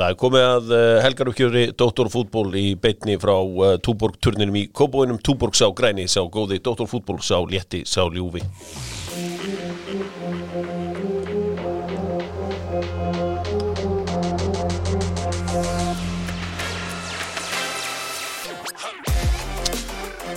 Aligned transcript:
Það 0.00 0.14
er 0.14 0.16
komið 0.16 0.44
að 0.48 0.70
uh, 0.72 0.98
helgaruppgjöri 1.04 1.62
Dóttorfútból 1.76 2.46
í 2.56 2.70
beitni 2.80 3.18
frá 3.20 3.34
uh, 3.36 3.74
Túborg-turninum 3.84 4.54
í 4.56 4.62
Kóbóinum. 4.72 5.18
Túborg 5.20 5.52
sá 5.58 5.66
græni, 5.76 6.06
sá 6.08 6.22
góði, 6.24 6.56
Dóttorfútból 6.64 7.18
sá 7.20 7.36
létti, 7.44 7.82
sá 7.84 8.06
ljúfi. 8.08 8.40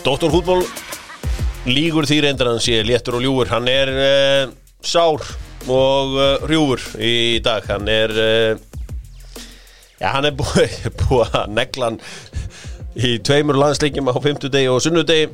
Dóttorfútból 0.04 0.60
lígur 1.72 2.10
því 2.12 2.20
reyndar 2.28 2.52
hann 2.52 2.60
sé 2.68 2.84
léttur 2.84 3.22
og 3.22 3.24
ljúfur. 3.24 3.54
Hann 3.56 3.72
er 3.72 3.96
uh, 3.96 4.52
sár 4.84 5.24
og 5.72 6.20
uh, 6.20 6.28
rjúfur 6.52 6.84
í 7.00 7.40
dag. 7.48 7.64
Hann 7.72 7.88
er... 7.88 8.18
Uh, 8.28 8.70
Já, 10.04 10.10
hann 10.18 10.28
er 10.28 10.36
búið, 10.36 10.74
búið 11.06 11.36
að 11.40 11.52
negla 11.56 11.88
hann 11.88 11.98
í 13.00 13.16
tveimur 13.24 13.56
landsleikjum 13.56 14.10
á 14.12 14.20
50 14.20 14.52
degi 14.52 14.72
og 14.72 14.82
sunnudegi. 14.84 15.30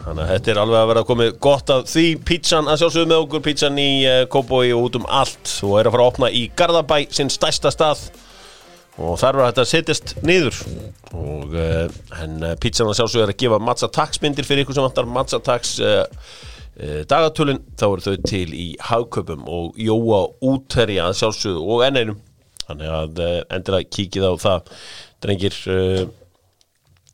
Þannig 0.00 0.22
að 0.24 0.30
þetta 0.34 0.50
er 0.52 0.60
alveg 0.60 0.80
að 0.80 0.90
vera 0.90 1.04
komið 1.08 1.30
gott 1.44 1.72
af 1.72 1.86
því. 1.88 2.04
Pizzan 2.28 2.68
að 2.68 2.82
sjálfsögðu 2.82 3.08
með 3.08 3.24
okkur 3.24 3.42
Pizzan 3.44 3.80
í 3.80 3.88
uh, 4.08 4.20
Kóboi 4.32 4.66
og 4.76 4.86
út 4.88 5.00
um 5.00 5.08
allt. 5.08 5.54
Og 5.64 5.78
er 5.80 5.88
að 5.88 5.96
fara 5.96 6.06
að 6.06 6.12
opna 6.12 6.30
í 6.32 6.44
Garðabæ 6.56 6.98
sinn 7.16 7.32
stærsta 7.32 7.72
stað. 7.72 8.04
Og 9.00 9.16
þar 9.20 9.40
var 9.40 9.50
þetta 9.50 9.64
að 9.64 9.72
setjast 9.72 10.14
niður. 10.28 10.62
Og 11.16 11.56
uh, 11.56 11.98
en 12.20 12.38
uh, 12.44 12.54
Pizzan 12.60 12.88
að 12.88 13.00
sjálfsögðu 13.00 13.26
er 13.26 13.34
að 13.34 13.42
gefa 13.44 13.64
matsataksmyndir 13.64 14.48
fyrir 14.48 14.66
ykkur 14.66 14.76
sem 14.76 14.88
vantar. 14.88 15.08
Matsataks 15.08 15.76
dagatölun 17.10 17.58
þá 17.76 17.82
eru 17.90 18.04
þau 18.06 18.22
til 18.24 18.46
í 18.56 18.66
hagköpum 18.80 19.42
og 19.52 19.76
jóa 19.76 20.22
útherja 20.48 21.10
að 21.10 21.18
sjálfsögðu 21.18 21.64
og 21.74 21.82
enn 21.84 21.98
einum 21.98 22.20
þannig 22.70 22.92
að 22.94 23.20
uh, 23.24 23.34
endilega 23.56 23.90
kíkið 23.96 24.26
á 24.26 24.32
það 24.40 24.70
drengir. 25.24 25.58
Uh, 25.66 26.02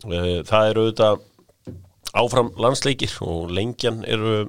uh, 0.07 0.39
það 0.47 0.71
eru 0.71 0.85
auðvitað 0.87 1.25
áfram 2.17 2.49
landsleikir 2.63 3.13
og 3.27 3.51
lengjan 3.53 3.99
eru 4.09 4.47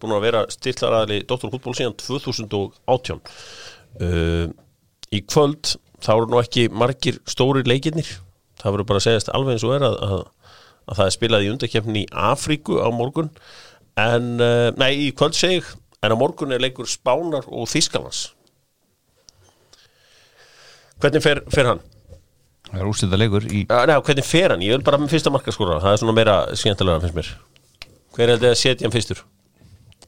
búin 0.00 0.14
að 0.16 0.22
vera 0.24 0.40
styrlaraðli 0.48 1.18
Dr. 1.28 1.50
Hútból 1.52 1.74
síðan 1.76 1.92
2018 2.00 3.20
í 5.12 5.20
kvöld 5.28 5.74
þá 6.00 6.10
eru 6.14 6.30
nú 6.30 6.40
ekki 6.40 6.70
margir 6.72 7.18
stóri 7.28 7.60
leikirnir. 7.66 8.08
Það 8.62 8.72
verður 8.72 8.88
bara 8.88 9.02
að 9.02 9.06
segjast 9.10 9.32
alveg 9.36 9.58
eins 9.58 9.66
og 9.68 9.74
er 9.76 9.84
að, 9.90 9.98
að, 10.06 10.24
að 10.86 10.96
það 11.02 11.04
er 11.04 11.16
spilað 11.18 11.44
í 11.44 11.52
undakefni 11.52 12.06
í 12.06 12.10
Afríku 12.30 12.80
á 12.80 12.88
morgun. 12.88 13.28
En, 14.00 14.32
nei 14.80 14.92
í 15.04 15.12
kvöld 15.12 15.36
seg 15.36 15.68
en 16.00 16.16
á 16.16 16.16
morgun 16.16 16.56
er 16.56 16.64
leikur 16.64 16.88
Spánar 16.88 17.44
og 17.52 17.68
Þískalands 17.68 18.30
Hvernig 21.00 21.22
fer, 21.24 21.40
fer 21.52 21.68
hann? 21.70 21.80
Það 22.70 22.80
er 22.82 22.88
úrstæða 22.90 23.18
leikur 23.18 23.46
í 23.50 23.62
Nei, 23.70 23.94
hvernig 24.06 24.26
fer 24.26 24.52
hann? 24.54 24.62
Ég 24.66 24.76
vil 24.76 24.84
bara 24.86 24.98
með 25.00 25.14
fyrsta 25.14 25.32
markaskóra 25.34 25.78
Það 25.82 25.94
er 25.96 26.02
svona 26.02 26.14
meira 26.18 26.34
skemmtilega 26.60 27.00
finnst 27.06 27.16
mér 27.16 27.30
Hver 28.14 28.26
er 28.28 28.36
þetta 28.36 28.50
að 28.52 28.60
setja 28.60 28.86
hann 28.86 28.94
fyrstur? 28.94 29.22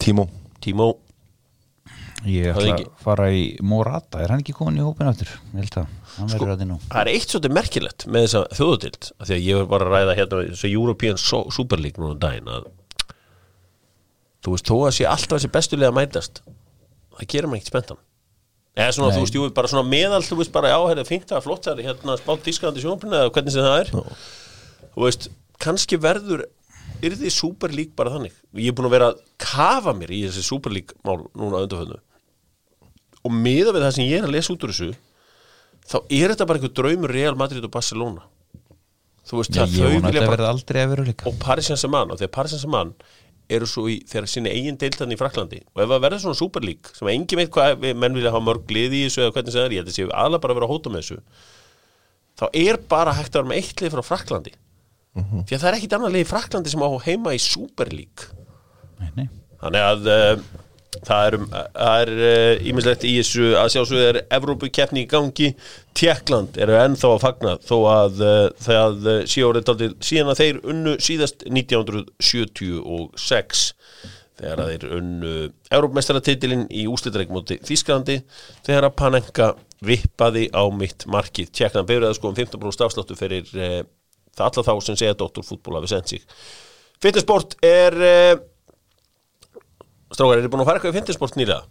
Tímó 0.03 0.27
Tímó 0.63 0.91
Ég 2.29 2.53
Það 2.55 2.69
ætla 2.69 2.77
að 2.77 2.85
fara 3.03 3.25
í 3.35 3.41
Morata 3.67 4.21
Er 4.23 4.31
hann 4.31 4.45
ekki 4.45 4.55
komin 4.55 4.79
í 4.79 4.85
hópin 4.85 5.09
aftur? 5.11 5.33
Ég 5.57 5.65
held 5.65 5.79
að 5.81 5.89
Hann 6.13 6.29
Sko- 6.31 6.39
verður 6.45 6.53
að 6.55 6.61
því 6.63 6.69
nú 6.69 6.77
Það 6.85 7.01
er 7.03 7.11
eitt 7.17 7.33
svolítið 7.33 7.57
merkilegt 7.57 8.07
með 8.07 8.27
þessa 8.29 8.43
þjóðutild 8.61 9.09
Því 9.25 9.35
að 9.39 9.43
ég 9.49 9.59
var 9.63 9.71
bara 9.73 9.89
að 9.89 9.97
ræða 9.97 10.17
hérna 10.21 10.43
Þessu 10.53 10.71
European 10.77 11.19
So- 11.19 11.47
Super 11.57 11.83
League 11.83 11.99
núna 12.05 12.15
um 12.15 12.23
daginn 12.23 12.53
að 12.53 12.69
Þú 14.43 14.55
veist, 14.55 14.67
þó 14.71 14.77
að 14.87 14.95
sé 15.01 15.07
alltaf 15.09 15.39
þessi 15.41 15.51
bestulega 15.57 15.95
mætast 15.99 16.43
Það 16.47 17.29
gerir 17.33 17.51
maður 17.51 17.63
ekkert 17.63 17.73
spenntan 17.75 18.01
Eða 18.73 18.93
svona, 18.97 19.11
Nei. 19.11 19.17
þú 19.19 19.25
veist, 19.27 19.35
jú, 19.37 19.49
bara 19.53 19.69
svona 19.69 19.85
meðal 19.85 20.23
Þú 20.25 20.39
veist 20.41 20.53
bara, 20.55 20.73
fínt 21.05 21.27
það 21.29 21.39
er 21.39 21.45
flott 21.45 21.67
Það 21.67 21.81
er 21.83 21.89
hérna 21.91 22.15
spátt 22.17 22.47
dískandi 22.47 22.81
sjónpinn 22.81 23.13
eða 23.19 23.33
hvernig 23.35 23.53
sem 23.53 23.67
það 23.67 23.81
er. 23.83 23.91
Þú 24.95 25.03
veist, 25.05 25.27
kannski 25.61 25.99
verður 26.01 26.47
Er 27.03 27.17
þið 27.19 27.35
Super 27.35 27.75
League 27.75 27.93
bara 27.99 28.15
þannig? 28.15 28.33
Ég 28.57 28.73
er 28.73 28.77
búin 28.79 28.89
að 28.89 28.95
vera 28.97 29.11
að 29.13 29.21
kafa 29.43 29.93
mér 29.99 30.15
í 30.15 30.23
þessi 30.25 30.45
Super 30.47 30.73
League 30.73 30.97
mál 31.05 31.27
núna 31.37 31.65
undanföndu 31.67 32.01
og 33.23 33.35
miða 33.35 33.73
við 33.75 33.85
það 33.85 33.97
sem 33.97 34.09
ég 34.09 34.19
er 34.19 34.27
að 34.27 34.35
lesa 34.35 34.53
út 34.55 34.65
úr 34.67 34.73
þessu 34.73 34.89
þá 35.87 35.97
er 36.03 36.33
þetta 36.33 36.47
bara 36.49 36.61
einhver 36.61 36.75
draumur 36.79 37.13
Real 37.15 37.37
Madrid 37.39 37.67
og 37.67 37.73
Barcelona. 37.75 38.25
Þú 39.23 39.39
veist, 39.39 39.55
Já, 39.55 39.63
það 39.63 39.77
þau 39.77 39.87
að 39.87 40.07
vilja 40.09 40.25
bara 40.27 40.49
að 40.51 41.29
og 41.31 41.37
Paris 41.43 41.69
Saint-Germain 41.71 42.11
og 42.11 42.19
þegar 42.19 42.33
Paris 42.35 42.55
Saint-Germain 42.57 42.91
eru 43.57 43.69
svo 43.69 43.87
í 43.91 43.99
þeirra 44.09 44.31
sinni 44.31 44.53
eigin 44.53 44.79
deildan 44.81 45.15
í 45.15 45.19
Fraklandi 45.21 45.63
og 45.73 45.85
ef 45.85 45.91
það 45.93 46.05
verður 46.07 46.25
svona 46.25 46.41
Super 46.41 46.67
League 46.67 46.97
sem 46.97 47.11
engin 47.13 47.43
veit 47.43 47.53
hvað 47.55 47.87
menn 47.93 48.17
vilja 48.17 48.33
hafa 48.35 48.47
mörg 48.49 48.73
lið 48.73 48.99
í 48.99 49.05
þessu 49.07 49.25
eða 49.27 49.37
hvernig 49.37 49.57
það 49.57 49.67
er, 49.67 49.77
ég 49.77 49.83
held 49.83 49.93
að 49.93 49.99
séu 49.99 50.13
aðla 50.25 50.43
bara 50.43 50.55
að 50.55 50.61
vera 50.61 50.69
að 50.69 50.75
hóta 50.75 50.93
með 50.93 51.05
þessu 51.05 51.21
þá 52.43 52.45
er 52.65 52.81
bara 52.91 53.17
hægt 53.19 53.35
að 53.35 53.41
vera 53.41 53.51
með 53.53 53.63
eitt 53.63 53.83
lið 53.83 53.97
frá 53.97 54.05
Fraklandi 54.07 54.55
því 55.13 55.57
að 55.57 55.61
það 55.61 55.69
er 55.69 55.77
ekkit 55.77 55.95
annað 55.97 56.15
lið 56.15 56.25
í 56.25 56.29
Fraklandi 56.31 56.73
sem 56.73 56.85
á 56.85 56.91
heima 57.05 57.35
í 57.37 57.41
Super 57.43 57.91
League. 57.93 58.29
Nei, 59.01 59.11
nei. 59.19 59.27
Þannig 59.61 59.89
að 59.89 60.09
uh, 60.09 60.45
það 61.01 61.27
er, 61.27 61.35
um, 61.39 61.47
það 61.51 62.03
er 62.03 62.11
ímislegt 62.69 63.05
í 63.09 63.11
þessu. 63.19 63.47
Að 63.59 63.73
sjálfsögðu 63.75 64.07
er 64.11 64.19
Evrópukeppni 64.39 65.01
í 65.05 65.11
gangi. 65.11 65.49
Tjekkland 65.99 66.51
eru 66.63 66.75
ennþá 66.79 67.09
að 67.15 67.25
fagna 67.25 67.53
þó 67.65 67.77
að 67.93 68.15
uh, 68.27 68.49
það 68.67 68.93
uh, 69.07 69.11
sé 69.29 69.41
árið 69.47 69.67
daldið 69.69 69.93
síðan 70.09 70.33
að 70.33 70.41
þeir 70.43 70.57
unnu 70.75 70.93
síðast 71.03 71.39
1976 71.49 73.59
þegar 74.43 74.59
að 74.63 74.71
þeir 74.73 74.85
unnu 74.99 75.35
Evrópumestaratitilinn 75.73 76.67
í 76.75 76.83
úslitreik 76.91 77.31
móti 77.33 77.55
Þísklandi 77.63 78.17
þegar 78.67 78.85
að 78.89 78.97
Panenka 78.99 79.47
vippaði 79.85 80.45
á 80.55 80.63
mitt 80.75 81.01
markið. 81.11 81.49
Tjekkland 81.55 81.89
byrjaði 81.91 82.15
sko 82.19 82.27
um 82.31 82.39
15% 82.39 82.87
afsláttu 82.87 83.15
fyrir 83.19 83.45
það 83.53 84.45
alla 84.49 84.67
þá 84.67 84.75
sem 84.87 84.97
segja 84.99 85.19
Dóttorfútból 85.19 85.77
hafi 85.79 85.89
sendt 85.93 86.09
sig. 86.15 86.23
Fitnessport 87.03 87.51
er 87.67 87.93
Strákar, 90.13 90.39
er 90.39 90.45
þið 90.45 90.53
búin 90.53 90.63
að 90.65 90.69
fara 90.69 90.81
eitthvað 90.81 90.93
í 90.93 90.99
fintinsport 90.99 91.39
nýlega? 91.41 91.63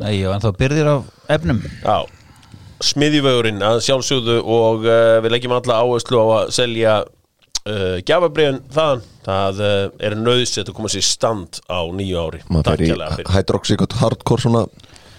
Nei, 0.00 0.12
ég 0.18 0.28
var 0.28 0.38
ennþá 0.38 0.52
byrðir 0.58 0.90
af 0.92 1.08
efnum. 1.36 1.62
Já, 1.82 1.96
smiðjuvegurinn 2.82 3.64
að 3.66 3.80
sjálfsögðu 3.86 4.36
og 4.42 4.86
uh, 4.86 5.16
við 5.24 5.34
leggjum 5.36 5.56
alla 5.58 5.80
áherslu 5.82 6.22
á 6.22 6.26
að 6.38 6.52
selja 6.56 6.94
uh, 7.02 7.98
gjafabriðin 8.06 8.62
þaðan. 8.72 9.02
Það 9.26 9.62
uh, 9.62 9.82
er 10.08 10.16
nöðsett 10.18 10.70
að 10.70 10.78
koma 10.78 10.92
sér 10.92 11.06
stand 11.06 11.60
á 11.70 11.80
nýju 11.94 12.22
ári. 12.22 12.44
Maður 12.48 12.70
fer 12.70 12.86
í 12.86 12.92
fyrir. 12.92 13.34
hydroxycut 13.36 13.98
hardcore 14.00 14.46
svona 14.46 14.64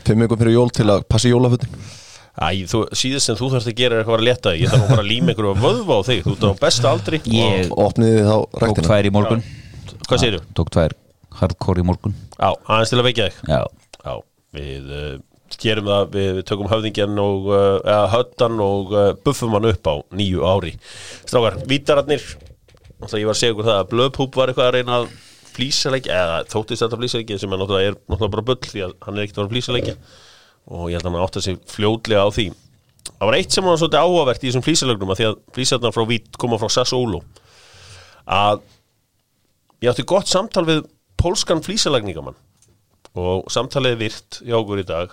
fimm 0.08 0.26
vikum 0.26 0.42
fyrir 0.42 0.58
jól 0.58 0.72
til 0.76 0.90
að 0.92 1.06
passa 1.12 1.30
í 1.30 1.36
jólafötin. 1.36 1.78
Æ, 2.34 2.66
þú, 2.66 2.88
síðast 2.98 3.30
sem 3.30 3.38
þú 3.38 3.52
þarfst 3.54 3.70
að 3.70 3.78
gera 3.78 4.00
er 4.00 4.02
eitthvað 4.02 4.18
að 4.18 4.26
leta 4.26 4.56
ég 4.58 4.72
þarf 4.72 4.88
bara 4.90 5.04
að 5.04 5.12
líma 5.12 5.32
einhverju 5.32 5.54
að 5.54 5.64
vöðva 5.68 6.00
á 6.00 6.08
þig. 6.08 6.24
Þú 6.26 6.34
ert 6.34 6.48
á 6.50 6.62
besta 6.64 6.90
aldri. 6.90 7.22
Ég 7.30 7.70
og 7.70 7.86
opniði 7.92 8.26
þá 8.26 8.34
tók 8.34 8.60
ræktina 8.64 8.90
tvær 8.90 9.10
í 9.12 9.14
morgun. 9.14 9.48
Hvað 10.08 10.24
segirðu? 10.24 10.44
Tók 10.58 10.74
tvær 10.74 10.98
hardcore 11.40 11.84
í 11.84 11.88
morgun 11.88 12.16
Já, 12.38 12.50
aðeins 12.52 12.94
til 12.94 13.00
að 13.02 13.08
veikja 13.10 13.30
þig 13.30 13.54
Já, 13.54 13.62
Já, 14.04 14.14
við 14.58 14.92
uh, 14.94 15.14
gerum 15.62 15.90
það, 15.90 16.08
við, 16.14 16.40
tökum 16.50 16.70
höfðingjan 16.72 17.20
og, 17.22 17.50
uh, 17.52 17.78
eða 17.82 18.08
höttan 18.14 18.64
og 18.64 18.96
uh, 18.96 19.12
buffum 19.26 19.54
hann 19.58 19.70
upp 19.70 19.90
á 19.90 19.96
nýju 20.16 20.44
ári. 20.48 20.74
Strákar, 21.28 21.60
vítararnir, 21.70 22.26
náttúrulega 23.00 23.22
ég 23.22 23.30
var 23.30 23.38
að 23.38 23.42
segja 23.42 23.56
ykkur 23.56 23.70
það 23.70 23.80
að 23.82 23.92
Blöðpúp 23.94 24.40
var 24.40 24.52
eitthvað 24.52 24.70
að 24.70 24.78
reyna 24.78 25.00
að 25.02 25.08
flýsalegja, 25.54 26.18
eða 26.18 26.38
þóttist 26.50 26.86
þetta 26.86 27.00
flýsalegja 27.02 27.40
sem 27.44 27.54
er 27.54 27.62
náttúrulega, 27.62 27.94
er 27.94 27.98
náttúrulega 28.00 28.36
bara 28.36 28.48
bull 28.50 28.72
því 28.72 28.86
að 28.88 28.96
hann 29.06 29.18
er 29.18 29.26
ekkert 29.28 29.40
að 29.40 29.44
vera 29.44 29.54
flýsalegja 29.54 29.96
og 30.64 30.84
ég 30.90 30.98
held 30.98 31.08
að 31.08 31.12
hann 31.12 31.26
átti 31.28 31.44
sig 31.46 31.60
fljótlega 31.70 32.26
á 32.26 32.30
því. 32.34 32.48
Það 33.12 33.30
var 33.30 33.38
eitt 33.38 33.54
sem 33.54 33.68
var 33.68 33.80
svolítið 33.80 34.06
áhugavert 34.08 34.44
í 34.44 34.50
þessum 34.50 34.66
flýsalegnum 34.66 35.12
að 35.14 35.20
því 35.20 35.30
að 35.30 35.40
flýsarnar 35.58 35.94
frá 35.96 36.06
Vít 36.08 36.38
koma 36.40 36.60
frá 36.62 36.70
Sassuolo 36.72 37.20
að 38.24 38.62
ég 39.84 39.92
átti 39.92 40.06
gott 40.08 40.32
samtal 40.32 40.64
við 40.68 40.86
pólskan 41.24 41.64
flýsalegningamann 41.64 42.38
og 43.16 43.48
samtalið 43.54 43.98
virt 44.02 44.42
hjá 44.44 44.58
okkur 44.60 44.82
í 44.84 44.88
dag. 44.90 45.12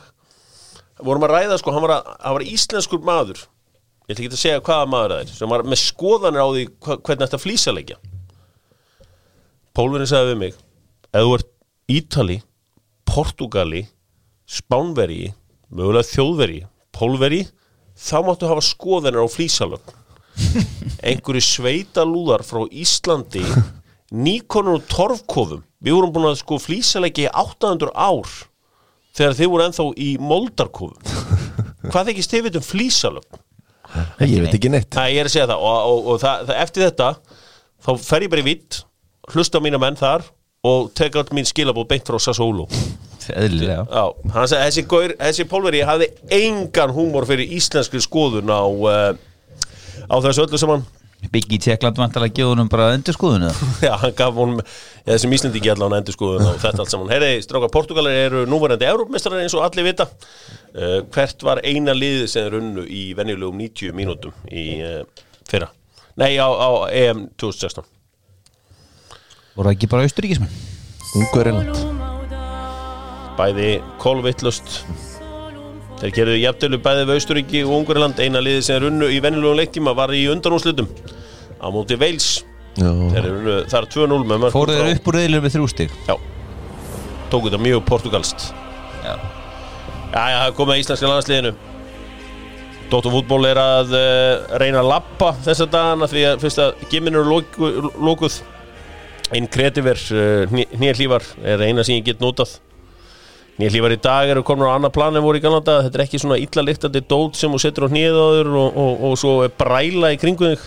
Vorum 1.01 1.25
að 1.29 1.35
ræða 1.37 1.59
sko, 1.61 1.73
hann 1.73 1.85
var, 1.85 2.01
að, 2.01 2.13
hann 2.25 2.37
var 2.39 2.47
íslenskur 2.49 3.03
maður. 3.05 3.45
Ég 4.11 4.17
ætla 4.17 4.25
ekki 4.25 4.35
að 4.35 4.41
segja 4.41 4.63
hvaða 4.67 4.87
maður 4.91 5.13
það 5.15 5.21
er 5.23 5.29
sem 5.37 5.53
var 5.53 5.63
með 5.71 5.79
skoðanir 5.85 6.43
á 6.43 6.49
því 6.51 6.63
hva, 6.67 6.95
hvernig 6.99 7.21
þetta 7.29 7.39
flýsa 7.39 7.75
leikja 7.77 7.99
Pólverinn 9.79 10.11
sagði 10.11 10.33
við 10.33 10.41
mig 10.41 10.57
ef 11.15 11.27
þú 11.29 11.37
ert 11.37 11.51
Ítali 11.95 12.39
Portugali 13.07 13.85
Spánveri, 14.51 15.29
mögulega 15.71 16.09
þjóðveri 16.11 16.59
Pólveri, 16.91 17.45
þá 17.95 18.17
máttu 18.27 18.51
hafa 18.51 18.67
skoðanir 18.67 19.23
á 19.23 19.31
flýsalögn 19.31 19.95
einhverju 21.13 21.47
sveitalúðar 21.47 22.43
frá 22.43 22.65
Íslandi 22.67 23.45
nýkonur 24.11 24.81
og 24.81 24.91
torfkofum 24.91 25.63
við 25.81 25.97
vorum 25.97 26.15
búin 26.15 26.31
að 26.31 26.41
sko 26.43 26.61
flýsaleiki 26.61 27.27
í 27.27 27.33
800 27.33 27.93
ár 27.95 28.33
þegar 29.17 29.39
þið 29.39 29.53
voru 29.53 29.67
ennþá 29.67 29.87
í 29.97 30.11
moldarkofum 30.23 30.99
hvað 31.91 32.11
þykist 32.11 32.35
þið 32.35 32.47
veit 32.47 32.61
um 32.61 32.67
flýsalögn 32.67 33.41
ég 34.23 34.45
veit 34.45 34.55
ekki 34.55 34.71
neitt. 34.73 34.91
Það 34.95 35.13
ég 35.15 35.23
er 35.23 35.29
að 35.29 35.35
segja 35.35 35.49
það. 35.51 35.65
Og, 35.67 35.79
og, 35.91 36.11
og 36.13 36.21
það, 36.23 36.45
það, 36.49 36.59
eftir 36.65 36.85
þetta 36.87 37.09
þá 37.81 37.91
fer 38.05 38.27
ég 38.27 38.33
bara 38.33 38.43
í 38.43 38.47
vitt 38.47 38.83
hlusta 39.31 39.61
á 39.63 39.65
mína 39.65 39.81
menn 39.83 39.99
þar 39.99 40.27
og 40.67 40.91
teka 40.97 41.23
allt 41.23 41.33
mín 41.37 41.49
skilabóð 41.49 41.89
beint 41.91 42.09
frá 42.09 42.21
Sassólu 42.21 42.67
eðlilega. 43.31 43.85
Já, 43.87 44.33
þessi, 44.51 44.83
þessi 45.21 45.45
pólveri 45.49 45.83
hafði 45.87 46.09
engan 46.35 46.91
húmor 46.95 47.27
fyrir 47.29 47.53
íslenskri 47.55 48.01
skoðun 48.03 48.51
á, 48.51 48.65
uh, 48.65 49.13
á 50.11 50.17
þessu 50.25 50.47
öllu 50.47 50.59
saman 50.61 50.83
Biggi 51.29 51.59
í 51.59 51.61
Tjekkland 51.61 51.99
vantar 52.01 52.25
að 52.25 52.33
gefa 52.39 52.53
honum 52.55 52.69
bara 52.73 52.95
undir 52.97 53.13
skoðunu 53.13 53.51
Já, 53.87 53.93
hann 54.01 54.15
gaf 54.17 54.39
honum 54.39 54.63
ja, 54.63 55.11
þessum 55.11 55.35
Íslendingi 55.37 55.73
allan 55.75 55.99
endur 55.99 56.17
skoðun 56.17 56.47
og 56.49 56.57
þetta 56.63 56.85
allt 56.85 56.95
saman. 56.95 57.13
Herri, 57.13 57.35
stráka, 57.45 57.69
Portugalir 57.73 58.17
eru 58.25 58.47
núverandi 58.49 58.89
Európmestrar 58.89 59.43
eins 59.43 59.57
og 59.59 59.67
allir 59.67 59.91
vita. 59.91 60.09
Uh, 60.73 61.03
Hvert 61.13 61.45
var 61.45 61.61
eina 61.67 61.93
liðið 61.97 62.27
sem 62.33 62.49
er 62.49 62.57
unnu 62.61 62.87
í 62.89 63.11
venjulegum 63.19 63.61
90 63.61 63.97
mínútum 63.97 64.33
í 64.49 64.67
uh, 64.87 65.03
fyrra? 65.51 65.69
Nei, 66.21 66.33
á, 66.41 66.49
á 66.49 66.69
EM 66.89 67.29
2016 67.41 67.85
Voru 69.57 69.69
það 69.69 69.77
ekki 69.77 69.91
bara 69.93 70.09
austuríkismenn? 70.09 70.53
Ungverjaland. 71.21 71.75
Bæði 73.37 73.71
kolvittlust 74.01 74.81
Þeir 76.01 76.13
gerðu 76.17 76.37
jafntölu 76.41 76.79
bæði 76.81 77.03
við 77.09 77.19
Austuríki 77.19 77.61
og 77.67 77.73
Ungverjaland. 77.81 78.21
Eina 78.25 78.41
liðið 78.41 78.63
sem 78.65 78.79
er 78.79 78.87
unnu 78.89 79.09
í 79.13 79.19
venjulegum 79.21 79.59
leiktíma 79.61 79.93
var 79.99 80.13
í 80.17 80.23
undanúslutum 80.33 80.89
á 81.61 81.67
móti 81.75 81.99
Veils 82.01 82.29
Þeir 82.79 83.19
eru 83.21 83.33
unnu, 83.41 83.57
það 83.69 83.79
er 83.83 83.89
2-0 83.93 84.21
með 84.31 84.39
mörgum 84.47 84.55
Fóru 84.55 84.77
þeir 84.79 84.95
upp 84.95 85.09
úr 85.11 85.17
reyðlum 85.19 85.43
við 85.45 85.53
þrjú 85.57 85.67
stig? 85.73 85.97
Já, 86.07 86.15
tóku 87.33 87.51
þetta 87.51 87.61
mjög 87.67 87.83
portugalst 87.89 88.47
Já. 89.05 89.13
Já, 90.15 90.23
já, 90.33 90.39
komið 90.57 90.73
að 90.75 90.81
íslenska 90.83 91.11
landsliðinu. 91.11 91.53
Dóttur 92.91 93.13
fútból 93.15 93.45
er 93.47 93.61
að 93.63 93.93
uh, 93.95 94.57
reyna 94.59 94.81
að 94.81 94.89
lappa 94.91 95.29
þessa 95.45 95.67
dagana 95.71 96.09
því 96.11 96.25
að 96.33 96.41
fyrst 96.43 96.63
að 96.65 96.81
gimminu 96.91 97.21
eru 97.21 97.31
loku- 97.37 97.93
lokuð. 98.03 98.41
Einn 99.31 99.47
krediver 99.53 100.01
uh, 100.11 100.51
nýjarlífar 100.51 101.29
er 101.47 101.63
eina 101.69 101.85
sem 101.87 102.01
ég 102.01 102.09
get 102.09 102.25
notað 102.25 102.57
nýjarlífar 103.61 103.93
í 103.93 104.01
dag 104.01 104.31
eru 104.33 104.43
komin 104.47 104.65
á 104.65 104.73
annar 104.73 104.93
plan 104.95 105.17
en 105.17 105.25
voru 105.25 105.37
í 105.37 105.43
ganlanda 105.45 105.83
þetta 105.85 105.99
er 105.99 106.03
ekki 106.07 106.21
svona 106.23 106.39
illa 106.41 106.63
lyktandi 106.65 107.03
dót 107.05 107.37
sem 107.37 107.53
þú 107.53 107.61
setur 107.61 107.87
á 107.87 107.93
þur 107.93 108.49
og, 108.57 108.79
og, 108.81 109.03
og 109.11 109.17
svo 109.21 109.35
er 109.45 109.53
bræla 109.53 110.15
í 110.15 110.21
kringu 110.21 110.49
þig. 110.55 110.65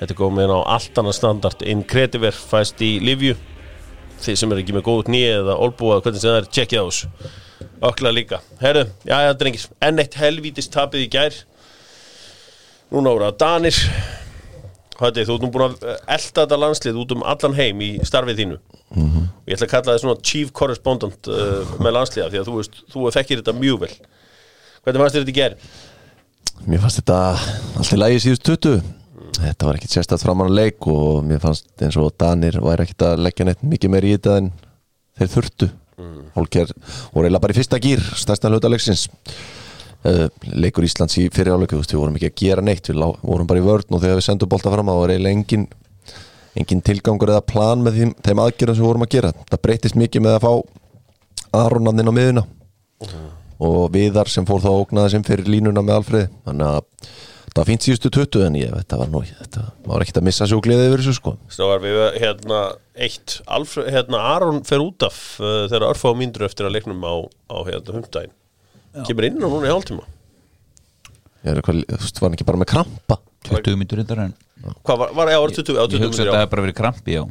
Þetta 0.00 0.10
er 0.10 0.18
komin 0.18 0.50
á 0.50 0.60
allt 0.74 0.98
annað 0.98 1.16
standard. 1.20 1.62
Einn 1.62 1.84
krediver 1.86 2.34
fæst 2.34 2.82
í 2.82 2.96
Livju. 3.04 3.36
Þið 4.24 4.38
sem 4.40 4.54
er 4.54 4.62
ekki 4.64 4.74
með 4.74 4.86
góð 4.88 5.02
hnýð 5.10 5.30
eða 5.38 5.56
olbúa 5.62 6.00
hvernig 6.02 6.22
sem 6.22 6.32
það 6.32 6.40
er, 6.40 6.50
tjekkið 6.58 6.82
á 6.82 6.86
þessu. 6.88 7.32
Ökla 7.84 8.14
líka, 8.14 8.40
herru, 8.62 8.84
já, 9.04 9.16
já, 9.26 9.32
drengir. 9.38 9.66
Enn 9.84 10.02
eitt 10.02 10.18
helvítist 10.18 10.72
tapið 10.74 11.06
í 11.06 11.10
gær. 11.12 11.40
Núna 12.90 13.14
voru 13.14 13.28
það 13.28 13.40
Danir. 13.44 13.82
Hætti, 14.98 15.26
þú 15.26 15.36
ert 15.36 15.44
nú 15.44 15.52
búin 15.54 15.66
að 15.68 15.84
elda 15.92 16.44
þetta 16.44 16.60
landslið 16.64 17.02
út 17.02 17.14
um 17.14 17.26
allan 17.26 17.58
heim 17.58 17.82
í 17.84 17.92
starfið 18.06 18.42
þínu 18.42 18.58
og 18.94 19.48
ég 19.50 19.56
ætla 19.56 19.66
að 19.66 19.72
kalla 19.72 19.92
það 19.92 20.02
svona 20.04 20.26
chief 20.30 20.52
correspondent 20.54 21.30
uh, 21.30 21.74
með 21.82 21.96
landsliða 21.98 22.28
því 22.32 22.40
að 22.40 22.50
þú 22.50 22.58
veist, 22.60 22.82
þú 22.92 23.06
þekkir 23.16 23.42
þetta 23.42 23.56
mjög 23.58 23.80
vel 23.84 23.94
hvernig 24.84 25.00
fannst 25.02 25.18
þetta 25.18 25.34
í 25.34 25.38
ger? 25.38 25.56
mér 26.64 26.84
fannst 26.84 27.00
þetta 27.02 27.18
allt 27.80 27.96
í 27.96 28.00
lagi 28.00 28.22
síðust 28.26 28.46
20 28.50 28.84
Þetta 29.34 29.66
var 29.66 29.78
ekkit 29.78 29.96
sérstætt 29.96 30.22
framan 30.22 30.46
að 30.46 30.58
leik 30.60 30.86
og 30.86 31.24
mér 31.26 31.40
fannst 31.42 31.82
eins 31.82 31.96
og 31.98 32.12
Danir 32.20 32.60
væri 32.62 32.84
ekkit 32.84 33.02
að 33.02 33.22
leggja 33.24 33.46
neitt 33.48 33.64
mikið 33.66 33.90
meir 33.90 34.06
í 34.06 34.12
þetta 34.14 34.36
en 34.38 34.50
þeir 35.18 35.30
þurftu 35.32 35.68
mm. 35.98 36.20
Hólker 36.36 36.70
voru 37.14 37.26
eiginlega 37.26 37.42
bara 37.42 37.54
í 37.54 37.58
fyrsta 37.58 37.80
gýr 37.82 38.04
stærsta 38.20 38.52
hluta 38.52 38.70
leiksins 38.70 39.08
uh, 40.06 40.28
leikur 40.54 40.86
Íslands 40.86 41.18
í 41.18 41.26
fyriráleiku 41.34 41.80
við 41.80 41.96
vorum 41.98 42.18
ekki 42.18 42.30
að 42.30 42.38
gera 42.44 42.64
neitt, 42.64 42.90
við 42.90 43.00
lá, 43.00 43.08
vorum 43.22 43.50
bara 43.50 43.62
í 43.62 43.66
vörn 43.66 43.96
og 43.96 44.04
þegar 44.04 44.20
við 44.20 44.28
sendum 44.28 44.52
bolta 44.54 44.72
fram, 44.74 44.92
það 44.92 45.02
var 45.02 45.14
eiginlega 45.14 45.38
engin 45.40 45.66
engin 46.58 46.82
tilgangur 46.86 47.32
eða 47.34 47.44
plan 47.46 47.82
með 47.82 48.00
þeim, 48.00 48.14
þeim 48.24 48.42
aðgerðum 48.44 48.76
sem 48.76 48.84
við 48.84 48.90
vorum 48.90 49.06
að 49.06 49.14
gera. 49.16 49.32
Það 49.50 49.62
breytist 49.66 49.98
mikið 49.98 50.24
með 50.24 50.36
að 50.38 50.44
fá 50.44 50.52
Aronaninn 51.64 52.10
á 52.10 52.14
miðuna 52.14 52.44
og 53.64 53.92
Viðar 53.94 54.30
sem 54.30 54.46
fór 54.48 54.62
þá 54.62 54.70
að 54.72 54.80
ógnaði 54.82 55.14
sem 55.14 55.24
fyrir 55.26 55.50
línuna 55.50 55.82
með 55.84 56.00
Alfreð 56.00 56.26
þannig 56.46 56.70
að 56.70 57.10
það 57.54 57.68
fínt 57.68 57.86
síðustu 57.86 58.10
20 58.16 58.46
en 58.48 58.56
ég, 58.58 58.72
þetta 58.74 58.98
var 58.98 59.10
nú 59.12 59.20
þetta 59.28 59.64
var 59.86 60.02
ekkert 60.02 60.18
að 60.18 60.26
missa 60.26 60.48
sjógliðið 60.50 60.88
yfir 60.88 61.02
þessu 61.04 61.18
sko. 61.20 61.34
Snáðar 61.54 61.84
við 61.84 62.00
hérna 62.18 62.62
eitt 63.06 63.36
Alfred, 63.46 63.90
hérna 63.94 64.22
Aron 64.32 64.64
fer 64.66 64.82
út 64.82 65.06
af 65.06 65.20
uh, 65.38 65.68
þegar 65.68 65.86
örfá 65.92 66.08
mínútur 66.18 66.48
eftir 66.48 66.66
að 66.66 66.74
leiknum 66.78 67.06
á, 67.06 67.14
á 67.54 67.56
hérna 67.68 67.98
hundaginn 68.00 68.34
kemur 69.06 69.28
inn 69.28 69.38
á 69.38 69.46
núna 69.46 69.70
í 69.70 69.72
hálftíma 69.72 70.06
ég 71.44 71.60
eitthvað, 71.60 71.80
þú 71.88 72.02
veist, 72.04 72.20
var 72.20 72.28
hann 72.28 72.38
ekki 72.38 72.48
bara 72.48 72.60
með 72.62 72.70
krampa? 72.72 73.18
20 73.44 73.80
myndur 73.80 74.00
reyndar 74.00 74.22
en 74.24 74.36
hvað 74.84 75.00
var, 75.02 75.10
var 75.16 75.32
ég 75.32 75.40
ára 75.40 75.56
20, 75.58 75.76
á 75.76 75.84
20 75.84 75.98
Ég 75.98 76.06
hugsa 76.06 76.22
að 76.22 76.28
já. 76.28 76.32
það 76.32 76.40
hefði 76.40 76.52
bara 76.54 76.64
verið 76.64 76.78
krampi, 76.78 77.16
já. 77.18 77.24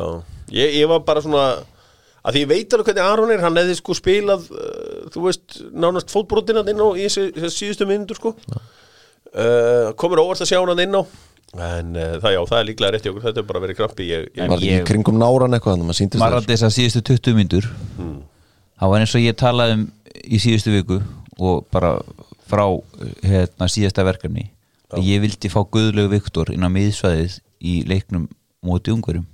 Já. 0.00 0.08
Ég, 0.56 0.74
ég 0.80 0.90
var 0.90 1.04
bara 1.06 1.22
svona 1.22 1.44
að 2.20 2.36
því 2.36 2.42
ég 2.42 2.50
veit 2.50 2.74
alveg 2.74 2.90
hvernig 2.90 3.06
Aron 3.06 3.32
er 3.34 3.44
hann 3.44 3.60
hefði 3.60 3.76
sko 3.78 3.96
spilað 3.96 4.46
uh, 4.50 5.08
þú 5.14 5.24
veist, 5.28 5.60
nánast 5.70 6.12
fótbrotina 6.12 6.64
inn 6.66 6.82
á 6.82 6.88
í 6.98 7.06
þessi 7.06 7.52
síðustu 7.54 7.88
myndur 7.88 8.18
sko. 8.18 8.34
Uh, 9.30 9.92
komur 10.00 10.24
óvart 10.24 10.42
að 10.42 10.50
sjá 10.50 10.58
hann 10.58 10.82
inn 10.82 10.98
á. 10.98 11.02
En 11.50 11.94
uh, 11.94 12.16
það 12.22 12.34
já, 12.34 12.40
það 12.50 12.58
er 12.58 12.66
líklega 12.68 12.92
rétt 12.96 13.06
í 13.06 13.12
okkur. 13.12 13.24
Þetta 13.28 13.42
er 13.42 13.46
bara 13.52 13.62
verið 13.62 13.78
krampi 13.78 14.08
ég, 14.10 14.26
ég, 14.34 14.50
var 14.50 14.66
í 14.66 14.74
kringum 14.90 15.22
náran 15.22 15.56
eitthvað 15.56 15.86
maður 15.86 16.36
rætti 16.40 16.52
þess 16.56 16.66
að 16.68 16.76
síðustu 16.78 17.06
20 17.14 17.38
myndur 17.38 17.70
Það 18.80 18.92
var 18.94 19.02
eins 19.04 19.14
og 19.14 19.24
ég 19.24 19.36
talaði 19.36 19.76
um 19.76 19.88
í 20.24 20.38
síðustu 20.40 20.72
viku 20.72 21.00
og 21.40 21.66
bara 21.72 21.98
frá 22.50 22.64
hérna, 23.22 23.68
síðasta 23.70 24.04
verkefni. 24.06 24.50
Að 24.90 25.06
ég 25.06 25.22
vildi 25.22 25.50
fá 25.52 25.60
Guðlegu 25.62 26.10
Viktor 26.16 26.50
inn 26.50 26.66
á 26.66 26.70
miðsvæðið 26.72 27.38
í 27.62 27.74
leiknum 27.86 28.26
móti 28.66 28.92
ungverjum. 28.94 29.26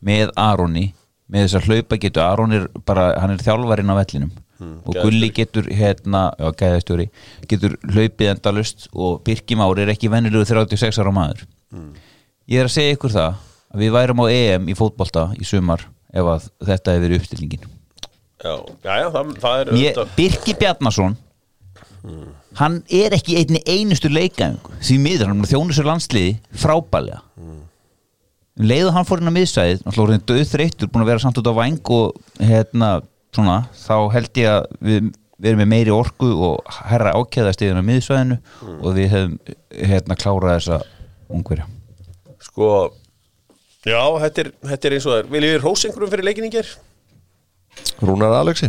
Með 0.00 0.32
Aroni 0.38 0.90
með 1.30 1.46
þess 1.46 1.58
að 1.60 1.68
hlaupa 1.70 1.98
getur 2.02 2.24
Aron 2.26 2.54
er 2.56 2.64
bara, 2.86 3.12
hann 3.22 3.34
er 3.34 3.42
þjálfarinn 3.44 3.92
á 3.92 4.00
vellinum. 4.00 4.32
Og 4.60 4.92
Gulli 4.98 5.30
getur 5.32 5.70
hérna, 5.72 6.26
já, 6.36 6.50
gæðastjóri 6.60 7.06
getur 7.48 7.78
hlaupið 7.94 8.32
endalust 8.34 8.90
og 8.92 9.22
Birki 9.24 9.56
Már 9.56 9.78
er 9.80 9.92
ekki 9.94 10.10
venjulegu 10.12 10.44
36 10.50 10.98
ára 11.00 11.14
maður. 11.16 11.46
Ég 12.50 12.60
er 12.60 12.68
að 12.68 12.74
segja 12.74 12.96
ykkur 12.96 13.14
það 13.14 13.38
að 13.70 13.84
við 13.84 13.94
værum 13.94 14.20
á 14.20 14.26
EM 14.34 14.68
í 14.68 14.76
fótbolta 14.76 15.28
í 15.38 15.46
sumar 15.48 15.86
ef 16.10 16.28
að 16.34 16.48
þetta 16.68 16.96
hefur 16.96 17.16
uppstillingin. 17.20 17.68
Já, 18.40 18.54
já, 18.84 18.92
já, 18.98 19.06
það, 19.14 19.32
það 19.40 19.62
er 19.62 19.72
Mér, 19.76 20.02
Birki 20.16 20.56
Bjarnason 22.02 22.36
hann 22.60 22.80
er 23.00 23.16
ekki 23.16 23.38
einni 23.40 23.62
einustu 23.68 24.10
leikaðing 24.12 24.72
því 24.80 24.98
miður, 25.04 25.30
hann 25.32 25.48
þjónur 25.48 25.76
sér 25.76 25.88
landsliði 25.90 26.34
frábælega 26.62 27.22
um 27.40 27.58
leiðu 28.60 28.92
hann 28.92 29.06
fór 29.08 29.22
inn 29.22 29.32
á 29.32 29.38
miðsvæðið 29.38 29.86
náttúrulega 29.86 30.20
voru 30.20 30.26
döð 30.28 30.50
þreyttur, 30.50 30.90
búin 30.90 31.04
að 31.04 31.10
vera 31.12 31.22
samt 31.22 31.38
út 31.40 31.48
á 31.48 31.54
væng 31.56 31.92
og 31.96 32.18
hérna, 32.44 32.90
svona 33.32 33.62
þá 33.78 33.94
held 34.12 34.40
ég 34.42 34.50
að 34.52 34.66
við 34.84 35.10
við 35.40 35.50
erum 35.50 35.62
með 35.62 35.70
meiri 35.72 35.92
orku 35.94 36.30
og 36.50 36.72
herra 36.90 37.14
ákjæðastiðin 37.16 37.80
á 37.80 37.84
miðsvæðinu 37.88 38.38
og 38.76 38.96
við 38.96 39.12
hefum 39.14 39.36
hérna 39.72 40.16
klárað 40.20 40.56
þessa 40.58 40.78
ungverja. 41.32 41.66
Sko 42.44 42.68
já, 43.86 44.02
þetta 44.26 44.44
er, 44.44 44.52
þetta 44.72 44.88
er 44.88 44.96
eins 44.96 45.06
og 45.06 45.14
það 45.14 45.22
er. 45.22 45.30
Viljið 45.34 45.54
við 45.54 45.64
rósengurum 45.64 46.12
fyrir 46.12 46.28
leikinningir 46.28 46.72
Rúnar 48.04 48.36
Alexi 48.36 48.68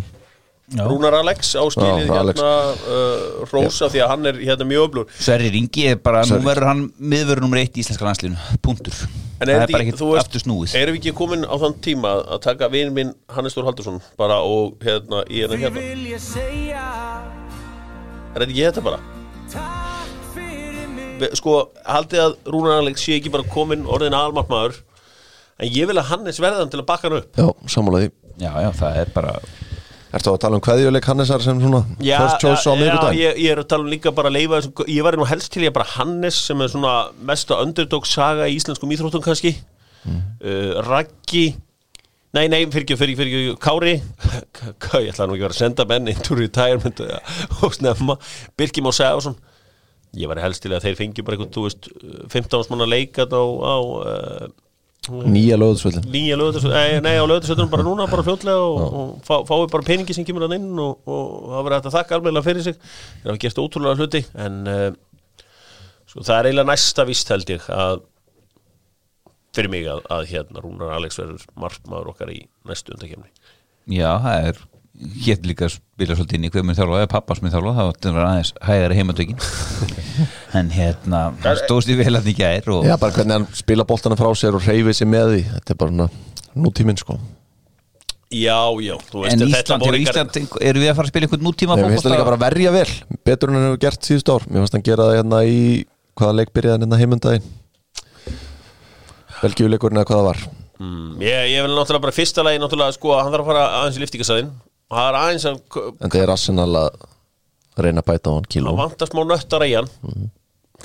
Rúnar 0.71 1.13
Alex 1.17 1.49
áskilið 1.59 2.05
Já, 2.07 2.13
Alex. 2.15 2.39
hérna 2.39 2.51
uh, 2.95 3.49
Rósa 3.51 3.89
því 3.91 3.99
að 4.05 4.11
hann 4.13 4.29
er 4.29 4.37
hérna 4.39 4.67
mjög 4.69 4.85
öflur 4.87 5.09
Sverri 5.19 5.49
Ringi 5.51 5.83
er 5.91 5.97
bara, 5.99 6.21
Sverrir. 6.23 6.39
nú 6.43 6.47
verður 6.47 6.67
hann 6.69 6.83
miðverður 7.11 7.43
nummer 7.43 7.59
eitt 7.59 7.75
í 7.75 7.83
íslenska 7.83 8.05
landslínu, 8.07 8.37
punktur. 8.63 8.95
En 9.41 9.49
það 9.49 9.51
er 9.51 9.55
er 9.55 9.59
bara 9.59 9.81
ekki, 9.83 9.89
ekkert 9.89 9.99
þú 9.99 10.09
veist, 10.13 10.27
aftur 10.29 10.43
snúið. 10.45 10.75
erum 10.79 10.95
við 10.95 11.01
ekki 11.01 11.13
komin 11.17 11.43
á 11.43 11.55
þann 11.59 11.75
tíma 11.83 12.11
að 12.23 12.39
taka 12.45 12.69
vinn 12.71 12.93
minn 12.95 13.11
Hannes 13.35 13.57
Þór 13.57 13.67
Haldursson 13.67 13.99
bara 14.21 14.37
og 14.47 14.77
hérna 14.85 15.23
í 15.27 15.41
hérna 15.43 15.59
hérna? 15.59 15.81
Er 18.31 18.45
þetta 18.45 18.51
ekki 18.53 18.63
þetta 18.69 18.85
bara? 18.85 19.01
Sko, 21.37 21.57
haldið 21.85 22.21
að 22.23 22.37
Rúnar 22.49 22.79
Alex 22.81 23.03
sé 23.05 23.17
ekki 23.19 23.29
bara 23.33 23.45
komin 23.51 23.83
orðin 23.85 24.15
almartmaður 24.17 24.79
En 25.61 25.69
ég 25.69 25.85
vil 25.85 25.99
að 25.99 26.07
Hannes 26.09 26.39
verðan 26.41 26.71
til 26.73 26.79
að 26.81 26.87
bakka 26.89 27.09
hann 27.11 27.19
upp. 27.19 27.35
Já, 27.37 27.49
sammálaði 27.69 28.07
Já, 28.41 28.49
já, 28.63 28.71
það 28.73 28.95
er 29.03 29.11
bara 29.13 29.35
Ertu 30.11 30.33
að 30.33 30.39
tala 30.43 30.57
um 30.59 30.63
kveðjuleik 30.65 31.05
Hannesar 31.07 31.39
sem 31.43 31.59
svona 31.63 31.79
first 31.95 32.41
choice 32.43 32.65
á 32.67 32.71
já, 32.73 32.79
miðvikudaginn? 32.81 33.19
ég, 33.21 33.37
ég 33.45 33.53
er 33.53 33.61
að 33.63 33.67
tala 33.71 33.85
um 33.85 33.91
líka 33.93 34.11
bara 34.15 34.27
að 34.31 34.35
leifa 34.37 34.57
þessum, 34.59 34.85
Ég 34.91 35.05
væri 35.07 35.19
nú 35.21 35.27
helst 35.29 35.51
til 35.53 35.63
ég 35.63 35.73
bara 35.75 35.87
Hannes 35.95 36.39
sem 36.49 36.61
er 36.65 36.71
svona 36.73 36.95
mesta 37.31 37.59
underdog 37.63 38.07
saga 38.09 38.49
í 38.51 38.57
íslenskum 38.59 38.91
íþróttum 38.91 39.23
kannski. 39.23 39.53
Uh, 40.05 40.81
Raggi 40.87 41.45
Nei, 42.31 42.45
nei, 42.47 42.61
fyrir 42.71 42.85
ekki, 42.85 42.95
fyrir 42.95 43.11
ekki, 43.11 43.19
fyrir 43.19 43.49
ekki, 43.51 43.55
Kári. 43.59 43.93
K- 44.55 44.69
K- 44.79 45.01
Ég 45.03 45.11
ætla 45.11 45.25
nú 45.27 45.33
ekki 45.35 45.43
að 45.43 45.47
vera 45.49 45.55
að 45.57 45.61
senda 45.65 45.85
menn 45.89 46.07
into 46.13 46.37
retirement 46.39 47.01
ja, 47.03 47.17
og 47.59 47.73
snemma. 47.75 48.15
Birkir 48.59 48.85
Már 48.85 48.95
Sæðarsson 48.95 49.35
Ég 50.15 50.27
væri 50.31 50.43
helst 50.43 50.63
til 50.63 50.71
að 50.75 50.85
þeir 50.87 50.95
fengi 50.99 51.23
bara 51.27 51.37
eitthvað, 51.37 51.51
þú 51.55 51.65
veist 51.67 51.89
15 52.31 52.71
manna 52.71 52.87
leikat 52.87 53.31
á, 53.35 53.43
á 53.43 53.75
uh, 53.79 54.47
Nýja 55.09 55.55
löðsvöldin 55.57 56.03
nýja 56.13 56.35
lögðarsvöldum 56.37 57.05
nei, 57.07 57.15
á 57.17 57.25
lögðarsvöldum 57.25 57.69
bara 57.71 57.85
núna, 57.87 58.05
bara 58.05 58.21
fljótlega 58.21 58.61
og, 58.61 58.81
og 58.85 59.07
fá, 59.25 59.39
fái 59.49 59.63
bara 59.71 59.85
peningi 59.87 60.13
sem 60.13 60.27
kemur 60.27 60.45
hann 60.45 60.59
inn 60.59 60.77
og, 60.77 60.99
og 61.09 61.47
það 61.47 61.63
verður 61.65 61.87
að 61.89 61.95
þakka 61.95 62.19
alveg 62.19 62.45
fyrir 62.45 62.65
sig. 62.67 62.77
Það 63.23 63.31
hafa 63.31 63.41
gert 63.41 63.61
ótrúlega 63.63 63.97
hluti 63.97 64.21
en 64.45 64.59
uh, 64.69 64.83
svo 66.05 66.21
það 66.21 66.35
er 66.35 66.49
eiginlega 66.51 66.69
næsta 66.69 67.07
vist 67.09 67.33
held 67.33 67.49
ég 67.49 67.65
að 67.73 68.03
fyrir 69.57 69.73
mig 69.73 69.89
að, 69.89 70.03
að 70.13 70.27
hérna 70.35 70.63
Rúnar 70.67 70.93
Alex 70.99 71.17
verður 71.17 71.49
markmaður 71.65 72.13
okkar 72.13 72.35
í 72.35 72.37
næstu 72.69 72.93
undakefni 72.93 73.31
Já, 73.89 74.11
það 74.21 74.51
er 74.51 74.61
hétt 75.25 75.49
líka 75.49 75.65
að 75.65 75.79
spila 75.79 76.15
svolítið 76.17 76.37
inn 76.37 76.45
í 76.45 76.53
hver 76.53 76.65
minn 76.67 76.77
þjálfa 76.77 77.01
eða 77.01 77.11
pappa 77.15 77.35
sem 77.39 77.47
minn 77.47 77.53
þjálfa, 77.55 77.73
það 77.77 77.89
var 77.89 77.97
þetta 77.97 78.13
var 78.19 78.29
aðeins 78.29 78.53
hægari 78.69 79.01
heimatökin 79.01 79.43
en 80.57 80.69
hérna 80.73 81.19
hann 81.43 81.59
stóðst 81.61 81.91
í 81.91 81.95
vel 81.99 82.15
að 82.17 82.25
því 82.27 82.33
gær 82.41 82.71
og 82.75 82.87
Já, 82.87 82.95
bara 82.99 83.15
hvernig 83.15 83.37
hann 83.37 83.47
spila 83.55 83.85
boltana 83.87 84.17
frá 84.19 84.29
sér 84.35 84.57
og 84.57 84.65
reyfið 84.67 84.97
sér 84.99 85.09
með 85.11 85.29
því. 85.35 85.43
Þetta 85.55 85.73
er 85.75 85.79
bara 85.83 85.93
svona 85.95 86.09
nútíminn 86.65 86.99
sko. 86.99 87.17
Já, 88.31 88.57
já, 88.79 88.95
þú 89.11 89.23
veist 89.25 89.33
en 89.35 89.41
Ísland, 89.47 89.83
er 89.83 89.95
ykkar- 89.99 90.01
Ísland 90.01 90.59
eru 90.63 90.79
við 90.79 90.89
að 90.91 90.95
fara 90.95 91.07
að 91.07 91.11
spila 91.11 91.27
einhvern 91.27 91.43
nútíma 91.47 91.75
Nei, 91.75 91.83
Mér 91.83 91.89
finnst 91.95 92.05
það 92.07 92.13
líka 92.15 92.27
bara 92.29 92.37
að 92.39 92.45
verja 92.45 92.71
vel. 92.71 92.91
Betur 93.27 93.49
en 93.51 93.55
hann 93.59 93.65
hefur 93.69 93.81
gert 93.83 94.07
síðust 94.07 94.31
ár. 94.31 94.45
Mér 94.47 94.63
finnst 94.63 94.77
hann 94.77 94.85
gera 94.87 95.07
það 95.09 95.17
hérna 95.19 95.41
í 95.47 95.59
Hvaða 96.21 96.35
leik 96.37 96.49
byrjaði 96.55 96.75
hann 96.75 96.83
hérna 96.85 96.99
heimundaginn? 97.01 97.45
Belgíuleikurinn 99.41 99.99
eða 100.01 100.07
hvað 100.09 100.19
það 100.21 100.27
var. 100.29 100.41
Mm, 100.81 101.21
ég, 101.21 101.47
ég 101.53 101.63
vil 101.65 101.75
náttúrulega 101.77 102.03
bara 102.07 102.15
fyrsta 102.15 102.43
lagi 102.45 102.59
náttúrulega 102.61 102.95
sko 102.95 103.11
að 103.15 103.21
hann 103.25 103.33
þarf 103.35 103.43
að 103.45 103.49
fara 103.51 103.65
aðeins 103.79 103.97
í 103.99 104.01
liftingasæðin 104.01 104.47
og 104.91 104.97
það 104.97 105.07
er 105.11 105.17
aðeins 105.21 105.45
að 105.45 105.57
En 106.01 106.09
það 106.13 106.21
er 106.23 106.31
Arsenal 106.33 106.69
að 106.81 106.89
reyna 107.85 108.01
að 108.03 108.07
bæta 108.09 108.31
á 108.31 108.35
hann 108.37 108.47
kíló 108.51 108.73
að 108.73 108.79
vanta 108.81 109.07
smá 109.09 109.21
nöttar 109.29 109.65
í 109.67 109.75
hann 109.77 109.91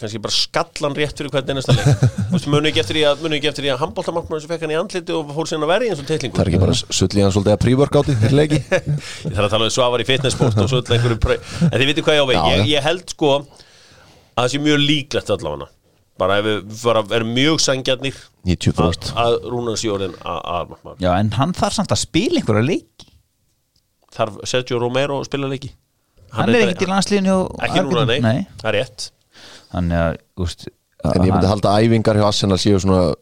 kannski 0.01 0.21
bara 0.23 0.35
skallan 0.35 0.97
rétt 0.97 1.19
fyrir 1.19 1.33
hvern 1.35 1.53
einasta 1.53 1.75
leik. 1.77 1.87
Þú 2.17 2.33
veist, 2.35 2.49
munu 2.53 2.71
ekki 2.71 2.83
eftir 2.83 2.99
því 2.99 3.05
að 3.11 3.25
að 3.75 3.83
handbóltamarkmann 3.85 4.43
sem 4.43 4.51
fekk 4.51 4.65
hann 4.67 4.75
í 4.75 4.79
andliti 4.79 5.15
og 5.17 5.31
fór 5.37 5.51
síðan 5.51 5.67
að 5.67 5.73
verja 5.73 5.93
eins 5.93 6.03
og 6.03 6.09
teitlingu 6.11 6.37
Það 6.37 6.45
er 6.45 6.51
ekki 6.53 6.63
bara 6.63 6.77
sull 6.81 7.09
í 7.09 7.25
hann 7.25 7.35
svolítið 7.35 7.55
að 7.55 7.63
leiki? 8.37 8.61
Ég 9.27 9.37
þarf 9.37 9.47
að 9.47 9.55
tala 9.55 9.69
um 9.69 9.75
svavar 9.77 10.05
í 10.05 10.09
fitnessport 10.09 10.61
og 10.63 10.69
svo 10.73 10.83
öll 10.83 10.97
einhverju 10.97 11.21
pre... 11.23 11.39
en 11.69 11.77
þið 11.77 11.87
veitir 11.91 12.07
hvað 12.07 12.19
ég 12.19 12.23
á 12.23 12.27
við. 12.31 12.37
Já, 12.37 12.45
ég, 12.53 12.69
ég 12.75 12.87
held 12.87 13.17
sko 13.17 13.33
að 13.37 13.49
það 14.43 14.53
sé 14.53 14.63
mjög 14.67 14.85
líklegt 14.85 15.33
allavega. 15.37 15.71
Bara 16.17 16.39
ef 16.41 16.47
við 16.49 17.17
erum 17.19 17.33
mjög 17.37 17.59
sangjarnir 17.61 18.21
90% 18.49 19.11
að, 19.13 19.19
að 19.25 19.51
rúna 19.53 19.75
sér 19.77 19.97
orðin 19.99 20.15
að 20.25 20.77
Já, 21.03 21.11
en 21.19 21.35
hann 21.37 21.53
þarf 21.57 21.77
samt 21.77 21.93
að 21.93 22.01
spila 22.07 22.41
einhverja 22.41 22.65
leiki. 22.65 23.11
Þarf 24.17 24.39
Sergio 24.49 24.81
Romero 24.81 25.21
að 25.21 25.29
spila 25.29 25.51
leiki? 25.51 25.75
Hann 26.37 26.53
er 26.53 26.71
ekkert 26.71 26.87
í 26.87 26.89
landsliðinu 26.91 27.35
hjá 27.35 27.69
ekki 27.69 27.85
núna, 27.85 28.07
nei, 28.09 28.47
þannig 29.73 30.03
að, 30.03 30.19
úst 30.45 30.69
En 31.07 31.23
ég 31.23 31.31
myndi 31.31 31.49
halda 31.51 31.73
að 31.77 31.87
æfingar 31.87 32.19
hjá 32.19 32.27
Arsenal 32.27 32.57
séu 32.59 32.79
svona 32.83 33.13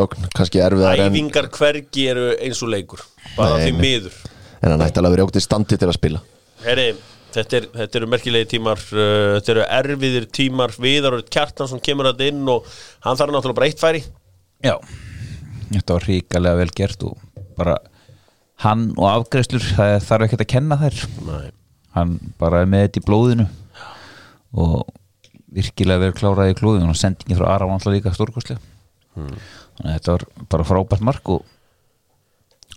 ögn, 0.00 0.28
kannski 0.36 0.60
erfiðar 0.64 1.00
en, 1.02 1.12
æfingar 1.12 1.48
hvergi 1.52 2.04
eru 2.12 2.28
eins 2.38 2.60
og 2.64 2.70
leikur 2.72 3.02
bara 3.36 3.58
Nei, 3.58 3.64
því 3.66 3.72
nei. 3.74 3.80
miður. 3.82 4.20
En 4.62 4.70
hann 4.72 4.84
ætti 4.86 5.00
alveg 5.02 5.10
að 5.10 5.16
vera 5.16 5.26
ógtið 5.26 5.44
standi 5.44 5.78
til 5.80 5.88
að 5.90 5.96
spila. 5.98 6.22
Heri, 6.62 6.86
þetta, 7.34 7.58
er, 7.58 7.66
þetta 7.80 8.00
eru 8.00 8.08
merkilegi 8.12 8.48
tímar 8.54 8.80
uh, 8.94 9.02
þetta 9.36 9.54
eru 9.56 9.64
erfiðir 9.80 10.28
tímar. 10.38 10.74
Viðar 10.86 11.18
og 11.18 11.32
Kjartan 11.34 11.70
sem 11.72 11.82
kemur 11.84 12.08
þetta 12.12 12.30
inn 12.30 12.44
og 12.54 12.68
hann 13.04 13.18
þarf 13.18 13.34
náttúrulega 13.34 13.58
bara 13.58 13.70
eitt 13.72 13.82
færi. 13.82 14.04
Já, 14.62 14.76
þetta 15.72 15.98
var 15.98 16.08
ríkalega 16.08 16.62
vel 16.62 16.70
gert 16.78 17.06
og 17.10 17.18
bara 17.58 17.76
hann 18.62 18.92
og 18.94 19.08
afgreiðslur, 19.10 19.66
það 19.74 19.96
þarf 20.06 20.28
ekkert 20.28 20.46
að 20.46 20.52
kenna 20.54 20.78
þær. 20.86 21.04
Nei. 21.26 21.50
hann 21.98 22.16
bara 22.40 22.62
er 22.62 22.70
með 22.70 22.86
þetta 22.86 23.02
í 23.02 23.06
blóðinu. 23.10 23.48
Og 24.62 24.86
virkilega 25.52 26.06
vel 26.06 26.12
kláraði 26.16 26.54
í 26.54 26.58
klóðinu 26.58 26.92
og 26.92 26.98
sendingi 26.98 27.38
frá 27.38 27.48
Ara 27.54 27.68
var 27.68 27.78
alltaf 27.78 27.94
líka 27.94 28.14
stórkostlega 28.16 28.60
þannig 29.12 29.88
að 29.88 29.94
þetta 29.96 30.14
var 30.14 30.26
bara 30.54 30.68
frábært 30.68 31.04
mark 31.04 31.32
og 31.32 31.48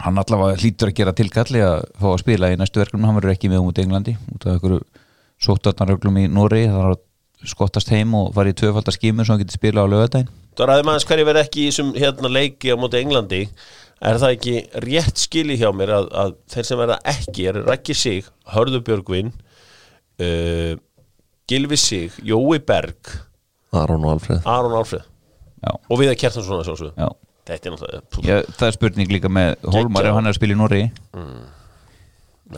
hann 0.03 0.20
allavega 0.20 0.60
hlýtur 0.60 0.91
að 0.91 0.98
gera 1.00 1.15
tilkalli 1.15 1.62
að 1.63 1.86
fá 2.01 2.08
að 2.12 2.22
spila 2.25 2.51
í 2.51 2.58
næstu 2.60 2.82
verkefnum. 2.82 3.05
Hann 3.08 3.20
verður 3.20 3.36
ekki 3.36 3.51
með 3.51 3.70
út 3.70 3.79
Englandi 3.84 4.15
út 4.34 4.48
af 4.48 4.58
einhverju 4.58 4.82
sóttarnaröglum 5.46 6.20
í 6.20 6.25
Nóri 6.32 6.65
það 6.67 6.82
var 6.82 6.96
að 6.98 7.03
skottast 7.46 7.91
heim 7.94 8.15
og 8.17 8.34
fara 8.36 8.51
í 8.51 8.58
tvöfaldar 8.58 8.96
skímur 8.96 9.27
sem 9.27 9.36
hann 9.36 9.44
getur 9.44 9.60
spila 9.60 9.86
á 9.86 9.91
lögadaginn 9.91 10.32
Það 10.55 10.70
ræðum 10.70 10.89
aðeins 10.91 11.08
hverju 11.10 11.27
verið 11.27 11.44
ekki 11.44 11.62
í 11.62 11.70
þessum 11.70 11.89
hérna 12.00 12.32
leiki 12.32 12.72
á 12.72 12.79
móti 12.79 13.00
Englandi. 13.01 13.41
Er 14.05 14.20
það 14.22 14.36
ekki 14.38 14.53
rétt 14.86 15.20
skili 15.20 15.58
hjá 15.60 15.67
mér 15.75 15.91
að, 15.98 16.08
að 16.15 16.36
þeir 16.53 16.67
sem 16.67 16.79
verða 16.79 16.98
ekki 17.12 17.48
er 17.51 17.60
Rækki 17.65 17.96
Sig, 17.96 18.29
Hörður 18.53 18.84
Björgvin 18.88 19.34
uh, 19.36 20.75
Gilvi 21.45 21.77
Sig 21.77 22.15
Jói 22.25 22.57
Berg, 22.65 23.11
Aron 23.75 24.05
og 24.05 24.15
Alfreð. 24.15 24.41
Aron 24.49 24.73
Alfreð. 24.79 25.03
Já, 25.65 25.71
og 25.89 25.99
Viðar 25.99 26.17
Kjartan 26.19 26.45
svona 26.45 26.65
svo 26.65 26.91
já. 26.91 27.09
Þetta 27.45 27.69
er 27.69 27.73
náttúrulega 27.75 28.23
Já, 28.25 28.37
það 28.57 28.67
er 28.67 28.73
spurning 28.75 29.11
líka 29.13 29.29
með 29.29 29.67
Hólmar 29.75 30.07
ef 30.09 30.15
hann 30.17 30.25
er 30.25 30.33
að 30.33 30.39
spila 30.39 30.55
í 30.55 30.57
Nóri 30.57 30.79
hann, 31.13 31.35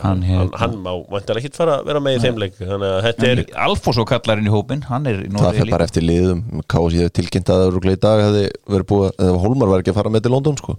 hann, 0.00 0.22
hérna, 0.24 0.60
hann 0.60 0.76
má 0.84 0.90
vantar 1.12 1.40
ekki 1.40 1.50
fara 1.56 1.78
að 1.78 1.90
vera 1.90 2.02
með 2.04 2.16
í 2.16 2.22
þeim 2.24 2.40
leik 2.40 2.56
þannig 2.60 2.88
að 2.88 3.00
þetta 3.06 3.28
er 3.30 3.42
Alfos 3.66 4.00
og 4.00 4.08
kallar 4.08 4.40
inn 4.40 4.48
í 4.48 4.52
hópin 4.52 4.84
hann 4.88 5.08
er 5.08 5.20
í 5.20 5.28
Það 5.28 5.36
Nóri 5.36 5.60
fer 5.60 5.72
bara 5.74 5.88
eftir 5.88 6.06
liðum. 6.08 6.42
Kási 6.68 7.02
hefur 7.02 7.14
tilkynnt 7.20 7.52
að 7.52 7.62
það 7.62 7.70
eru 7.72 7.92
í 7.92 8.00
dag 8.04 8.24
hefði 8.24 8.44
verið 8.74 8.88
búið, 8.92 9.08
eða 9.26 9.42
Hólmar 9.44 9.72
var 9.72 9.84
ekki 9.84 9.92
að 9.92 10.00
fara 10.00 10.12
með 10.14 10.24
til 10.26 10.34
London 10.36 10.60
sko. 10.60 10.76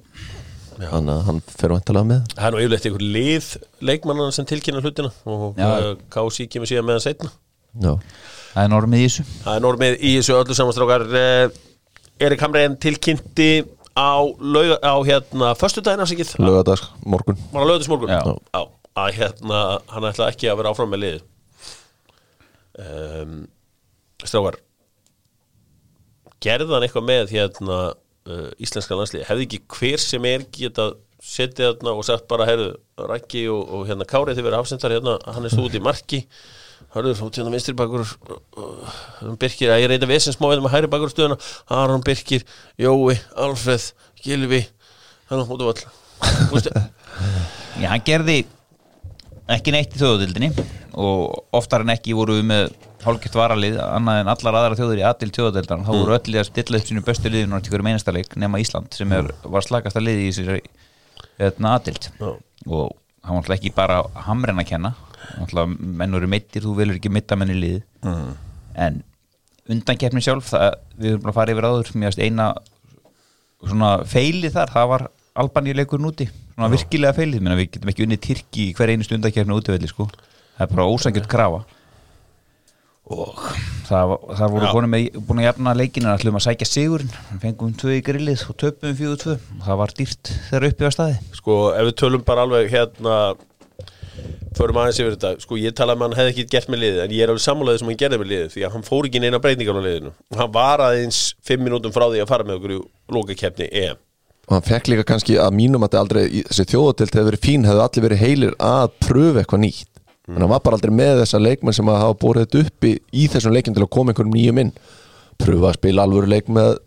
Þannig 0.79 1.13
að 1.13 1.21
hann 1.27 1.43
fer 1.51 1.73
vantilega 1.75 2.09
með. 2.09 2.33
Það 2.33 2.47
er 2.49 2.55
nú 2.55 2.63
yfirleitt 2.63 2.89
einhver 2.89 3.05
lið 3.17 3.49
leikmannana 3.89 4.35
sem 4.35 4.47
tilkynna 4.49 4.81
hlutina 4.85 5.13
og 5.29 5.59
Já. 5.59 5.69
uh, 5.69 5.89
Kási 6.13 6.47
kemur 6.49 6.69
síðan 6.71 6.87
með 6.87 6.99
hann 6.99 7.05
setna 7.09 7.33
Já, 7.77 7.91
það 8.53 8.63
er 8.63 8.71
normið 8.73 9.01
í 9.03 9.09
þessu. 9.09 9.25
Það 9.43 9.57
er 9.57 9.65
normið 9.65 9.97
í 9.99 10.13
þessu 10.17 10.38
öllu 10.39 10.57
samanstrákar 10.57 11.05
uh, 11.09 11.59
Erik 12.19 12.41
Hamrein 12.43 12.77
tilkynnti 12.81 13.51
á, 13.93 14.11
laug, 14.25 14.73
á 14.81 14.95
hérna 15.05 15.53
föstudaginn 15.59 16.03
afsakið 16.03 16.33
lögadags, 16.41 16.88
morgun. 17.05 17.38
Að 17.53 17.69
lögðis 17.69 17.91
morgun 17.91 18.11
Já. 18.11 18.21
á, 18.55 18.61
að 19.05 19.19
hérna 19.19 19.61
hann 19.93 20.09
ætla 20.09 20.31
ekki 20.33 20.49
að 20.49 20.59
vera 20.61 20.73
áfram 20.73 20.91
með 20.93 21.03
lið 21.05 21.21
um, 22.79 23.38
Strákar 24.23 24.59
gerði 26.43 26.73
hann 26.73 26.88
eitthvað 26.88 27.07
með 27.07 27.35
hérna 27.35 27.79
uh, 27.91 28.49
íslenska 28.61 28.97
landslið 28.97 29.27
hefði 29.27 29.47
ekki 29.47 29.61
hver 29.75 30.03
sem 30.03 30.27
er 30.29 30.45
geta 30.55 30.91
setið 31.19 31.73
hérna 31.73 31.93
og 31.99 32.05
sagt 32.07 32.29
bara 32.31 32.47
heyrðu, 32.47 32.71
Rækki 33.09 33.43
og, 33.51 33.63
og 33.75 33.88
hérna 33.89 34.07
Kári 34.07 34.35
þið 34.38 34.47
verið 34.47 34.61
afsendar 34.61 34.95
hérna, 34.95 35.17
hann 35.27 35.45
er 35.45 35.53
stóð 35.53 35.67
út 35.69 35.79
í 35.79 35.83
marki 35.83 36.21
hörður, 36.96 37.17
fótt 37.19 37.39
hérna 37.39 37.53
vinstri 37.53 37.75
bakur 37.77 38.03
uh, 38.05 39.34
Birkir, 39.39 39.74
að 39.74 39.84
ég 39.84 39.91
reyta 39.91 40.10
vesins 40.10 40.38
smá 40.38 40.50
með 40.51 40.72
hæri 40.74 40.91
bakur 40.91 41.12
stöðuna, 41.13 41.39
Aron 41.69 42.03
Birkir 42.05 42.46
Jói, 42.79 43.17
Alfreð, 43.38 43.91
Gilvi 44.24 44.63
þannig 45.29 45.53
út 45.55 45.65
af 45.65 45.74
all 45.74 46.69
Já, 47.79 47.88
hann 47.93 48.03
gerði 48.05 48.41
ekki 49.50 49.74
neitt 49.74 49.96
í 49.96 50.01
þjóðadildinni 50.01 50.51
og 51.00 51.55
oftar 51.55 51.86
en 51.86 51.93
ekki 51.93 52.15
voru 52.17 52.39
við 52.39 52.48
með 52.50 52.72
hálfgett 53.03 53.38
varalið 53.38 53.77
annað 53.81 54.22
en 54.22 54.31
allar 54.34 54.58
aðra 54.60 54.77
þjóður 54.77 55.01
í 55.01 55.05
aðdild 55.08 55.38
þjóðadildan 55.38 55.86
þá 55.88 55.91
voru 55.93 56.15
öll 56.17 56.34
í 56.34 56.39
að 56.41 56.50
stilla 56.50 56.81
upp 56.81 56.89
sínu 56.89 57.03
bestu 57.05 57.31
liðinu 57.31 57.62
til 57.63 57.74
hverjum 57.74 57.89
einasta 57.93 58.13
leik 58.15 58.36
nema 58.39 58.60
Ísland 58.62 58.98
sem 58.98 59.13
er, 59.15 59.29
var 59.46 59.65
slagasta 59.65 60.03
liði 60.03 60.27
í 60.27 60.34
sér 60.36 60.51
hérna, 61.39 61.77
aðdild 61.77 62.10
Já. 62.19 62.34
og 62.67 62.91
hann 63.24 63.38
var 63.38 63.41
alltaf 63.41 63.55
ekki 63.55 63.74
bara 63.77 64.01
hamren 64.27 64.60
að 64.60 64.69
kenna 64.74 64.93
alltaf 65.38 65.77
menn 65.79 66.17
eru 66.19 66.29
meittir, 66.31 66.65
þú 66.65 66.75
velur 66.79 67.00
ekki 67.00 67.12
mitta 67.13 67.38
menn 67.39 67.53
í 67.53 67.59
lið. 67.59 67.79
Mm. 68.05 68.36
en 68.79 69.01
undankeppni 69.69 70.21
sjálf 70.24 70.50
það, 70.53 70.75
við 70.98 71.13
erum 71.13 71.24
bara 71.25 71.33
að 71.33 71.38
fara 71.39 71.53
yfir 71.53 71.67
áður 71.67 71.89
finnst 71.91 72.21
eina 72.24 72.45
svona 73.59 73.89
feili 74.07 74.51
þar, 74.53 74.71
það 74.75 74.91
var 74.93 75.09
Albaníu 75.39 75.75
leikur 75.77 76.01
núti, 76.01 76.25
svona 76.55 76.71
virkilega 76.74 77.15
feilið 77.15 77.43
menn 77.45 77.55
við 77.59 77.67
getum 77.75 77.91
ekki 77.91 78.05
unnið 78.05 78.21
Tyrki 78.25 78.63
hver 78.75 78.91
einu 78.91 79.05
stundakefni 79.05 79.55
útivelli 79.55 79.89
sko, 79.91 80.07
það 80.57 80.63
er 80.65 80.71
bara 80.74 80.88
ósangjöld 80.89 81.29
krafa. 81.31 81.62
Og 83.09 83.38
það, 83.88 84.12
það 84.38 84.51
voru 84.53 84.67
Já. 84.67 84.71
búin, 84.75 84.88
með, 84.91 85.05
búin 85.25 85.39
að 85.41 85.48
jafna 85.48 85.75
leikinu 85.77 86.09
að 86.12 86.25
hljóma 86.25 86.41
að 86.41 86.45
sækja 86.45 86.67
sigurinn 86.69 87.13
fengum 87.41 87.71
tvö 87.79 87.95
í 87.98 88.03
grillið 88.05 88.43
og 88.51 88.57
töpum 88.62 88.98
fjögur 88.98 89.21
tvö. 89.24 89.38
Og 89.55 89.63
það 89.65 89.79
var 89.81 89.93
dýrt 89.98 90.31
þegar 90.50 90.67
uppi 90.69 90.89
á 90.89 90.91
staði 90.93 91.15
sko 91.39 91.55
ef 91.74 91.88
við 91.88 91.95
tölum 92.03 92.25
bara 92.27 92.45
alveg 92.45 92.69
hérna 92.74 93.15
förum 94.58 94.79
aðeins 94.82 95.00
yfir 95.01 95.15
þetta. 95.15 95.32
Sko 95.44 95.58
ég 95.60 95.75
talaði 95.77 96.00
um 96.00 96.03
að 96.03 96.10
hann 96.10 96.20
hefði 96.20 96.34
ekki 96.34 96.46
gert 96.53 96.70
með 96.72 96.82
liðið 96.84 97.01
en 97.03 97.15
ég 97.15 97.24
er 97.24 97.34
alveg 97.34 97.46
sammálaðið 97.46 97.82
sem 97.82 97.89
hann 97.91 98.00
gerði 98.01 98.20
með 98.22 98.32
liðið 98.32 98.51
því 98.56 98.65
að 98.65 98.75
hann 98.75 98.86
fór 98.88 99.10
ekki 99.10 99.22
neina 99.24 99.41
breytingar 99.44 99.79
á 99.79 99.84
liðinu. 99.86 100.13
Hann 100.39 100.53
var 100.56 100.84
aðeins 100.86 101.20
fimm 101.46 101.65
minútum 101.65 101.96
frá 101.96 102.06
því 102.08 102.24
að 102.24 102.32
fara 102.32 102.48
með 102.48 102.60
okkur 102.60 102.75
í 102.75 102.79
lókakeppni 103.15 103.70
EM. 103.84 104.01
Og 104.50 104.56
hann 104.56 104.65
fekk 104.65 104.89
líka 104.89 105.06
kannski 105.06 105.38
að 105.38 105.56
mínum 105.60 105.86
að 105.86 105.91
þetta 105.91 106.03
aldrei 106.03 106.24
þessi 106.50 106.68
þjóðatild 106.72 107.15
hefur 107.15 107.29
verið 107.29 107.46
fín 107.46 107.70
hefur 107.70 107.84
allir 107.86 108.06
verið 108.08 108.24
heilir 108.24 108.56
að 108.65 108.96
pröfu 109.06 109.44
eitthvað 109.44 109.63
nýtt. 109.68 109.89
En 110.29 110.41
hann 110.41 110.51
var 110.51 110.63
bara 110.65 110.77
aldrei 110.77 110.94
með 110.94 111.24
þessa 111.24 111.41
leikmenn 111.41 111.77
sem 111.77 111.89
hafa 111.89 112.18
borðið 112.22 112.48
þetta 112.48 112.63
uppi 112.65 112.96
í 113.13 113.27
þessum 113.29 113.53
leikin 113.53 113.77
til 113.77 113.86
að 113.86 113.94
koma 113.94 114.13
einhverjum 114.13 114.34
nýjum 114.34 114.62
inn. 114.63 114.72
Pröfa 115.39 115.70
að 115.70 115.77
spila 115.77 116.06
alvöru 116.06 116.29
leik 116.29 116.50
með 116.53 116.79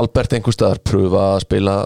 Albert 0.00 0.34
einhver 0.36 0.54
staðar 0.54 0.82
pröfa 0.86 1.22
að 1.34 1.44
spila 1.46 1.76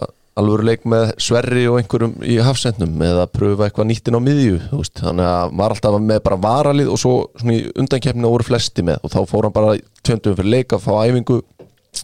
alvöru 0.40 0.66
leik 0.66 0.84
með 0.90 1.12
Sverri 1.22 1.64
og 1.70 1.78
einhverjum 1.78 2.14
í 2.26 2.36
hafsendnum 2.42 3.02
eða 3.06 3.26
pröfa 3.30 3.68
eitthvað 3.68 3.88
nýttin 3.90 4.18
á 4.18 4.20
miðju 4.24 4.56
veist. 4.72 4.98
þannig 4.98 5.28
að 5.30 5.54
var 5.60 5.74
alltaf 5.74 5.98
með 6.02 6.22
bara 6.26 6.38
varalið 6.42 6.90
og 6.90 7.00
svo 7.00 7.14
svona 7.38 7.56
í 7.58 7.60
undankeppnina 7.78 8.32
voru 8.32 8.46
flesti 8.46 8.84
með 8.86 9.04
og 9.06 9.14
þá 9.14 9.20
fór 9.30 9.48
hann 9.48 9.54
bara 9.54 9.76
tjöndum 10.02 10.36
fyrir 10.40 10.50
leik 10.56 10.74
að 10.74 10.86
fá 10.88 10.92
æfingu 11.06 11.38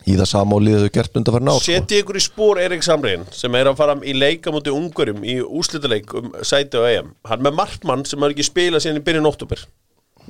í 0.07 0.15
það 0.15 0.29
sama 0.31 0.57
og 0.57 0.65
liðið 0.65 0.87
þau 0.87 0.95
gert 0.95 1.19
undanfærin 1.19 1.51
ár 1.51 1.59
sko. 1.59 1.75
Seti 1.75 2.01
ykkur 2.05 2.19
í 2.21 2.23
spór 2.23 2.63
Erik 2.63 2.87
Samriðin 2.87 3.27
sem 3.35 3.59
er 3.59 3.71
að 3.73 3.79
fara 3.81 3.97
í 4.07 4.15
leika 4.15 4.55
mútið 4.55 4.79
ungurum 4.79 5.25
í 5.27 5.41
úslitaleik 5.43 6.15
um 6.15 6.31
sæti 6.47 6.79
á 6.79 6.87
EM 6.87 7.13
hann 7.27 7.43
með 7.43 7.59
markmann 7.59 8.07
sem 8.07 8.23
har 8.23 8.35
ekki 8.35 8.47
spilað 8.47 8.87
síðan 8.87 9.03
í 9.03 9.07
byrjun 9.09 9.27
óttúber 9.27 9.67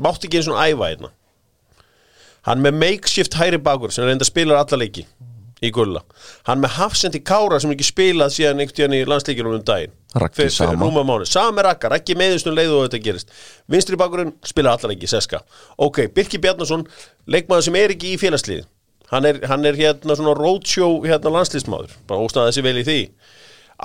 mátti 0.01 0.31
ekki 0.31 0.41
eins 0.41 0.49
og 0.49 0.57
æfa 0.57 0.89
hérna 0.95 1.13
hann 2.49 2.65
með 2.65 2.81
makeshift 2.81 3.37
hæri 3.37 3.61
bakur 3.61 3.93
sem 3.93 4.09
reynda 4.09 4.25
spilar 4.25 4.63
alla 4.63 4.81
leiki 4.81 5.05
í 5.61 5.71
gulla. 5.75 6.03
Hann 6.49 6.63
með 6.63 6.77
Hafsendi 6.79 7.21
Kára 7.27 7.61
sem 7.61 7.73
ekki 7.75 7.87
spilað 7.91 8.35
síðan 8.37 8.63
einhvern 8.63 8.79
tíðan 8.79 8.97
í 8.97 9.05
landsleikinum 9.09 9.59
um 9.59 9.65
daginn. 9.67 9.95
Fyrir 10.35 10.51
sama. 10.55 10.91
sami 11.29 11.63
Raggar, 11.63 11.95
ekki 12.01 12.17
meðistum 12.19 12.57
leiðu 12.57 12.81
og 12.81 12.89
þetta 12.89 13.03
gerist. 13.05 13.33
Vinstri 13.71 13.99
bakurinn 14.01 14.35
spila 14.47 14.75
allar 14.75 14.97
ekki, 14.97 15.11
seska. 15.11 15.45
Ok, 15.79 16.07
Birki 16.15 16.41
Bjarnason, 16.43 16.87
leikmaður 17.31 17.69
sem 17.69 17.81
er 17.83 17.95
ekki 17.95 18.15
í 18.15 18.21
félagslið 18.21 18.67
hann 19.11 19.27
er, 19.27 19.41
hann 19.51 19.67
er 19.67 19.79
hérna 19.79 20.17
svona 20.17 20.35
roadshow 20.39 21.03
hérna 21.07 21.33
landslýsmaður 21.35 21.95
bara 22.09 22.25
óstæða 22.27 22.51
þessi 22.51 22.65
vel 22.67 22.79
í 22.81 22.87
því. 22.87 23.01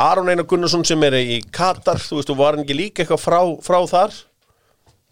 Aron 0.06 0.30
Einar 0.30 0.48
Gunnarsson 0.50 0.86
sem 0.88 1.04
er 1.08 1.16
í 1.22 1.40
Katar 1.56 2.02
þú 2.04 2.20
veist, 2.20 2.32
og 2.34 2.40
var 2.40 2.60
ekki 2.60 2.76
líka 2.78 3.04
eitthvað 3.04 3.24
frá, 3.24 3.40
frá 3.64 3.80
þar 3.90 4.18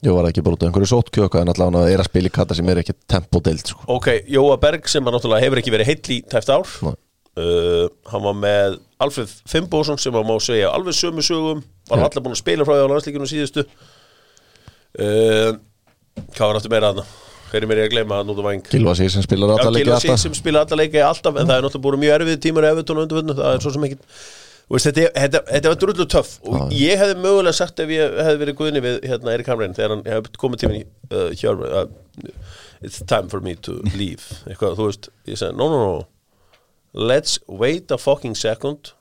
Jú, 0.03 0.11
var 0.17 0.25
það 0.25 0.33
ekki 0.33 0.43
bara 0.43 0.57
út 0.57 0.63
af 0.63 0.69
einhverju 0.69 0.89
sótkjöka 0.91 1.41
en 1.43 1.51
allavega 1.53 1.91
er 1.93 2.01
að 2.03 2.09
spila 2.09 2.27
í 2.27 2.33
kata 2.35 2.57
sem 2.57 2.69
er 2.73 2.81
ekki 2.81 2.95
tempodeild 3.07 3.69
sko. 3.71 3.85
Ok, 3.93 4.09
Jóa 4.27 4.57
Berg 4.59 4.89
sem 4.91 5.05
að 5.07 5.15
náttúrulega 5.15 5.45
hefur 5.45 5.61
ekki 5.61 5.73
verið 5.73 5.91
heill 5.93 6.15
í 6.17 6.17
tæft 6.27 6.51
ár 6.51 6.67
uh, 6.67 7.85
Hann 8.11 8.25
var 8.25 8.35
með 8.35 8.77
Alfred 9.03 9.31
Fimboðsson 9.49 10.01
sem 10.03 10.19
að 10.19 10.27
má 10.27 10.35
segja 10.43 10.73
alveg 10.75 10.97
sömu 10.97 11.23
sögum 11.23 11.63
var 11.87 12.03
Já. 12.03 12.07
allir 12.09 12.25
búin 12.25 12.35
að 12.35 12.43
spila 12.43 12.67
frá 12.67 12.75
því 12.75 12.83
á 12.83 12.91
landslíkjunum 12.91 13.31
síðustu 13.31 13.63
uh, 14.99 15.51
Hvað 16.35 16.45
var 16.49 16.59
aftur 16.59 16.75
meira 16.75 16.91
aðna? 16.91 17.07
Hver 17.53 17.63
er 17.63 17.69
mér 17.69 17.83
ég 17.83 17.89
að 17.89 17.95
gleyma 17.95 18.19
að 18.19 18.29
núta 18.31 18.43
væng? 18.43 18.63
Gilva 18.67 18.93
sér 18.97 19.11
sem 19.13 19.23
spilar 19.23 19.51
Já, 19.51 19.55
alltaf 19.55 19.75
leikið 19.75 19.85
Gilva 19.87 19.99
Sig 20.03 20.11
alltaf 20.11 20.23
sem 20.27 20.37
spila 20.37 20.63
alla 20.65 20.79
leiki 20.83 21.03
alltaf 21.05 21.35
en 21.37 21.47
það 21.47 21.59
er 21.59 21.67
náttúrulega 21.67 21.85
búin 21.87 22.03
mjög 22.03 22.15
erfið 22.19 22.39
tímar 22.43 22.67
í 22.67 22.71
Evertón 22.73 22.99
og 22.99 23.05
undirföndu 23.07 23.35
það 23.39 23.51
er 23.55 23.63
svo 23.63 23.73
sem 23.75 23.85
ekki 23.87 23.99
Veist, 24.71 24.87
þetta, 24.87 25.09
þetta, 25.17 25.41
þetta 25.49 25.71
var 25.71 25.79
drullu 25.81 26.05
töff. 26.09 26.31
Og 26.47 26.71
ég 26.77 26.99
hefði 27.01 27.19
mögulega 27.19 27.57
sagt 27.57 27.81
ef 27.83 27.91
ég 27.91 28.15
hefði 28.23 28.41
verið 28.45 28.57
guðni 28.61 28.81
við 28.83 28.97
hérna 29.09 29.35
Erik 29.35 29.51
Hamrein 29.51 29.75
þegar 29.75 29.95
hann 29.95 30.03
hefði 30.07 30.39
komið 30.39 30.63
tíminn 30.63 30.79
í 30.79 30.85
uh, 31.11 31.29
hjörf 31.35 31.63
uh, 31.67 31.85
it's 32.81 33.03
time 33.09 33.29
for 33.31 33.43
me 33.43 33.55
to 33.67 33.79
leave. 33.97 34.23
Eitthvað, 34.47 34.77
þú 34.79 34.89
veist, 34.89 35.09
ég 35.29 35.39
sagði 35.39 35.59
no, 35.59 35.69
no, 35.73 35.83
no. 35.83 36.59
Let's 36.93 37.39
wait 37.47 37.91
a 37.91 37.99
fucking 37.99 38.37
second. 38.39 38.93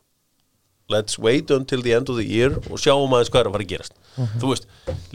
Let's 0.90 1.19
wait 1.19 1.50
until 1.54 1.81
the 1.85 1.95
end 1.95 2.11
of 2.11 2.19
the 2.19 2.26
year 2.26 2.57
og 2.66 2.81
sjáum 2.83 3.12
aðeins 3.14 3.31
hvað 3.33 3.45
er 3.45 3.50
að 3.50 3.57
fara 3.57 3.66
að 3.66 3.73
gerast. 3.73 3.99
Þú 4.42 4.50
veist, 4.50 4.66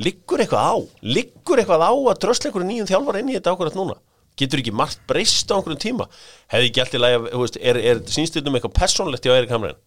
liggur 0.02 0.42
eitthvað 0.42 0.70
á? 0.74 0.76
Liggur 1.06 1.62
eitthvað 1.62 1.86
á 1.86 1.92
að 1.92 2.22
drösleikur 2.24 2.66
nýjum 2.66 2.90
þjálfar 2.90 3.20
inn 3.20 3.34
í 3.34 3.36
þetta 3.38 3.54
ákvæmt 3.54 3.78
núna? 3.78 3.98
Getur 4.38 4.62
ekki 4.62 4.74
margt 4.74 5.04
breyst 5.10 5.50
á 5.50 5.58
einhverjum 5.58 5.82
tíma? 5.82 6.08
Hefði 6.54 6.72
ekki 6.72 6.82
alltaf 6.84 7.04
læg 7.04 7.16
að, 7.20 7.60
er, 7.62 7.80
er 7.92 8.02
sínstildum 8.14 8.58
eitthvað 8.58 8.76
persónlegt 8.78 9.26
hjá 9.26 9.34
Erik 9.36 9.54
Hamrein 9.54 9.78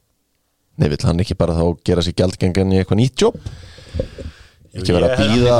Nei, 0.79 0.89
vill 0.89 1.03
hann 1.05 1.21
ekki 1.21 1.37
bara 1.37 1.55
þá 1.59 1.65
gera 1.85 2.03
sér 2.05 2.15
gjaldgengan 2.21 2.73
í 2.73 2.79
eitthvað 2.81 3.01
nýtt 3.03 3.25
jobb? 3.27 3.37
Ekki 4.71 4.95
vera 4.95 5.09
að 5.11 5.19
ég- 5.19 5.33
býða 5.35 5.57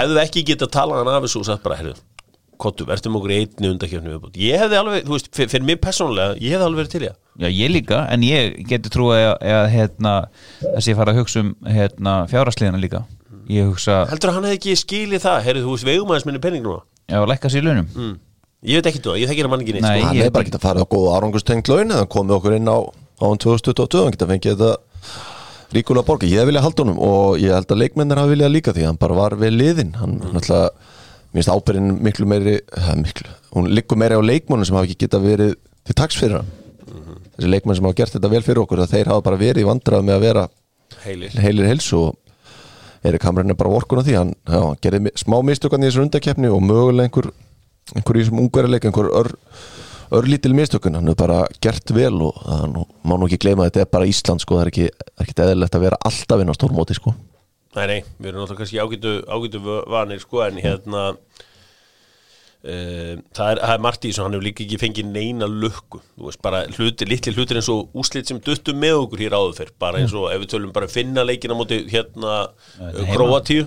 hefðu 0.00 0.20
ekki 0.22 0.42
getað 0.50 0.70
talað 0.72 1.02
hann 1.04 1.14
af 1.18 1.22
þessu 1.26 1.40
og 1.42 1.46
sagt 1.50 1.62
bara, 1.62 1.76
herru, 1.76 1.92
kottu, 2.56 2.86
verðum 2.88 3.18
okkur 3.18 3.30
í 3.34 3.38
einni 3.42 3.68
undakefni 3.74 4.08
viðbútt 4.14 4.38
ég 4.40 4.56
hefði 4.62 4.78
alveg, 4.80 5.04
þú 5.04 5.12
veist, 5.18 5.28
fyrir, 5.36 5.50
fyrir 5.52 5.66
mig 5.68 5.80
persónlega 5.84 6.38
ég 6.40 6.54
hefði 6.56 6.64
alveg 6.70 6.80
verið 6.80 6.92
til 6.94 7.02
það. 7.04 7.16
Já, 7.36 7.48
ég 7.52 7.68
líka, 7.74 7.98
en 8.10 8.22
ég 8.24 8.56
geti 8.70 8.88
trúið 8.94 9.20
að, 9.20 9.34
að 9.52 9.66
hérna, 9.74 10.14
þess 10.64 10.88
ég 10.88 10.96
fara 10.96 11.12
að 11.12 11.20
hugsa 11.20 11.42
um 11.44 11.50
hérna, 11.68 12.14
fjárasliðina 12.32 12.80
líka. 12.80 13.02
Ég 13.52 13.68
hugsa, 13.68 13.98
heldur 14.08 14.32
að 14.32 14.38
hann 14.40 14.48
hefði 14.48 14.56
ekki 14.62 14.78
skilið 14.80 15.20
það, 15.28 15.42
herru, 15.44 15.60
þú 15.66 15.74
veist, 15.76 15.86
vegum 15.86 16.08
aðeins 16.14 16.26
minni 16.30 16.40
penning 16.40 16.64
núna. 16.64 16.80
Já, 17.12 17.20
lækka 17.28 17.52
sér 17.52 17.60
í 17.62 17.66
launum. 17.68 17.90
Mm. 17.94 18.16
ég 18.66 18.80
veit 18.80 18.88
ekki 18.90 19.02
þú, 19.04 19.12
ég 19.20 19.28
þekkir 19.30 19.46
að 19.46 19.50
mann 19.52 19.60
ekki 19.62 19.74
neitt 19.76 19.84
Nei. 19.84 19.98
sko. 20.00 20.06
Hann 20.08 20.16
ég- 20.16 20.24
er 20.26 20.30
bara 20.34 20.44
ekki 20.48 20.56
að 20.56 20.64
fara 20.64 20.80
á 20.80 20.86
góða 20.88 21.12
árangustengt 21.20 21.68
laun 21.68 21.92
eða 21.92 22.08
komið 22.08 22.34
okkur 22.40 22.56
inn 22.56 22.66
á, 22.72 22.78
á 23.16 23.24
hann 23.24 23.40
2022 23.42 24.04
hann 24.04 24.14
geta 24.16 24.28
fengið 24.30 24.54
þetta 24.56 24.72
ríkulega 25.74 26.06
borga 26.06 26.28
ég 26.30 26.46
vilja 26.48 26.62
halda 26.64 26.84
honum 26.84 27.00
og 27.02 27.40
ég 27.42 27.54
held 27.54 27.72
að 27.72 27.80
leikmennir 27.82 28.20
hafa 28.20 28.32
viljað 28.32 28.52
líka 28.54 28.74
því 28.76 28.86
hann 28.88 29.00
bara 29.00 29.16
var 29.18 29.36
við 29.40 29.56
liðin. 29.56 29.94
Hann 29.98 30.18
mm. 30.20 30.34
náttúrulega, 30.36 30.92
mér 31.32 31.40
finnst 31.40 31.54
ábyrðin 31.54 31.96
miklu 32.06 32.28
meiri 32.30 32.58
miklu, 33.02 33.32
hún 33.56 33.72
liggur 33.72 34.00
meiri 34.00 34.18
á 34.18 34.22
leikmennum 34.22 34.68
sem 34.68 34.78
hafa 34.78 34.88
ekki 34.88 35.06
geta 35.06 35.22
verið 35.22 35.56
til 35.86 35.98
taks 35.98 36.20
fyrir 36.20 36.40
hann. 36.40 36.52
Þessi 37.36 37.50
leikmenn 37.52 37.76
sem 37.76 37.88
hafa 37.88 37.98
gert 37.98 38.14
þetta 38.16 38.32
vel 38.32 38.44
fyrir 38.44 38.62
okkur 38.62 38.84
þeir 38.88 39.10
hafa 39.12 39.24
bara 39.26 39.40
verið 39.40 39.64
í 39.64 39.68
vandrað 39.68 40.06
með 40.06 40.16
að 40.16 40.22
vera 40.24 40.44
heilir. 41.04 41.34
heilir 41.42 41.68
helsu 41.68 41.98
og 42.06 42.22
Erik 43.06 43.26
Hamren 43.26 43.52
er 43.52 43.58
bara 43.58 43.70
vorkun 43.70 44.00
á 44.00 44.06
því. 44.06 44.14
Hann, 44.16 44.32
já, 44.48 44.62
gerði 44.82 45.12
smá 45.20 45.36
mistökan 45.44 45.84
í 45.84 45.90
þessu 45.90 46.06
undakeppni 46.06 46.48
og 46.50 46.62
mögulega 46.64 47.06
einhver 47.06 47.28
einhver 47.94 48.16
í 48.18 48.22
þessum 48.24 48.40
ungverðarleik 48.42 48.88
einhver 48.88 49.10
ör, 49.14 49.28
örlítil 50.14 50.54
mistökun, 50.56 50.96
hann 50.98 51.10
er 51.10 51.18
bara 51.18 51.38
gert 51.62 51.88
vel 51.94 52.16
og 52.28 52.34
nú, 52.72 52.80
má 53.06 53.14
nú 53.16 53.24
ekki 53.28 53.42
gleyma 53.46 53.60
að 53.64 53.68
þetta 53.70 53.84
er 53.84 53.94
bara 53.96 54.10
Ísland 54.10 54.40
sko, 54.44 54.52
það 54.58 54.64
er 54.64 54.70
ekki, 54.72 54.86
ekki 55.24 55.32
eðlilegt 55.46 55.78
að 55.78 55.86
vera 55.86 56.02
alltaf 56.10 56.38
inn 56.42 56.52
á 56.52 56.58
stórmóti 56.58 56.94
sko. 56.98 57.10
Nei, 57.76 57.86
nei, 57.90 58.00
við 58.16 58.26
erum 58.30 58.40
náttúrulega 58.40 58.60
kannski 58.62 58.80
ágætu, 58.80 59.12
ágætu 59.28 59.58
vanir 59.92 60.20
sko, 60.22 60.36
en 60.46 60.56
hérna 60.62 61.02
uh, 61.12 61.16
það, 63.36 63.48
er, 63.50 63.58
það 63.60 63.74
er 63.74 63.82
margt 63.86 64.04
í 64.04 64.12
þessu, 64.12 64.22
hann 64.24 64.36
hefur 64.36 64.48
líka 64.48 64.64
ekki 64.64 64.78
fengið 64.80 65.06
neina 65.10 65.46
lukku, 65.50 65.98
þú 66.16 66.22
veist, 66.30 66.42
bara 66.44 66.58
hluti, 66.70 67.02
litli 67.10 67.34
hlutir 67.36 67.56
eins 67.60 67.72
og 67.72 67.80
úslit 67.98 68.26
sem 68.30 68.40
duttum 68.44 68.76
með 68.80 68.94
okkur 69.02 69.24
hér 69.26 69.36
áður 69.36 69.58
fyrr, 69.58 69.72
bara 69.82 70.00
eins 70.00 70.14
og 70.16 70.24
ef 70.32 70.38
við 70.44 70.50
tölum 70.54 70.76
bara 70.76 70.88
finna 70.90 71.26
leikina 71.26 71.58
móti 71.58 71.76
hérna. 71.92 72.32
Króatíu 73.12 73.62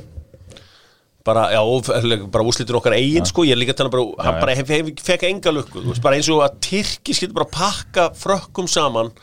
bara, 1.29 1.47
já, 1.53 1.61
bara 2.33 2.45
úslitur 2.49 2.79
okkar 2.79 2.97
eigin 2.97 3.27
sko, 3.29 3.45
ég 3.47 3.55
er 3.55 3.61
líka 3.61 3.75
að 3.75 3.83
tala 3.83 3.93
bara, 3.93 4.05
hann 4.25 4.37
já. 4.37 4.43
bara 4.43 4.55
hef, 4.57 4.71
hef, 4.75 4.93
fekk 5.05 5.27
enga 5.29 5.53
lukku, 5.55 5.83
þú 5.83 5.93
veist, 5.93 6.03
bara 6.05 6.19
eins 6.19 6.29
og 6.33 6.41
að 6.45 6.57
Tyrki 6.65 7.15
skilur 7.17 7.37
bara 7.39 7.51
pakka 7.53 8.07
frökkum 8.17 8.69
saman 8.69 9.13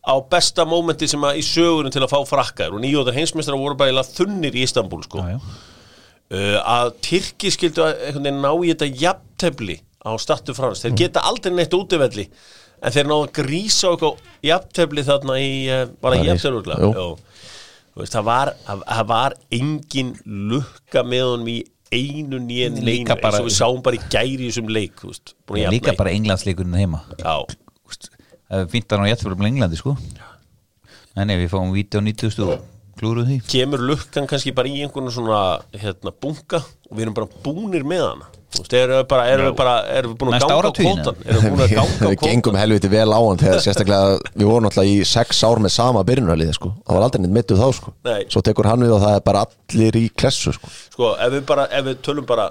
á 0.00 0.14
besta 0.32 0.64
mómenti 0.68 1.08
sem 1.10 1.24
að 1.26 1.40
í 1.40 1.44
sögurinn 1.44 1.92
til 1.92 2.02
að 2.04 2.12
fá 2.14 2.20
frakkar 2.28 2.72
og 2.72 2.80
nýjóðar 2.82 3.18
heimsmeistra 3.18 3.58
voru 3.58 3.76
bara 3.76 3.92
eiginlega 3.92 4.16
þunnir 4.16 4.56
í 4.56 4.64
Istanbul 4.64 5.02
sko. 5.04 5.26
Já, 5.26 5.36
uh, 5.36 6.56
að 6.62 6.94
Tyrki 7.04 7.52
skildu 7.52 7.84
að 7.84 8.06
einhvern 8.06 8.26
veginn 8.28 8.42
ná 8.46 8.52
í 8.54 8.72
þetta 8.72 8.90
jafntefli 9.04 9.78
á 10.00 10.10
startu 10.22 10.56
frans, 10.56 10.80
þeir 10.84 10.96
geta 11.02 11.24
aldrei 11.28 11.52
neitt 11.52 11.76
útivelli 11.76 12.30
en 12.80 12.94
þeir 12.94 13.10
náðu 13.10 13.26
að 13.26 13.34
grísa 13.42 13.90
eitthvað 13.90 14.30
jafntefli 14.48 15.04
þarna 15.04 15.40
í 15.40 15.50
uh, 15.68 15.82
bara 16.00 16.16
París, 16.16 16.30
jafntefli 16.30 16.78
jú. 16.96 17.08
Veist, 17.98 18.14
það, 18.14 18.24
var, 18.30 18.52
það, 18.66 18.84
það 18.88 19.10
var 19.10 19.36
engin 19.58 20.14
lukka 20.24 21.04
með 21.06 21.24
honum 21.28 21.52
í 21.52 21.58
einu 21.90 22.38
nýja 22.44 22.70
neinu 22.70 22.86
Líka 22.86 23.16
eins 23.18 23.40
og 23.40 23.48
við 23.48 23.56
sáum 23.56 23.80
bara 23.84 23.98
í 23.98 24.02
gæri 24.12 24.36
í 24.46 24.50
þessum 24.50 24.70
leik 24.70 25.02
veist, 25.04 25.34
jafna 25.34 25.74
Líka 25.74 25.96
bara 25.98 26.14
englandsleikurinn 26.14 26.78
heima. 26.78 27.04
Það 27.20 28.60
er 28.60 28.68
fínt 28.70 28.92
að 28.94 29.02
ná 29.02 29.10
jættfjörðum 29.10 29.46
Englandi 29.46 29.78
sko. 29.78 29.96
Nei, 31.16 31.24
nei, 31.26 31.36
við 31.42 31.50
fáum 31.52 31.74
víti 31.74 31.98
á 31.98 32.02
90 32.02 32.46
og 32.46 32.62
klúruð 33.00 33.30
því? 33.30 33.38
Kemur 33.50 33.82
lukkan 33.90 34.28
kannski 34.30 34.52
bara 34.56 34.70
í 34.70 34.82
einhvern 34.84 35.10
svona 35.14 35.40
hérna, 35.74 36.12
bunga 36.12 36.60
og 36.60 36.92
við 36.94 37.06
erum 37.06 37.16
bara 37.16 37.42
búnir 37.44 37.86
með 37.88 38.04
hana. 38.06 38.30
Þú 38.50 38.62
veist, 38.64 38.72
erum 38.74 38.96
við 38.98 39.04
bara, 39.10 39.26
erum 39.30 39.46
við 39.46 39.56
bara 39.60 39.74
erum 39.94 40.12
við 40.12 40.16
búin 40.20 40.34
að 40.34 40.42
ganga 40.42 40.70
á 40.70 40.72
kvótan 40.74 41.20
erum 41.22 41.44
við 41.44 41.52
búin 41.54 41.64
að 41.64 41.74
ganga 41.78 41.98
á 42.02 42.10
við 42.10 42.24
gengum 42.24 42.56
helviti 42.58 42.90
vel 42.90 43.12
á 43.14 43.20
hann 43.20 43.38
þegar 43.38 43.62
sérstaklega 43.62 44.16
við 44.34 44.48
vorum 44.50 44.66
alltaf 44.70 44.90
í 44.90 44.96
sex 45.06 45.42
ár 45.46 45.62
með 45.62 45.74
sama 45.76 46.02
byrjunarliði 46.08 46.56
sko, 46.56 46.72
það 46.82 46.98
var 46.98 47.06
aldrei 47.06 47.22
neitt 47.22 47.36
mittuð 47.36 47.62
þá 47.62 47.68
sko. 47.78 47.94
Nei. 48.08 48.24
svo 48.26 48.42
tekur 48.48 48.70
hann 48.72 48.82
við 48.82 48.96
og 48.96 49.04
það 49.04 49.20
er 49.20 49.22
bara 49.30 49.44
allir 49.46 50.00
í 50.00 50.02
klessu 50.10 50.56
sko. 50.56 50.72
Sko, 50.96 51.12
ef 51.14 51.36
við 51.36 51.46
bara, 51.52 51.68
ef 51.78 51.86
við 51.86 52.02
tölum 52.08 52.26
bara 52.26 52.48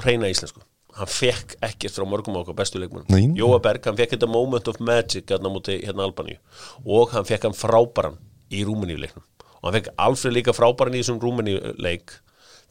hreina 0.00 0.32
íslensku 0.32 0.64
hann 0.98 1.10
fekk 1.10 1.58
ekkert 1.68 1.94
frá 1.94 2.06
mörgum 2.08 2.38
okkar 2.40 2.56
bestu 2.58 2.78
Nei. 2.78 2.86
leikmennum 2.86 3.36
Jóa 3.38 3.60
Berg, 3.62 3.84
hann 3.86 3.98
fekk 3.98 4.16
þetta 4.16 4.30
moment 4.30 4.70
of 4.70 4.80
magic 4.82 5.28
hérna 5.30 5.52
móti 5.52 5.78
hérna 5.84 6.06
Albaníu. 6.08 6.40
Og 6.86 7.12
hann 7.14 7.26
fekk 7.28 7.48
hann 7.48 7.56
frábæran 7.56 8.18
í 8.50 8.64
Rúmeníu 8.66 8.98
leiknum 8.98 9.24
og 9.58 9.68
hann 9.68 9.76
fekk 9.80 9.92
Alfred 10.06 10.36
líka 10.38 10.54
frábæran 10.56 10.96
í 10.96 11.02
þessum 11.02 11.20
Rúmeníu 11.22 11.74
leik 11.82 12.14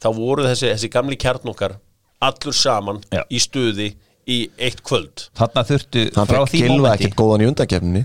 þá 0.02 0.08
voru 0.16 0.44
þessi, 0.46 0.70
þessi 0.74 0.90
gamli 0.94 1.18
kjarn 1.20 1.50
okkar 1.52 1.78
allur 2.24 2.54
saman 2.56 3.00
Já. 3.14 3.22
í 3.30 3.38
stuði 3.42 3.92
í 4.28 4.42
eitt 4.60 4.82
kvöld. 4.84 5.28
Þarna 5.38 5.62
þurftu 5.68 6.04
hann 6.16 6.28
frá 6.28 6.40
fekk 6.42 6.52
því 6.52 6.62
Gilva 6.62 6.76
mómenti 6.78 7.04
ekkert 7.04 7.18
góðan 7.20 7.44
í 7.44 7.48
undakefninni 7.48 8.02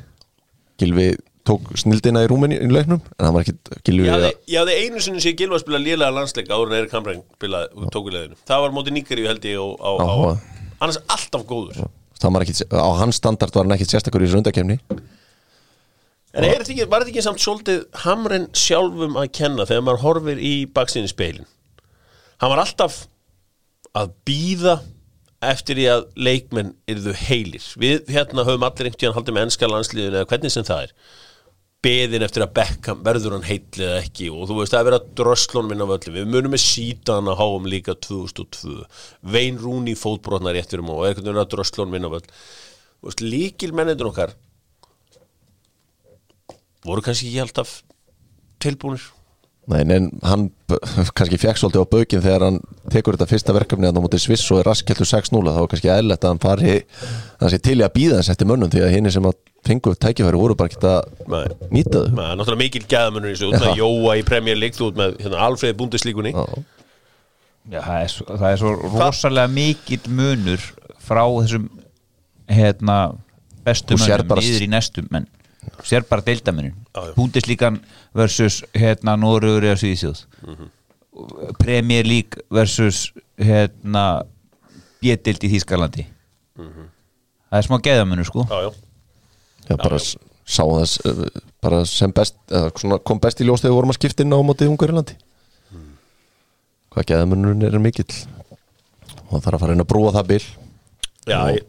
Gilvi 0.80 1.08
tók 1.44 1.74
snildina 1.76 2.22
í 2.24 2.28
rúminni 2.32 2.56
í 2.64 2.70
leiknum 2.72 3.02
en 3.04 3.26
hann 3.26 3.34
var 3.36 3.44
ekkert 3.44 3.74
Gilvi 3.84 4.08
Ég 4.08 4.14
hafði, 4.16 4.30
ég 4.54 4.62
hafði 4.62 4.78
einu 4.86 5.02
sinni 5.04 5.24
sem 5.24 5.36
Gilva 5.40 5.60
spila 5.60 5.82
lélega 5.84 6.14
landsleik 6.16 6.48
áður 6.54 6.72
en 6.72 6.78
Erik 6.80 6.96
Hamræn 6.96 7.20
spilaði 7.36 7.90
tóku 7.92 8.14
leðinu 8.14 8.40
það 8.48 8.64
var 8.64 8.76
móti 8.78 8.94
Níkaríu 8.96 9.28
held 9.28 9.50
ég 9.50 9.60
og, 9.60 9.74
á, 9.84 9.92
á, 10.00 10.06
Áhuga. 10.08 10.38
annars 10.80 11.02
alltaf 11.12 11.44
góður. 11.50 11.84
Það 12.24 12.36
var 12.38 12.46
ekkert, 12.46 12.64
á 12.72 12.90
hans 13.02 13.20
standard 13.20 13.58
var 13.58 13.68
hann 13.68 13.76
ekkert 13.76 13.92
sérstakur 13.98 14.24
í 14.24 14.30
þessu 14.30 14.40
undakefni 14.40 14.80
En 16.34 16.46
er 16.48 16.64
þetta 16.64 16.74
ekki, 16.74 16.86
var 16.90 17.04
þetta 17.04 17.12
ekki 17.14 17.24
samt 17.28 17.42
svolítið 17.44 17.82
Hamren 18.04 18.48
sjálfum 18.58 19.20
að 19.22 19.28
kenna 19.38 19.68
þegar 19.70 19.84
maður 19.86 20.02
horfir 20.02 20.40
í 20.42 20.54
baksinni 20.74 21.12
speilin? 21.12 21.46
Hann 22.42 22.50
var 22.50 22.64
alltaf 22.64 23.04
að 23.94 24.16
býða 24.26 24.80
eftir 25.44 25.78
því 25.78 25.86
að 25.92 26.08
leikmenn 26.26 26.72
yrðu 26.90 27.14
heilir. 27.28 27.68
Við 27.78 28.10
hérna 28.16 28.48
höfum 28.48 28.66
allir 28.66 28.90
einhvern 28.90 29.02
tíðan 29.04 29.16
haldið 29.20 29.38
með 29.38 29.46
ennska 29.48 29.70
landsliðinu 29.70 30.20
eða 30.20 30.30
hvernig 30.32 30.54
sem 30.56 30.66
það 30.66 30.88
er. 30.88 30.96
Beðin 31.84 32.26
eftir 32.26 32.46
að 32.46 32.54
Beckham 32.58 33.04
verður 33.06 33.36
hann 33.36 33.46
heill 33.46 33.84
eða 33.84 34.00
ekki 34.00 34.30
og 34.32 34.48
þú 34.50 34.58
veist 34.62 34.74
það 34.74 34.80
er 34.80 34.88
verið 34.88 35.02
að 35.02 35.14
dröslunum 35.20 35.70
minna 35.70 35.88
völlum. 35.90 36.18
Við 36.18 36.30
munum 36.34 36.56
með 36.56 36.64
sítan 36.64 37.30
að 37.30 37.42
háum 37.44 37.68
líka 37.70 37.98
2002. 38.08 38.78
Vein 39.36 39.60
Rúni 39.62 39.94
fótbrotnar 40.00 40.58
rétt 40.58 40.74
fyrir 40.74 40.88
og 40.88 41.04
er 41.04 41.12
einhvern 41.12 41.30
veginn 41.30 41.44
að 41.44 41.52
dröslunum 41.54 41.94
minna 41.94 42.14
veist, 42.14 43.22
líkil 43.22 43.74
mennendur 43.76 44.10
okkar 44.10 44.34
voru 46.86 47.04
kannski 47.06 47.30
ekki 47.32 47.44
alltaf 47.48 47.82
tilbúnir 48.64 49.04
Nei, 49.64 49.80
en 49.96 50.10
hann 50.28 50.50
kannski 51.16 51.38
fekk 51.40 51.56
svolítið 51.62 51.86
á 51.88 51.92
baukin 51.94 52.24
þegar 52.26 52.44
hann 52.50 52.58
tekur 52.92 53.16
þetta 53.16 53.30
fyrsta 53.32 53.54
verkefni 53.56 53.88
að 53.88 53.96
á 53.96 54.04
móti 54.04 54.20
Sviss 54.20 54.50
og 54.52 54.60
er 54.60 54.68
raskkeltur 54.68 55.08
6-0 55.08 55.40
þá 55.40 55.60
var 55.62 55.70
kannski 55.72 55.92
eðlilegt 55.94 56.26
að 56.28 56.34
hann 56.34 56.42
fari 56.44 56.74
það 57.40 57.54
sé 57.54 57.60
til 57.64 57.78
í 57.80 57.86
að 57.88 57.94
býða 57.96 58.18
þess 58.20 58.34
eftir 58.34 58.50
mönnum 58.50 58.74
því 58.74 58.82
að 58.84 58.92
hinn 58.98 59.08
sem 59.16 59.30
að 59.30 59.38
fengu 59.64 59.94
tækifæri 59.96 60.42
voru 60.42 60.58
bara 60.60 60.68
ekki 60.74 60.82
að 60.84 61.30
Nei. 61.32 61.46
er 61.48 62.36
náttúrulega 62.36 62.60
mikil 62.60 62.84
gæðamunur 62.92 63.32
í 63.32 63.38
þessu 63.38 63.48
út 63.54 63.56
með. 63.64 63.80
Jóa 63.80 64.18
í 64.20 64.26
Premier 64.28 64.60
League 64.60 64.76
þú 64.76 64.90
út 64.92 65.00
með 65.00 65.16
hérna, 65.24 65.40
Alfreð 65.48 65.78
Bundeslíkunni 65.80 66.34
Já. 66.36 66.44
Já, 67.72 67.80
það 67.80 68.02
er 68.02 68.12
svo, 68.12 68.26
það 68.34 68.50
er 68.50 68.60
svo 68.60 68.74
rosalega 68.98 69.54
mikill 69.56 70.02
munur 70.12 70.66
frá 71.00 71.24
þessum 71.40 71.70
hérna 72.52 72.98
bestu 73.64 73.96
Þú 73.96 74.04
sérð 74.04 74.26
mönnum 74.26 74.34
bara- 74.34 74.44
niður 74.44 74.68
í 74.68 74.70
næstum 74.76 75.08
menn 75.16 75.30
sér 75.84 76.06
bara 76.10 76.22
deildamennin. 76.26 76.74
Búndislíkan 77.18 77.80
versus 78.16 78.62
hérna 78.74 79.16
Norugur 79.20 79.64
eða 79.70 79.80
Svíðsjóð 79.82 80.26
Mhm. 80.44 80.70
Premier 81.60 82.06
League 82.06 82.42
versus 82.50 83.12
hérna 83.38 84.24
B-dild 85.02 85.44
í 85.46 85.50
Þýskalandi. 85.52 86.06
Það 86.58 87.60
er 87.60 87.68
smá 87.68 87.78
geðamunur 87.86 88.26
sko. 88.26 88.46
Já, 88.50 88.64
já. 88.66 88.72
Já, 89.70 89.76
bara 89.78 90.00
sá 90.00 90.64
þess 90.66 90.98
uh, 91.06 91.28
bara 91.62 91.84
sem 91.86 92.12
best, 92.12 92.36
kom 93.06 93.20
best 93.22 93.40
í 93.40 93.46
ljós 93.46 93.62
þegar 93.62 93.72
við 93.72 93.78
vorum 93.78 93.94
að 93.94 94.00
skipta 94.00 94.24
inn 94.26 94.34
á 94.36 94.40
móti 94.44 94.68
Ungarilandi 94.68 95.16
hvað 96.94 97.06
geðamunurinn 97.10 97.64
er 97.66 97.80
mikill. 97.82 98.10
Og 99.30 99.38
það 99.40 99.46
þarf 99.46 99.56
að 99.56 99.62
fara 99.64 99.74
inn 99.74 99.82
að 99.82 99.88
brúa 99.90 100.12
það 100.14 100.28
bil. 100.30 100.44
Já, 101.26 101.40
ég, 101.56 101.64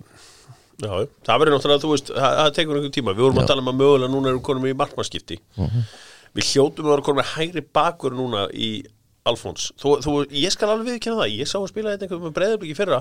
já, 0.82 0.90
já. 0.90 1.06
það 1.28 1.40
verður 1.42 1.56
náttúrulega, 1.56 1.82
þú 1.84 1.92
veist, 1.92 2.10
það, 2.16 2.50
tekur 2.58 2.80
einhvern 2.80 2.96
tíma. 2.98 3.14
Við 3.14 3.26
vorum 3.26 3.40
að 3.42 3.50
tala 3.52 3.64
um 3.64 3.70
að 3.70 3.78
mögulega 3.82 4.12
núna 4.12 4.30
erum 4.30 4.40
við 4.40 4.46
konum 4.48 4.68
í 4.68 4.74
markmannskipti 4.80 5.38
Við 6.34 6.50
hljótum 6.50 6.88
að 6.88 6.94
vera 6.96 7.06
konum 7.06 7.20
með 7.22 7.32
hægri 7.36 7.62
bakur 7.78 8.16
núna 8.18 8.48
í 8.50 8.70
Alfons. 9.24 9.70
Þú, 9.80 9.94
þú, 10.04 10.14
Ég 10.36 10.52
skal 10.52 10.68
alveg 10.68 10.90
viðkynna 10.90 11.22
það, 11.22 11.34
ég 11.38 11.48
sá 11.48 11.56
að 11.60 11.70
spila 11.70 11.94
þetta 11.94 12.04
einhvern 12.08 12.26
með 12.26 12.34
breyðabliki 12.36 12.76
fyrra 12.76 12.98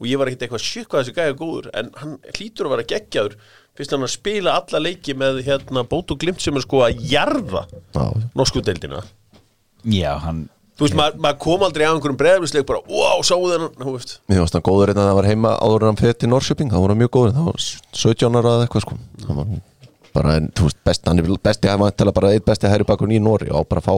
og 0.00 0.06
ég 0.08 0.18
var 0.18 0.30
ekkert 0.30 0.46
eitthvað 0.46 0.64
sjukk 0.64 0.88
hvað 0.90 1.04
þessi 1.04 1.14
gæði 1.18 1.36
góður 1.38 1.68
en 1.78 1.90
hann 2.00 2.14
hlýtur 2.34 2.66
að 2.66 2.74
vera 2.74 2.86
geggjaður 2.90 3.36
fyrst 3.78 3.94
hann 3.94 4.06
að 4.06 4.12
spila 4.14 4.54
alla 4.58 4.80
leiki 4.82 5.14
með 5.18 5.42
hérna 5.46 5.84
bótu 5.86 6.16
glimt 6.18 6.42
sem 6.42 6.56
er 6.58 6.64
sko 6.64 6.82
að 6.86 7.04
jarða 7.10 7.66
Já, 7.70 8.02
norsku 8.38 8.64
deildina. 8.66 9.04
Já, 9.86 10.14
hann 10.24 10.48
Þú 10.80 10.86
veist, 10.86 10.96
maður 10.96 11.16
mað 11.20 11.34
kom 11.44 11.60
aldrei 11.66 11.82
á 11.84 11.92
einhverjum 11.92 12.16
breyðabliksleik 12.16 12.64
bara, 12.64 12.78
wow, 12.88 13.18
sáu 13.20 13.42
þennan, 13.50 13.74
þú 13.76 13.90
veist. 13.92 14.14
Mér 14.30 14.38
finnst 14.40 14.54
hann 14.56 14.64
góður 14.64 14.88
einnig 14.88 15.02
að 15.02 15.08
það 15.10 15.18
var 15.18 15.26
heima 15.28 15.50
áður 15.60 15.84
en 15.90 15.98
fyrir 16.00 16.16
til 16.16 16.30
Norrköping, 16.32 16.70
það 16.72 16.86
hann 16.88 17.00
mjög 17.02 17.10
góður 17.16 17.34
það 17.36 17.50
var 17.50 17.58
17 18.00 18.38
ára 18.40 18.54
eða 18.54 18.64
eitthvað 18.64 18.84
sko. 18.86 18.96
Það 19.26 19.34
var 19.36 19.50
bara, 20.16 20.30
þú 20.56 20.62
veist, 20.70 20.78
best, 20.88 21.04
hann 21.04 21.20
er 21.20 21.28
besti 21.50 21.68
hann 21.68 21.84
var 21.84 21.92
bara 22.16 22.32
eitt 22.32 22.46
besti 22.48 22.72
hæri 22.72 22.88
bakur 22.88 23.12
í 23.12 23.20
Nóri 23.20 23.52
og 23.52 23.68
bara 23.68 23.84
fá, 23.84 23.92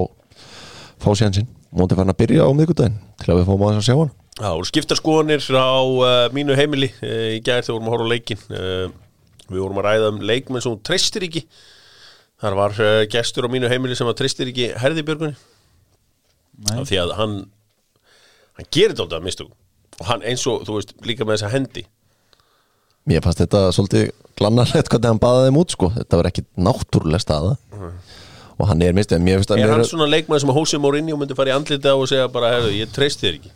fá 0.98 1.10
sér 1.14 1.30
sinn. 1.38 1.46
Móndi 1.70 1.94
fann 1.94 2.10
að 2.10 2.18
byrja 2.18 2.42
á 2.42 2.50
miðgudaginn 2.50 2.98
til 3.22 3.30
að 3.30 3.38
við 3.38 3.46
fáum 3.46 3.62
aðeins 3.62 3.86
að 3.86 3.86
sjá 3.86 3.96
hann. 4.00 4.12
Já, 4.42 4.50
og 4.50 4.66
skipta 4.66 4.98
skoðanir 4.98 5.38
á 5.54 5.78
uh, 5.86 6.26
mínu 6.34 6.58
heimili 6.58 6.90
uh, 6.98 7.38
í 7.38 7.40
gær 7.46 7.62
þegar 7.62 7.78
við 7.78 7.78
vorum 7.78 7.86
að 7.86 7.94
horfa 7.94 8.10
á 8.10 8.12
leikin 8.12 8.42
uh, 8.50 8.90
Af 16.70 16.86
því 16.90 17.00
að 17.02 17.14
hann 17.18 17.34
hann 18.58 18.68
gerir 18.74 18.94
þetta 18.94 19.18
að 19.18 19.26
mistu 19.26 19.48
og 20.00 20.08
hann 20.08 20.24
eins 20.26 20.44
og, 20.48 20.64
þú 20.66 20.78
veist, 20.78 20.94
líka 21.06 21.26
með 21.26 21.36
þessa 21.36 21.52
hendi. 21.52 21.82
Mér 23.08 23.22
fannst 23.24 23.42
þetta 23.42 23.64
svolítið 23.74 24.10
glannarlegt 24.38 24.88
hvernig 24.90 25.10
hann 25.10 25.22
baði 25.22 25.48
þeim 25.48 25.58
út 25.60 25.74
sko. 25.74 25.90
Þetta 25.96 26.20
var 26.20 26.28
ekki 26.30 26.44
náttúrulega 26.56 27.22
staða. 27.22 27.56
Og 28.58 28.68
hann 28.70 28.82
er 28.84 28.94
að 28.94 29.10
Er 29.12 29.22
mér 29.24 29.42
hann 29.72 29.84
svona 29.88 30.08
leikmenn 30.10 30.42
sem 30.42 30.52
að 30.52 30.58
Hósi 30.60 30.78
Mourinho 30.80 31.18
myndi 31.18 31.36
fara 31.36 31.52
í 31.52 31.56
andliti 31.56 31.90
á 31.90 31.96
og 31.96 32.06
segja 32.10 32.28
bara, 32.32 32.52
herðu, 32.56 32.72
ég 32.76 32.92
treysti 32.94 33.26
þér 33.26 33.38
ekki. 33.40 33.52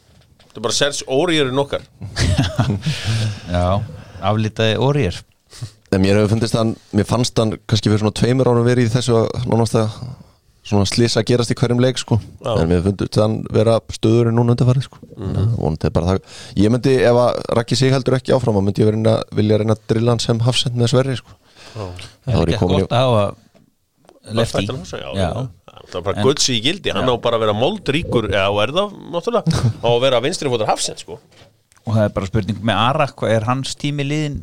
Þetta 0.56 0.62
er 0.62 0.64
bara 0.64 0.76
Serge 0.76 1.04
Aurier 1.12 1.50
nokkar 1.52 1.82
Já, 3.56 3.82
aflitaði 4.24 4.78
orðir 4.80 5.18
En 5.92 6.00
mér 6.00 6.16
hefur 6.16 6.30
fundist 6.32 6.56
hann, 6.56 6.70
mér 6.96 7.04
fannst 7.08 7.36
hann 7.36 7.52
kannski 7.68 7.90
fyrir 7.90 8.00
svona 8.00 8.16
tveimur 8.16 8.48
árum 8.48 8.64
verið 8.64 8.88
í 8.88 8.92
þessu 8.94 9.20
nánast 9.44 9.76
að 9.76 9.98
svona 10.66 10.87
slisa 10.90 11.22
að 11.22 11.29
gerast 11.31 11.52
í 11.52 11.57
hverjum 11.59 11.81
leik 11.83 12.00
sko. 12.00 12.18
Já. 12.42 12.52
en 12.59 12.70
mér 12.70 12.85
fundist 12.85 13.18
hann 13.22 13.37
vera 13.55 13.79
stöður 13.94 14.33
núna 14.35 14.57
undanfarið 14.57 14.88
sko. 14.88 15.00
Mm. 15.16 15.57
það. 15.87 16.20
Ég 16.59 16.74
myndi 16.74 16.94
ef 17.07 17.20
að 17.22 17.42
Raki 17.61 17.79
sig 17.79 17.94
heldur 17.94 18.18
ekki 18.18 18.35
áfram 18.37 18.59
þá 18.59 18.64
myndi 18.66 18.83
ég 18.83 18.90
verið 18.90 19.11
að 19.12 19.37
vilja 19.38 19.61
reyna 19.62 19.76
að 19.76 19.85
drilla 19.92 20.14
hann 20.14 20.24
sem 20.26 20.42
hafsend 20.46 20.79
með 20.79 20.92
Sverri 20.94 21.18
sko. 21.20 21.37
Þá 21.76 21.85
Það 22.26 22.40
er 22.42 22.55
ekki 22.57 22.70
gott 22.72 22.96
að 22.96 23.05
hafa 23.05 23.26
lefti. 24.37 24.66
Já, 24.66 24.98
já, 24.98 25.11
Já. 25.14 25.31
Það 25.87 25.98
er 26.00 26.05
bara 26.09 26.18
En- 26.18 26.24
gulds 26.26 26.48
í 26.50 26.57
gildi, 26.64 26.90
hann 26.90 27.07
á 27.07 27.14
bara 27.22 27.38
að 27.38 27.44
vera 27.46 27.55
moldríkur 27.55 28.26
Já, 28.33 28.46
er 28.62 28.72
það, 28.74 28.94
náttúrulega? 29.12 29.61
Á 29.87 29.88
að 29.92 30.00
vera 30.02 30.22
vinstri 30.24 30.50
fótar 30.50 30.70
hafsend, 30.72 30.98
sko 31.05 31.20
og 31.87 31.94
það 31.94 32.03
er 32.05 32.14
bara 32.16 32.31
spurning 32.31 32.62
með 32.66 32.81
Arak 32.83 33.22
er 33.31 33.46
hans 33.46 33.77
tími 33.79 34.07
liðin 34.07 34.40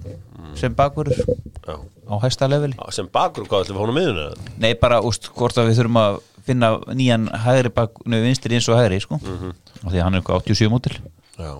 sem 0.59 0.75
bakvörður 0.77 1.19
Já. 1.65 1.75
á 2.07 2.15
hæsta 2.23 2.47
leveli? 2.49 2.77
Sem 2.95 3.09
hvað 3.11 3.43
ætlum 3.43 3.75
við 3.75 3.81
honum 3.81 3.99
miðuna? 3.99 4.29
Nei, 4.61 4.73
bara, 4.79 5.01
úst, 5.05 5.29
hvort 5.35 5.57
að 5.59 5.71
við 5.71 5.81
þurfum 5.81 5.99
að 6.01 6.21
finna 6.47 6.71
nýjan 6.91 7.29
hægri 7.45 7.71
bak, 7.73 8.01
neu 8.09 8.19
vinstri 8.23 8.57
eins 8.57 8.67
og 8.71 8.79
hægri, 8.79 8.99
sko. 9.03 9.19
Mhm. 9.21 9.53
og 9.83 9.91
því 9.91 9.99
að 9.99 10.03
hann 10.03 10.15
er 10.15 10.21
eitthvað 10.21 10.43
87 10.43 10.71
mótil. 10.71 10.97
Já. 11.37 11.53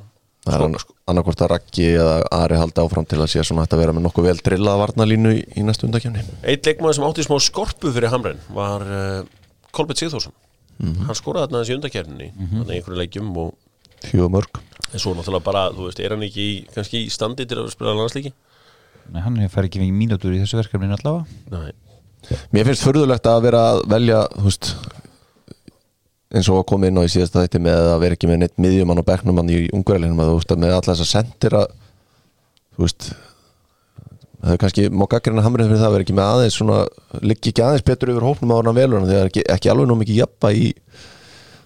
Það 0.44 0.66
er 0.66 0.82
sko, 0.84 0.94
annarkvort 1.08 1.42
að 1.46 1.52
Raki 1.54 1.86
eða 1.96 2.16
Ari 2.36 2.58
halda 2.60 2.84
áfram 2.84 3.06
til 3.08 3.20
að 3.24 3.30
sé 3.32 3.44
svona 3.48 3.64
hægt 3.64 3.76
að 3.78 3.80
vera 3.80 3.94
með 3.96 4.04
nokkuð 4.04 4.26
vel 4.28 4.42
drillað 4.44 4.82
varnalínu 4.82 5.32
í, 5.38 5.44
í 5.56 5.64
næstu 5.64 5.88
undakefni 5.88 6.20
Eitt 6.44 6.68
leikmaður 6.68 6.98
sem 6.98 7.06
átti 7.08 7.24
smá 7.24 7.38
skorpu 7.40 7.94
fyrir 7.96 8.12
Hamren 8.12 8.42
var 8.52 8.84
uh, 8.84 9.24
Kolbett 9.72 10.04
Sigþórsson. 10.04 10.36
Hann 10.84 11.16
skoraði 11.16 11.48
þarna 11.48 11.62
þessi 11.64 11.78
undarkerninni 11.78 12.28
mm 12.34 12.44
-hmm. 12.44 12.60
Þannig 12.60 12.76
einhverju 12.76 13.00
leikjum 13.00 13.32
og 13.40 13.54
fjögur 14.04 14.34
mörg 14.36 14.60
En 14.94 15.02
svo 15.02 15.14
náttúrulega 15.18 15.46
bara, 15.46 15.68
þú 15.74 15.88
veist, 15.88 16.02
er 16.04 16.14
hann 16.14 16.26
ekki 16.26 16.44
í, 16.44 16.58
kannski 16.74 17.06
í 17.06 17.14
standi 17.14 17.48
til 17.50 17.60
að 17.62 17.72
spila 17.74 17.96
landslíki? 17.98 18.34
Nei, 19.14 19.22
hann 19.26 19.40
fær 19.52 19.68
ekki 19.68 19.82
fengið 19.82 19.98
mínútur 19.98 20.36
í 20.36 20.42
þessu 20.44 20.60
verkefni 20.62 20.92
allavega 20.94 21.26
Nei 21.52 21.74
Mér 22.56 22.70
finnst 22.70 22.86
förðulegt 22.86 23.26
að 23.28 23.42
vera 23.44 23.62
að 23.74 23.82
velja 23.92 24.20
þú 24.32 24.46
veist, 24.46 24.70
eins 26.34 26.50
og 26.50 26.62
að 26.62 26.68
koma 26.72 26.88
inn 26.88 27.02
á 27.02 27.04
í 27.04 27.12
síðasta 27.12 27.44
þætti 27.44 27.62
með 27.66 27.88
að 27.90 28.00
vera 28.06 28.18
ekki 28.18 28.30
með 28.30 28.40
neitt 28.42 28.62
miðjumann 28.64 29.02
og 29.02 29.08
bekknumann 29.10 29.52
í 29.52 29.58
ungverðalinum 29.76 30.24
að 30.24 30.32
þú 30.32 30.38
veist 30.38 30.54
að 30.56 30.62
með 30.64 30.76
alla 30.78 30.88
þess 30.88 31.04
að 31.04 31.12
sendir 31.12 31.58
að 31.60 31.74
þú 32.78 32.86
veist 32.86 33.10
það 34.44 34.54
er 34.56 34.62
kannski 34.64 34.88
má 34.88 35.04
gaggrina 35.12 35.44
hamrið 35.44 35.74
fyrir 35.74 35.82
það 35.82 35.90
að 35.90 35.96
vera 35.98 36.08
ekki 36.08 36.16
með 36.18 36.32
aðeins 36.32 36.60
svona, 36.62 36.80
liggi 37.24 37.52
ekki 37.52 37.66
aðeins 37.68 37.88
betur 37.92 38.14
yfir 38.14 38.28
hópnum 38.30 38.56
á 38.56 38.60
hann 38.60 38.80
velur 38.80 39.02
en 39.02 39.10
það 39.10 39.20
er 39.20 39.32
ekki, 39.34 39.44
ekki 39.52 39.74
alveg 39.74 39.92
nú 39.92 40.00
mikið 40.00 40.24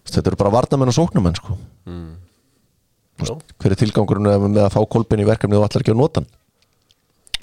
veist, 0.07 0.15
þetta 0.15 0.31
eru 0.31 0.39
bara 0.39 0.53
varnamenn 0.55 0.91
og 0.91 0.95
sóknamenn 0.95 1.37
sko. 1.37 1.57
Veist, 1.87 2.26
hver 3.17 3.71
er 3.73 3.79
tilgangurinn 3.81 4.27
með- 4.27 4.65
að 4.67 4.73
fá 4.75 4.81
kolpin 4.89 5.19
í 5.23 5.25
verkefni 5.27 5.57
og 5.57 5.65
allar 5.67 5.81
ekki 5.83 5.93
að 5.95 6.01
nota 6.01 6.21
hann? 6.21 6.29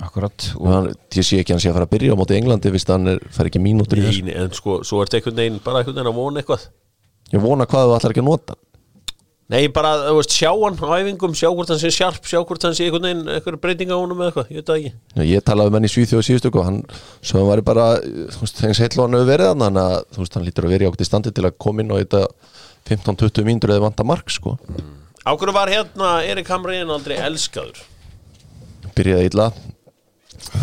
Akkurat. 0.04 0.48
Og 0.58 0.66
hann, 0.72 0.86
ég 1.14 1.22
sé 1.26 1.38
ekki 1.38 1.52
að 1.52 1.56
hann 1.56 1.62
sé 1.62 1.70
að 1.70 1.76
fara 1.78 1.86
að 1.86 1.92
byrja 1.94 2.14
á 2.14 2.18
móti 2.18 2.34
Englandi 2.38 2.70
fyrst 2.74 2.88
að 2.90 2.96
hann 2.98 3.20
fær 3.30 3.46
ekki 3.50 3.60
mínútur 3.62 4.00
í 4.00 4.02
þessu. 4.08 4.24
Nei, 4.26 4.34
en 4.42 4.50
sko, 4.50 4.80
svo 4.82 5.02
ertu 5.04 5.20
einhvern 5.20 5.38
veginn, 5.38 5.60
bara 5.62 5.80
einhvern 5.82 5.94
veginn 6.00 6.10
að 6.10 6.18
vona 6.18 6.42
eitthvað. 6.42 6.64
Ég 7.32 7.40
vona 7.44 7.66
hvað 7.70 7.84
þú 7.86 7.94
allar 7.98 8.14
ekki 8.14 8.22
að 8.24 8.30
nota 8.30 8.54
hann. 8.56 8.60
Nei, 9.54 9.68
bara, 9.68 9.90
þú 10.08 10.14
veist, 10.18 10.32
sjá 10.34 10.48
hann 10.50 10.78
á 10.80 10.88
æfingum, 10.98 11.34
sjá 11.36 11.50
hvort 11.52 11.68
hann 11.68 11.78
sé 11.78 11.90
sjarp, 11.92 12.24
sjá 12.26 12.40
hvort 12.42 12.62
hann 12.64 12.74
sé 12.74 12.86
einhvern 12.88 13.04
veginn, 13.04 13.26
eitthvað 13.36 13.58
breyting 13.60 13.90
á 13.92 13.96
honum 14.00 14.18
eða 14.24 14.30
eitthvað, 14.32 14.50
ég 14.50 14.56
veit 14.56 14.66
það 14.70 14.78
ekki. 14.80 14.92
Já, 15.14 15.22
Ég 15.30 15.44
talaði 15.44 15.68
um 15.70 15.76
hann 15.78 15.84
í 15.84 15.90
Svíþjóð 15.92 16.24
síðustu 16.26 16.50
og 16.56 16.64
hann 16.64 16.78
svo 17.20 17.38
hann 17.42 17.50
væri 17.52 17.64
bara, 17.68 17.84
þú 18.34 18.40
veist, 18.40 18.62
heill 18.64 18.98
og 18.98 19.04
hann 19.04 19.18
hefur 19.20 19.28
verið 19.30 19.50
hann 19.52 19.64
þannig 19.66 19.84
að 19.84 19.98
þú 20.16 20.22
veist, 20.24 20.34
hann 20.38 20.46
lítur 20.48 20.64
að 20.64 20.72
vera 20.74 20.84
í 20.84 20.88
ákveði 20.90 21.08
standi 21.10 21.34
til 21.36 21.44
að 21.44 21.58
koma 21.60 21.84
inn 21.84 21.92
á 21.92 21.96
þetta 22.00 22.22
15-20 22.88 23.44
mínútur 23.50 23.74
eða 23.76 23.84
vanta 23.84 24.04
mark 24.08 24.32
sko. 24.32 24.56
Á 24.56 25.03
hverju 25.32 25.56
var 25.56 25.72
hérna 25.72 26.14
Erik 26.28 26.50
Hamriðin 26.52 26.92
aldrei 26.92 27.16
elskaður? 27.16 27.80
byrjaði 28.94 29.30
illa 29.30 29.50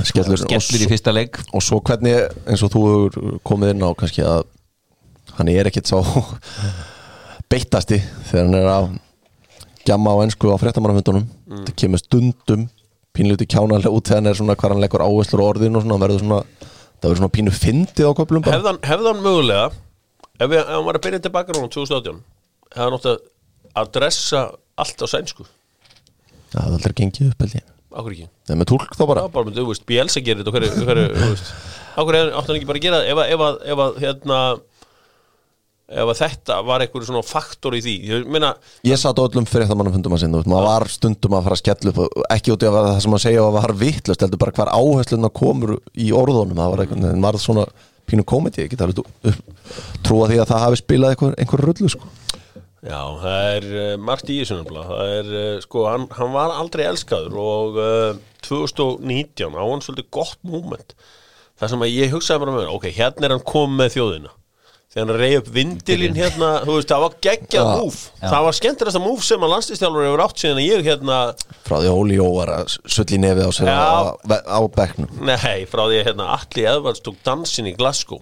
skellur, 0.05 0.39
Skellur 0.39 0.85
í 0.85 0.89
fyrsta 0.89 1.13
leik 1.15 1.39
og 1.51 1.63
svo 1.65 1.81
hvernig 1.83 2.27
eins 2.45 2.63
og 2.65 2.73
þú 2.73 2.83
hefur 2.87 3.39
komið 3.47 3.73
inn 3.73 3.85
á 3.85 3.89
kannski 3.97 4.25
að 4.25 4.45
hann 5.37 5.51
er 5.51 5.69
ekkit 5.69 5.89
svo 5.91 6.01
beittasti 7.51 7.99
þegar 8.29 8.45
hann 8.45 8.59
er 8.59 8.69
að 8.71 8.91
gjamma 9.87 10.13
á 10.13 10.23
ensku 10.27 10.51
á 10.53 10.61
fréttamannafundunum 10.61 11.25
mm. 11.25 11.65
það 11.67 11.75
kemur 11.83 12.03
stundum 12.03 12.67
pínluti 13.15 13.47
kjánalega 13.49 13.91
út 13.91 14.07
þegar 14.07 14.21
hann 14.21 14.31
er 14.31 14.39
svona 14.39 14.57
hvar 14.59 14.75
hann 14.75 14.83
leggur 14.83 15.03
áherslur 15.03 15.43
orðin 15.43 15.75
og 15.75 15.85
svona, 15.85 15.97
hann 15.97 16.05
verður 16.05 16.23
svona 16.23 16.41
það 17.01 17.07
verður 17.07 17.21
svona 17.21 17.35
pínu 17.37 17.55
fyndið 17.55 18.07
á 18.07 18.11
hann, 18.13 18.81
hefði 18.85 19.09
hann 19.09 19.23
mögulega, 19.25 19.67
ef, 20.37 20.45
við, 20.45 20.59
ef 20.61 20.69
hann 20.69 20.87
var 20.87 20.99
að 20.99 21.05
byrja 21.07 21.23
tilbaka 21.25 21.55
ráðum 21.55 21.71
2018, 21.73 22.21
hefði 22.75 22.85
hann 22.85 22.97
átt 22.99 23.09
að 23.75 23.83
adressa 23.85 24.41
allt 24.81 25.03
á 25.03 25.07
sænsku? 25.11 25.45
það 26.51 26.65
er 26.65 26.73
aldrei 26.77 26.93
gengið 27.01 27.29
upp 27.33 27.45
held 27.45 27.55
ég 27.59 27.67
Akkur 27.91 28.13
ekki? 28.15 28.27
það 28.47 28.53
er 28.55 28.59
með 28.61 28.69
tólk 28.71 28.93
þá 28.95 29.01
bara 29.09 29.21
Já, 29.25 29.31
bara 29.35 29.45
myndi, 29.47 29.59
þú 29.59 29.67
veist, 29.73 29.85
Bielsa 29.89 30.21
gerir 30.23 30.43
þetta, 30.45 30.51
hverju, 30.55 30.83
hverju, 30.87 31.07
þú 31.17 31.29
veist. 31.33 31.49
Akkur 31.99 32.17
átt 32.21 32.47
hann 32.47 32.55
ekki 32.59 32.67
bara 32.69 32.79
að 32.79 32.85
gera 32.85 32.99
það, 33.01 33.09
ef, 33.11 33.41
að- 33.47 33.63
ef, 33.73 33.81
að- 33.83 33.97
hérna, 33.99 34.37
ef 35.91 36.07
að 36.13 36.19
þetta 36.21 36.57
var 36.69 36.85
einhverju 36.85 37.07
svona 37.09 37.23
faktor 37.27 37.75
í 37.75 37.81
því, 37.83 37.95
ég 38.07 38.29
meina, 38.31 38.53
Ég 38.87 38.95
satt 39.01 39.19
á 39.19 39.27
öllum 39.27 39.47
fréttamannafundum 39.49 40.15
að 40.15 40.21
sinna, 40.23 40.39
veist, 40.39 40.47
maður 40.53 40.67
var 40.69 40.87
stundum 40.93 41.35
að 41.35 41.43
fara 41.49 41.57
að 41.57 41.63
skella 41.65 41.91
upp 41.91 41.99
og 42.05 42.23
ekki 42.31 42.53
út 42.55 42.63
í 42.63 42.69
að 42.71 42.77
það 42.79 43.01
sem 43.03 43.17
að 43.17 43.23
segja 43.25 43.43
að 43.43 43.57
var 43.59 43.73
vittlust, 43.83 44.23
heldur 44.23 44.39
bara 44.45 44.55
hvar 44.55 44.71
áhersluna 44.71 45.33
komur 45.35 45.75
í 45.99 46.07
orðunum, 46.15 46.55
það 46.63 46.71
var 46.77 46.85
einhvern 46.85 47.25
varð 47.27 47.43
svona 47.43 47.65
pínu 48.07 48.23
komedi, 48.23 48.63
ég 48.63 48.71
get 48.71 48.81
alveg 48.87 49.03
trúa 50.07 50.31
því 50.31 50.39
að 50.39 50.47
það 50.53 50.63
hafi 50.63 50.79
spilað 50.79 51.11
einhver, 51.17 51.35
einhver 51.43 51.65
rullu 51.67 51.91
sko. 51.91 52.07
Já, 52.81 53.01
það 53.21 53.47
er 53.55 53.65
uh, 53.69 53.95
margt 54.01 54.29
í 54.33 54.39
þessu 54.41 54.57
nefnilega. 54.57 54.89
Það 54.89 55.15
er, 55.19 55.31
uh, 55.37 55.55
sko, 55.61 55.85
hann, 55.85 56.07
hann 56.17 56.33
var 56.33 56.53
aldrei 56.57 56.87
elskaður 56.89 57.35
og 57.37 57.77
uh, 57.77 58.21
2019 58.47 59.53
á 59.53 59.61
hann 59.61 59.83
svolítið 59.85 60.07
gott 60.17 60.39
moment. 60.41 60.95
Það 61.61 61.73
sem 61.75 61.85
að 61.85 61.93
ég 61.93 62.15
hugsaði 62.15 62.41
bara 62.41 62.55
með 62.55 62.63
mér, 62.63 62.71
ok, 62.73 62.87
hérna 62.95 63.27
er 63.27 63.35
hann 63.35 63.43
komið 63.51 63.83
með 63.83 63.93
þjóðina. 63.97 64.33
Þegar 64.91 65.05
hann 65.05 65.21
reyði 65.21 65.37
upp 65.39 65.51
vindilinn 65.55 66.17
hérna, 66.17 66.47
þú 66.65 66.73
veist, 66.75 66.89
það 66.89 67.03
var 67.05 67.13
geggjað 67.23 67.69
Já. 67.69 67.75
múf 67.79 67.99
það 68.19 68.41
var 68.47 68.57
skemmtilegasta 68.57 69.01
múf 69.05 69.21
sem 69.23 69.45
að 69.45 69.53
landslistjálfur 69.53 70.03
hefur 70.03 70.23
átt 70.25 70.41
síðan 70.41 70.59
að 70.59 70.65
ég 70.67 70.89
hérna, 70.89 71.19
frá 71.63 71.75
því 71.77 71.91
að 71.93 71.99
Óli 72.01 72.17
Jó 72.17 72.25
var 72.35 72.51
að 72.57 72.73
sölli 72.91 73.21
nefið 73.23 73.47
á 73.47 73.51
sér 73.55 73.71
Já. 73.71 73.77
á, 73.79 74.01
á 74.51 74.59
bekknum. 74.75 75.13
Nei, 75.29 75.63
frá 75.71 75.85
því 75.85 76.01
að 76.01 76.09
hérna 76.09 76.27
Alli 76.35 76.67
Edvards 76.73 77.05
tók 77.05 77.23
dansin 77.23 77.71
í 77.71 77.75
Glasgow 77.77 78.19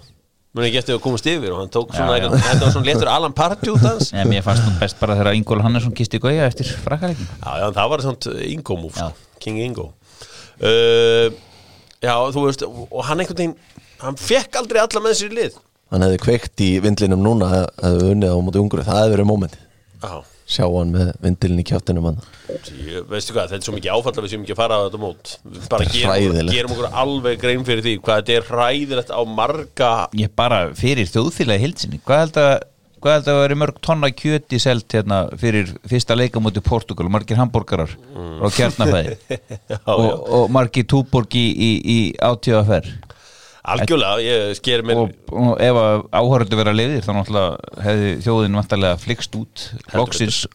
mun 0.56 0.66
ekki 0.66 0.80
eftir 0.82 0.96
að 0.98 1.02
komast 1.04 1.28
yfir 1.30 1.52
og 1.54 1.60
hann 1.62 1.70
tók 1.74 1.92
svona, 1.94 2.16
Já, 2.18 2.22
já. 2.22 2.30
eitthvað- 2.30 2.46
þetta 2.48 2.66
var 2.66 2.72
svona 2.74 2.86
letur 2.90 3.08
Alan 3.14 3.34
Pardew 3.38 3.76
dans. 3.84 4.12
Nei, 4.14 4.24
mér 4.26 4.42
fannst 4.44 4.64
nú 4.66 4.80
best 4.80 5.00
bara 5.00 5.16
þegar 5.20 5.36
Ingól 5.38 5.62
Hannesson 5.62 5.94
kisti 5.94 6.20
gauja 6.20 6.48
eftir 6.50 6.66
frakkaleikin. 6.86 7.28
Já, 7.44 7.52
já, 7.62 7.68
það 7.78 7.90
var 7.90 8.00
svona 8.00 8.34
Já. 8.90 9.10
sko. 9.10 9.14
King 9.40 9.60
Ingo. 9.68 9.94
Uh, 10.62 11.30
Já, 12.02 12.14
þú 12.32 12.46
veist 12.48 12.62
og 12.64 13.02
hann 13.06 13.20
einhvern 13.20 13.36
veginn, 13.38 13.56
hann 14.00 14.16
fekk 14.16 14.56
aldrei 14.56 14.80
alla 14.80 15.02
með 15.04 15.16
sér 15.20 15.34
í 15.34 15.36
lið. 15.36 15.58
Hann 15.92 16.02
hefði 16.06 16.20
kveikt 16.24 16.62
í 16.64 16.70
vindlinum 16.82 17.20
núna 17.26 17.50
að 17.50 17.66
hefði 17.84 18.12
unnið 18.14 18.32
á 18.32 18.38
móti 18.46 18.62
ungru, 18.62 18.84
það 18.88 19.00
hefði 19.02 19.14
verið 19.18 19.28
mómenti 19.28 19.60
Já, 20.00 20.12
sjá 20.50 20.64
hann 20.66 20.90
með 20.96 21.12
vindilin 21.22 21.62
í 21.62 21.66
kjáttinum 21.70 22.08
hann. 22.10 22.18
Veistu 23.10 23.36
hvað, 23.36 23.52
þetta 23.52 23.60
er 23.60 23.66
svo 23.68 23.76
mikið 23.76 23.94
áfall 23.94 24.16
að 24.16 24.26
við 24.26 24.32
séum 24.34 24.46
ekki 24.48 24.56
að 24.56 24.62
fara 24.64 24.80
á 24.80 24.82
þetta 24.88 25.02
mót. 25.04 25.36
Bara 25.70 25.86
er 25.86 25.94
gerum, 25.94 26.50
gerum 26.50 26.74
okkur 26.76 26.90
alveg 27.04 27.44
grein 27.44 27.68
fyrir 27.68 27.86
því 27.86 27.94
hvað 28.02 28.24
þetta 28.24 28.36
er 28.40 28.50
hræðilegt 28.50 29.14
á 29.14 29.22
marga 29.30 29.92
Ég 30.18 30.34
bara 30.40 30.60
fyrir 30.78 31.10
þjóðfélagi 31.14 31.66
hildsinni 31.68 32.02
Hvað 32.06 32.24
held 32.26 32.42
að 32.44 32.52
Hvað 33.00 33.14
held 33.16 33.28
að 33.32 33.38
veri 33.40 33.56
mörg 33.62 33.78
tonna 33.86 34.10
kjöti 34.12 34.58
selt 34.60 34.92
hérna 34.92 35.22
fyrir 35.40 35.70
fyrsta 35.88 36.18
leikamóti 36.20 36.60
Portugal 36.66 37.08
margir 37.14 37.38
hambúrgarar 37.40 37.94
Mm. 38.10 38.42
frá 38.42 38.50
kjarnafæði 38.58 39.14
og, 39.94 40.10
og 40.36 40.50
margir 40.52 40.84
túborg 40.92 41.32
í, 41.40 41.46
í, 41.54 41.70
í 41.80 42.00
átíðaferð 42.20 42.90
Algjörlega, 43.70 44.22
ég 44.24 44.56
sker 44.58 44.86
mér 44.86 45.04
og, 45.04 45.12
og 45.32 45.60
ef 45.62 45.82
að 45.82 46.06
áhörðu 46.16 46.60
vera 46.60 46.76
leiðir 46.76 47.04
þá 47.06 47.12
náttúrulega 47.18 47.84
hefði 47.86 48.14
þjóðin 48.26 48.58
vantarlega 48.60 49.02
flikst 49.02 49.38
út 49.40 49.66
loksins 49.94 50.46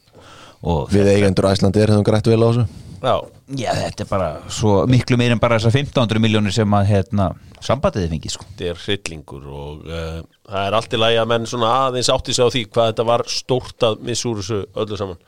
við 0.93 1.11
eigendur 1.13 1.51
Æslandi 1.51 1.83
er 1.83 1.93
hefðum 1.93 2.07
grætt 2.07 2.29
vel 2.31 2.41
á 2.41 2.49
þessu. 2.49 2.65
Já, 3.05 3.17
já, 3.61 3.71
þetta 3.77 4.05
er 4.05 4.09
bara 4.09 4.29
svo 4.49 4.77
miklu 4.89 5.19
meir 5.21 5.35
en 5.35 5.41
bara 5.41 5.59
þessar 5.59 5.75
1500 5.77 6.23
miljónir 6.25 6.55
sem 6.57 6.77
að 6.79 6.87
hérna, 6.89 7.27
sambandiði 7.65 8.09
fengið 8.15 8.33
sko. 8.33 8.47
þetta 8.49 8.71
er 8.71 8.79
hryllingur 8.81 9.51
og 9.53 9.83
uh, 9.91 10.23
það 10.49 10.69
er 10.71 10.77
allt 10.79 10.97
í 10.97 11.01
lagi 11.03 11.19
að 11.21 11.29
menn 11.35 11.49
svona 11.51 11.73
aðeins 11.83 12.09
átti 12.15 12.37
sig 12.37 12.49
á 12.49 12.55
því 12.55 12.63
hvað 12.71 12.89
þetta 12.93 13.07
var 13.11 13.27
stórt 13.29 13.87
að 13.91 14.07
missúr 14.09 14.41
þessu 14.41 14.63
öllu 14.73 15.01
saman. 15.01 15.21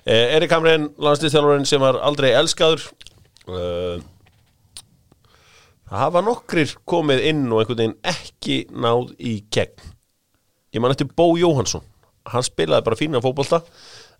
Uh, 0.00 0.24
Erik 0.38 0.54
Hamren, 0.56 0.88
landslýstjálfurinn 0.96 1.68
sem 1.68 1.84
var 1.84 2.00
aldrei 2.08 2.30
elskaður 2.38 2.88
uh, 2.88 4.00
það 5.90 6.04
hafa 6.04 6.22
nokkrir 6.26 6.74
komið 6.88 7.24
inn 7.30 7.46
og 7.50 7.62
einhvern 7.62 7.80
veginn 7.82 7.96
ekki 8.14 8.58
náð 8.70 9.14
í 9.18 9.36
gegn. 9.52 9.88
Ég 10.70 10.82
man 10.82 10.94
eftir 10.94 11.10
Bó 11.10 11.32
Jóhansson 11.38 11.82
hann 12.30 12.46
spilaði 12.46 12.86
bara 12.86 12.98
fína 12.98 13.22
fótbolta. 13.24 13.62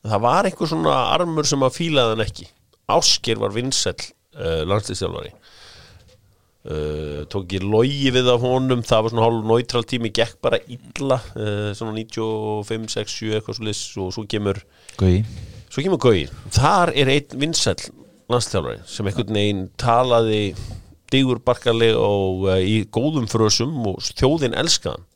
En 0.01 0.15
það 0.15 0.25
var 0.25 0.49
einhver 0.49 0.71
svona 0.71 0.97
armur 1.15 1.47
sem 1.49 1.63
að 1.63 1.77
fílaði 1.77 2.17
hann 2.17 2.25
ekki. 2.25 2.49
Ásker 2.91 3.39
var 3.39 3.55
vinsæll 3.55 4.01
uh, 4.01 4.63
landslýstjálfari 4.67 5.31
uh, 5.31 7.21
tók 7.31 7.45
ekki 7.47 7.61
logi 7.63 8.11
við 8.15 8.33
af 8.33 8.43
honum. 8.43 8.83
Það 8.87 9.05
var 9.05 9.15
svona 9.15 9.27
hálf 9.29 9.47
neutral 9.53 9.87
tími 9.87 10.13
gekk 10.17 10.41
bara 10.43 10.61
illa 10.67 11.21
uh, 11.37 11.71
svona 11.77 11.95
95, 12.01 12.91
6, 12.97 13.17
7 13.21 13.39
eitthvað 13.39 13.61
svo 13.61 13.69
liss 13.69 13.85
og 14.01 14.13
svo 14.17 14.27
kemur 14.31 14.63
Gauði. 15.01 15.23
svo 15.71 15.87
kemur 15.87 16.03
Gauði 16.03 16.27
þar 16.57 16.95
er 16.99 17.13
einn 17.15 17.41
vinsæll 17.45 17.91
landstjálfari 18.31 18.83
sem 18.89 19.07
einhvern 19.11 19.37
veginn 19.37 19.65
talaði 19.81 20.43
digur 21.13 21.43
barkarleg 21.45 21.97
og 21.99 22.49
uh, 22.49 22.59
í 22.59 22.83
góðum 22.93 23.29
frösum 23.31 23.79
og 23.91 24.03
þjóðin 24.15 24.57
elskaðan 24.59 25.07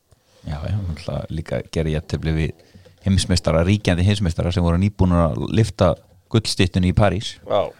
Já, 0.45 0.59
já, 0.69 0.77
náttúrulega 0.77 1.21
líka 1.33 1.61
gerði 1.73 1.95
jættefli 1.95 2.33
við 2.37 2.51
heimsmeistara, 3.05 3.63
ríkjandi 3.65 4.05
heimsmeistara 4.05 4.53
sem 4.53 4.65
voru 4.65 4.81
nýbúnur 4.81 5.23
að 5.23 5.39
lifta 5.57 5.95
gullstittunni 6.33 6.93
í 6.93 6.97
París. 6.97 7.35
Já, 7.49 7.71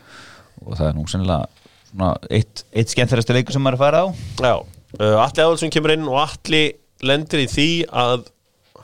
og 0.65 0.79
það 0.79 0.87
er 0.89 0.97
nú 0.97 1.05
sennilega 1.11 1.69
svona 1.91 2.13
eitt, 2.33 2.65
eitt 2.73 2.93
skemmtilegasta 2.93 3.37
leikur 3.37 3.57
sem 3.57 3.65
maður 3.65 3.77
er 3.77 3.81
að 3.81 3.85
fara 3.85 4.01
á. 4.01 4.07
Já. 4.49 4.55
Uh, 4.95 5.19
Atli 5.25 5.45
Aðalsson 5.45 5.75
kemur 5.75 5.93
inn 5.93 6.09
og 6.09 6.21
Atli 6.23 6.63
lendir 7.05 7.45
í 7.45 7.49
því 7.51 7.69
að 7.93 8.29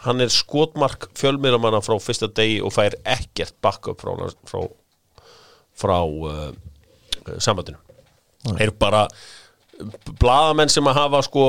hann 0.05 0.25
er 0.25 0.33
skotmark 0.33 1.11
fjölmiðlamanna 1.17 1.81
frá 1.85 1.97
fyrsta 2.03 2.29
degi 2.37 2.61
og 2.65 2.75
fær 2.75 2.97
ekkert 3.09 3.57
backup 3.65 4.01
frá, 4.01 4.29
frá, 4.49 4.65
frá 5.77 5.99
uh, 6.05 6.51
sambandinu 7.39 7.81
er 8.59 8.73
bara 8.73 9.07
blaðamenn 10.21 10.73
sem 10.73 10.87
að 10.89 10.99
hafa 11.01 11.23
sko 11.27 11.45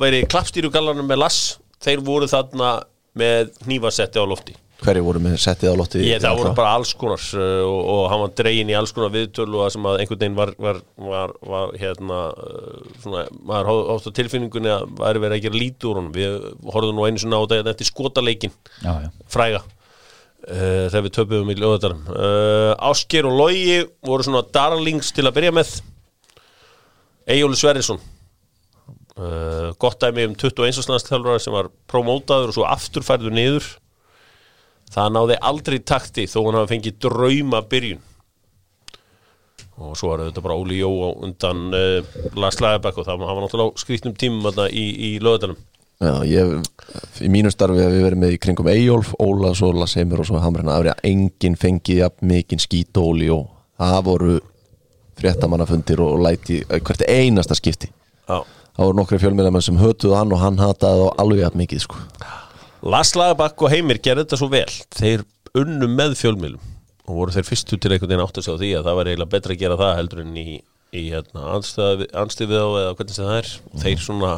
verið 0.00 0.28
klappstýrugallanum 0.32 1.08
með 1.08 1.22
lass. 1.24 1.58
Þeir 1.84 2.02
voru 2.06 2.28
þarna 2.30 2.78
með 3.18 3.52
hnífasetti 3.66 4.18
á 4.18 4.26
lofti. 4.26 4.56
Hverju 4.78 5.02
voru 5.02 5.20
með 5.22 5.40
settið 5.42 5.72
á 5.74 5.76
lotti 5.78 6.02
Ég, 6.06 6.20
það 6.22 6.36
voru 6.38 6.50
bara 6.54 6.74
alls 6.78 6.92
konar 6.98 7.22
uh, 7.34 7.62
og, 7.66 7.78
og 7.94 8.02
hann 8.12 8.20
var 8.22 8.34
dregin 8.38 8.68
í 8.70 8.76
alls 8.78 8.92
konar 8.94 9.10
viðtölu 9.10 9.58
og 9.58 9.64
það 9.64 9.72
sem 9.74 9.88
að 9.90 9.96
einhvern 10.02 10.20
veginn 10.20 10.36
var, 10.38 10.52
var, 10.62 10.78
var, 11.02 11.32
var 11.50 11.72
hérna 11.80 12.18
uh, 12.30 12.76
svona, 13.02 13.24
maður 13.48 13.70
hótt 13.72 14.06
á 14.06 14.16
tilfinningunni 14.20 14.70
að 14.70 14.86
væri 15.00 15.24
verið 15.24 15.38
að 15.38 15.42
gera 15.48 15.60
lítið 15.64 15.90
úr 15.90 15.98
honum. 15.98 16.14
Við 16.14 16.46
horfðum 16.76 17.00
nú 17.00 17.08
einu 17.08 17.24
sinna 17.24 17.42
á 17.42 17.48
þetta 17.50 17.74
eftir 17.74 17.90
skotaleikin 17.90 18.54
Já, 18.84 18.92
já, 19.02 19.10
fræga. 19.34 19.64
Uh, 20.46 20.86
þegar 20.86 21.06
við 21.08 21.14
töpuðum 21.16 21.50
í 21.50 21.58
lögðarum 21.58 22.04
uh, 22.14 22.72
Ásker 22.88 23.26
og 23.26 23.34
Logi 23.34 23.80
voru 24.06 24.28
svona 24.28 24.44
darlings 24.54 25.10
til 25.10 25.26
að 25.26 25.40
byrja 25.40 25.56
með 25.58 25.72
Eyjóli 27.28 27.58
Sverrisson. 27.60 28.00
Uh, 29.18 29.74
gott 29.82 29.98
dæmi 30.00 30.28
um 30.28 30.34
21. 30.38 30.84
landstælfara 30.88 31.40
sem 31.42 31.52
var 31.52 31.72
promótaður 31.90 32.52
og 32.52 32.56
svo 32.56 32.66
afturfærður 32.70 33.34
niður. 33.34 33.66
Það 34.94 35.14
náði 35.16 35.40
aldrei 35.50 35.78
takti 35.84 36.28
þó 36.30 36.38
hann 36.46 36.60
hafi 36.60 36.76
fengið 36.76 37.00
drauma 37.04 37.60
byrjun 37.68 38.04
og 39.78 39.94
svo 39.98 40.12
var 40.12 40.24
þetta 40.26 40.42
bara 40.42 40.58
Óli 40.58 40.80
Jó 40.80 40.90
undan 41.12 41.68
uh, 41.76 42.18
Lars 42.38 42.60
Lagerbæk 42.62 42.98
og 42.98 43.06
það 43.06 43.20
var 43.22 43.42
náttúrulega 43.44 43.74
á 43.74 43.80
skrýtnum 43.82 44.16
tímum 44.18 44.46
þarna 44.48 44.68
í, 44.74 44.86
í 45.08 45.10
lögðarum 45.22 45.58
Já, 45.98 46.12
ég, 46.30 46.52
í 47.26 47.28
mínu 47.32 47.50
starfi 47.50 47.82
hef 47.82 47.90
við 47.90 48.04
verið 48.06 48.20
með 48.22 48.34
í 48.36 48.40
kringum 48.42 48.68
Eyjólf, 48.70 49.16
Óla, 49.18 49.50
svo 49.58 49.72
Laseimur 49.74 50.22
og 50.22 50.28
svo 50.28 50.42
Hamrina 50.42 50.76
Afri 50.76 50.92
að 50.92 51.08
enginn 51.10 51.58
fengið 51.58 52.04
jafn 52.04 52.30
mikinn 52.30 52.62
skítóli 52.62 53.30
og 53.34 53.48
það 53.78 54.04
voru 54.06 54.36
fréttamannafundir 55.18 56.00
og 56.04 56.22
læti 56.24 56.62
eh, 56.64 56.80
hvert 56.80 57.04
einasta 57.08 57.56
skipti. 57.58 57.90
Já. 58.28 58.40
Það 58.78 58.86
voru 58.86 58.98
nokkri 59.00 59.18
fjölmiðlamenn 59.18 59.64
sem 59.64 59.78
hötuðu 59.80 60.14
hann 60.14 60.32
og 60.34 60.42
hann 60.42 60.60
hataði 60.62 61.02
þá 61.02 61.22
alveg 61.24 61.42
jafn 61.42 61.62
mikið 61.62 61.84
sko. 61.84 62.02
Lars 62.86 63.10
Lagerbakk 63.18 63.64
og 63.66 63.72
Heimir 63.72 63.98
gerði 64.02 64.24
þetta 64.24 64.38
svo 64.38 64.50
vel. 64.52 64.68
Þeir 64.94 65.24
unnu 65.58 65.88
með 65.90 66.14
fjölmiðlum 66.20 66.74
og 67.08 67.16
voru 67.16 67.34
þeir 67.34 67.46
fyrstu 67.48 67.78
til 67.80 67.90
einhvern 67.94 68.12
veginn 68.12 68.22
átt 68.22 68.38
að 68.38 68.46
segja 68.46 68.60
því 68.60 68.72
að 68.78 68.86
það 68.86 68.98
var 68.98 69.10
eiginlega 69.10 69.32
betra 69.32 69.54
að 69.54 69.62
gera 69.62 69.78
það 69.80 69.94
heldur 69.98 70.22
en 70.22 70.34
í, 70.38 70.46
í 70.92 71.04
hérna, 71.08 71.44
anstíð 71.56 72.52
við 72.52 72.60
á 72.60 72.68
eða 72.68 72.96
hvernig 72.98 73.16
sem 73.16 73.28
það 73.28 73.38
er. 73.40 73.52
Þeir 73.82 74.02
svona 74.04 74.32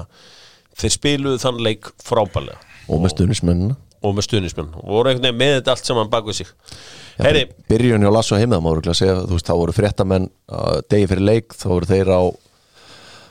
þeir 0.80 0.94
spiluðu 0.96 1.42
þann 1.42 1.62
leik 1.66 1.90
frábælega 2.00 2.60
og 2.90 3.02
með 3.02 3.14
stuðnismennina 3.14 3.76
og 4.00 4.16
með 4.16 4.26
stuðnismenn 4.28 4.72
og 4.80 4.86
voru 4.94 5.10
einhvern 5.12 5.26
veginn 5.28 5.40
með 5.42 5.54
þetta 5.58 5.74
allt 5.74 5.90
saman 5.90 6.10
bak 6.12 6.28
við 6.28 6.38
sig. 6.40 6.52
Heyri, 7.20 7.42
byrjun 7.68 8.04
hjá 8.06 8.12
Lasso 8.14 8.38
veist, 9.34 9.48
þá 9.50 9.54
voru 9.60 9.74
fréttamenn 9.76 10.28
uh, 10.48 10.78
degi 10.88 11.08
fyrir 11.10 11.26
leik 11.26 11.56
þá 11.56 11.66
voru 11.74 11.90
þeir 11.90 12.12
á 12.16 12.20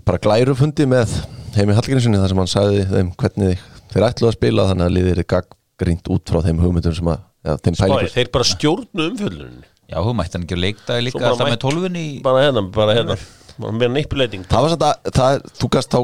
bara 0.06 0.22
glærufundi 0.22 0.86
með 0.90 1.16
heimi 1.58 1.76
Hallgrímssoni 1.78 2.20
þar 2.22 2.34
sem 2.34 2.42
hann 2.44 2.52
sagði 2.52 2.84
þeim 2.92 3.10
hvernig 3.20 3.64
þeir 3.90 4.06
ætluðu 4.10 4.30
að 4.30 4.38
spila 4.38 4.68
þannig 4.70 4.86
að 4.88 4.96
liðir 4.98 5.24
er 5.24 5.28
gaggrínt 5.34 6.12
út 6.14 6.30
frá 6.30 6.44
þeim 6.46 6.62
hugmyndum 6.64 6.96
sem 7.00 7.10
að, 7.10 7.26
ja, 7.48 7.58
þeim 7.66 7.80
spáði, 7.80 8.12
þeir 8.14 8.32
bara 8.36 8.48
stjórnu 8.52 9.08
umfjöldunni 9.10 9.66
já, 9.90 9.98
hann 10.36 10.46
ekki 10.46 10.58
að 10.58 10.64
leikta 10.66 11.00
líka 11.02 11.24
alltaf 11.24 11.46
mætt- 11.48 11.56
með 11.56 11.62
tólfunni 11.66 12.06
bara 12.26 12.46
hérna, 12.46 12.66
bara 12.76 12.98
hérna. 13.00 13.18
Bara 13.60 13.76
með 13.76 13.96
nýppuleiting 13.98 14.46
það 14.50 14.66
var 14.68 14.76
að, 14.78 15.12
það, 15.18 15.42
þú 15.60 15.72
gast 15.76 15.96
þá 15.96 16.00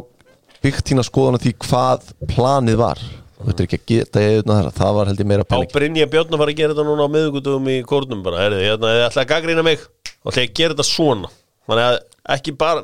byggt 0.65 0.89
þína 0.89 1.05
skoðan 1.05 1.37
á 1.37 1.43
því 1.45 1.53
hvað 1.67 2.09
planið 2.33 2.79
var 2.81 3.03
þú 3.35 3.47
veitur 3.49 3.67
ekki 3.67 3.79
að 3.79 3.87
geta 3.91 4.23
ég 4.23 4.35
auðvitað 4.35 4.59
þar. 4.59 4.69
Það 4.79 4.91
var 4.97 5.09
held 5.11 5.21
ég 5.21 5.29
meira 5.31 5.45
á 5.45 5.51
pæling 5.51 5.73
Brynja 5.75 6.07
Björn 6.11 6.35
að 6.35 6.41
fara 6.41 6.53
að 6.53 6.59
gera 6.59 6.75
þetta 6.75 6.87
núna 6.87 7.07
á 7.07 7.13
miðugundum 7.15 7.69
í 7.71 7.77
kórnum 7.89 8.21
bara, 8.25 8.41
herrið, 8.45 8.63
hérna, 8.69 8.93
þið 8.95 9.05
ætla 9.09 9.21
að 9.25 9.31
gaggrina 9.31 9.65
mig? 9.65 9.79
Og 10.23 10.31
ætla 10.31 10.45
ég 10.45 10.51
að 10.51 10.57
gera 10.59 10.75
þetta 10.75 10.87
svona? 10.89 11.29
Þannig 11.65 11.85
að 11.89 11.95
ekki 12.35 12.51
bara 12.61 12.79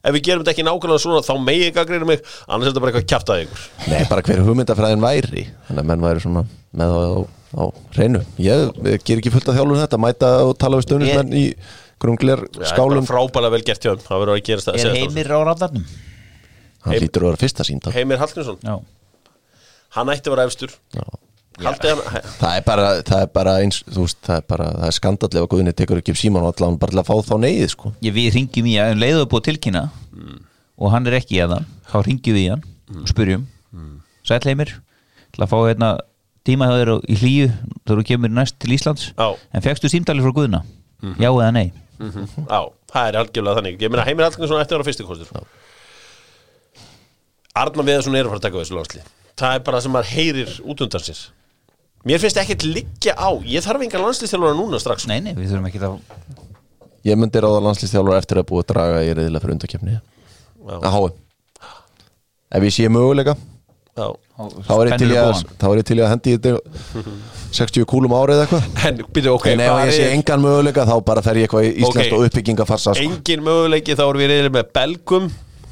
ef 0.00 0.14
við 0.14 0.22
gerum 0.26 0.42
þetta 0.44 0.52
ekki 0.54 0.66
nákvæmlega 0.66 1.02
svona 1.02 1.26
þá 1.26 1.34
megi 1.44 1.66
ég 1.66 1.74
gaggrina 1.76 2.06
mig. 2.08 2.18
Annars 2.46 2.68
er 2.68 2.72
þetta 2.72 2.82
bara 2.84 2.92
eitthvað 2.92 3.10
kjaftaði 3.12 3.40
ykkur. 3.46 3.60
Nei, 3.90 4.02
bara 4.10 4.24
hver 4.26 4.42
hugmyndafræðin 4.46 5.04
væri. 5.04 5.42
Þannig 5.68 5.82
að 5.82 5.88
menn 5.90 6.04
væri 6.06 6.20
svona 6.24 6.42
með 6.80 6.90
á, 6.94 6.96
á 7.58 7.62
reynu 7.98 8.20
ég, 8.38 8.58
ég 8.86 9.02
ger 9.02 9.18
ekki 9.20 9.34
fullt 9.34 9.50
af 9.50 9.56
þjálfur 9.58 9.82
þetta 9.82 9.98
mæta 10.00 10.28
og 10.46 10.52
tala 10.62 10.78
við 10.78 10.86
stöðnismenn 10.86 11.32
í 11.34 11.36
grunglir 12.00 12.40
skálum. 12.62 13.02
þetta 13.02 13.10
frábælega 13.10 13.54
vel 13.56 13.66
gert 13.66 13.82
hjá 13.82 13.90
þeim. 13.90 14.06
Það 14.06 14.20
verður 14.22 14.36
að 14.36 14.46
gera 14.46 14.62
Er 14.78 14.94
heimir 14.94 15.28
á 15.34 15.38
að 15.42 15.50
Hallgrímsson, 18.22 18.58
hann 19.96 20.12
ætti 20.12 20.30
að 20.30 20.34
vera 20.36 20.46
efstur. 20.50 20.74
Það 21.60 22.54
er 22.56 22.62
bara, 22.64 22.84
það 23.04 23.22
er 23.24 23.30
bara 23.34 23.54
eins 23.60 23.82
veist, 23.92 24.16
það 24.24 24.36
er 24.40 24.44
bara, 24.48 24.66
það 24.78 24.86
er 24.86 24.94
skandall 24.96 25.30
ef 25.34 25.42
að 25.44 25.48
Guðni 25.52 25.72
tekur 25.76 25.98
ekki 26.00 26.14
upp 26.14 26.20
síman 26.20 26.46
og 26.46 26.54
allan 26.54 26.78
bara 26.80 26.94
til 26.94 27.00
að 27.02 27.08
fá 27.10 27.16
þá 27.26 27.34
neyðið 27.42 27.72
sko. 27.74 27.90
Við 28.00 28.28
ringjum 28.36 28.68
í 28.70 28.76
hann, 28.80 28.94
um 28.94 29.02
leiðum 29.02 29.28
búið 29.34 29.44
tilkynna 29.50 29.82
og 30.80 30.94
hann 30.94 31.10
er 31.10 31.18
ekki 31.18 31.36
í 31.36 31.42
hann 31.44 31.66
þá 31.90 31.98
ringjum 32.06 32.38
við 32.38 32.46
í 32.46 32.48
hann 32.54 32.62
og 33.02 33.10
spurjum 33.12 33.44
mm. 33.76 33.98
Sætleimir 34.30 34.72
til 35.34 35.44
að 35.44 35.50
fá 35.52 35.58
hérna 35.68 35.90
tíma 36.48 36.70
þér 36.72 36.94
á- 36.96 37.04
í 37.12 37.18
hlýju 37.20 37.50
þegar 37.52 38.00
þú 38.00 38.06
kemur 38.08 38.32
næst 38.38 38.56
til 38.62 38.72
Íslands. 38.78 39.10
Já. 39.12 39.28
en 39.52 39.66
fegstu 39.68 39.90
símdali 39.92 40.24
frá 40.24 40.32
Guðna? 40.40 40.62
Já 41.20 41.28
eða 41.28 41.52
nei? 41.52 41.68
Já, 42.00 42.60
það 42.88 43.04
er 43.10 43.18
algjörlega 43.20 43.58
þannig. 43.60 43.76
Ég 43.84 43.92
meina 43.92 44.06
Heimir 44.08 44.24
Hallgrímsson 44.30 44.62
ætti 44.62 44.72
að 44.72 44.78
vera 44.80 44.88
fyrsti 44.88 45.04
kostur. 45.04 45.28
Arnar 47.60 47.84
Viðarsson 47.84 48.16
er 48.16 48.24
að 48.24 48.32
fara 48.32 48.40
að 48.40 48.46
taka 48.48 48.62
þessu 48.62 48.76
lánsli 48.78 49.02
Það 49.40 49.56
er 49.56 49.62
bara 49.66 49.78
það 49.80 49.86
sem 49.86 49.94
maður 49.96 50.10
heyrir 50.14 50.54
út 50.68 50.84
undan 50.84 51.04
sér. 51.06 51.20
Mér 52.04 52.20
finnst 52.22 52.38
ekkert 52.40 52.64
liggja 52.64 53.12
á. 53.16 53.28
Ég 53.44 53.64
þarf 53.64 53.84
engan 53.84 54.04
landslýstjálfara 54.06 54.56
núna 54.56 54.80
strax. 54.80 55.06
Nei, 55.08 55.18
nei, 55.24 55.32
við 55.36 55.52
þurfum 55.54 55.68
ekki 55.70 55.80
að 55.84 55.98
ég 57.08 57.16
myndi 57.16 57.40
ráða 57.40 57.62
landslýstjálfur 57.64 58.18
eftir 58.18 58.40
að 58.40 58.48
búið 58.50 58.64
að 58.64 58.70
draga 58.74 59.00
í 59.04 59.12
reyðilega 59.16 59.42
fyrir 59.44 59.56
undakefni 59.56 59.98
að 60.70 60.90
háum 60.92 61.14
ef 62.50 62.66
ég 62.66 62.74
sé 62.74 62.88
möguleika 62.92 63.36
Já. 63.96 64.06
þá 64.68 64.72
er 64.76 64.90
ég 64.90 65.00
til 65.00 65.10
að, 65.18 65.44
þá 65.60 65.66
ég 65.78 65.86
til 65.88 65.96
í 65.98 66.02
að 66.04 66.10
hendi 66.12 66.34
þetta 66.36 67.04
60 67.50 67.86
kúlum 67.90 68.12
árið 68.14 68.44
eitthvað. 68.44 68.66
En 68.86 69.00
byrju, 69.16 69.32
ok, 69.34 69.46
en 69.50 69.62
ef 69.64 69.78
ég 69.88 69.94
sé 69.96 70.10
engan 70.14 70.44
möguleika 70.44 70.84
þá 70.86 70.94
bara 71.08 71.24
fer 71.24 71.40
ég 71.40 71.48
eitthvað 71.48 71.66
í 71.66 71.72
íslenskt 71.82 72.12
Ok. 72.12 72.18
og 72.20 72.26
uppbyggingafarsa 72.28 72.94
sko. 72.94 73.06
engin 73.08 73.42
möguleiki 73.48 73.96
þá 73.98 74.04
erum 74.06 74.22
við 74.22 74.30
reyðilega 74.34 74.56
með 74.60 74.70
Belgum 74.76 75.30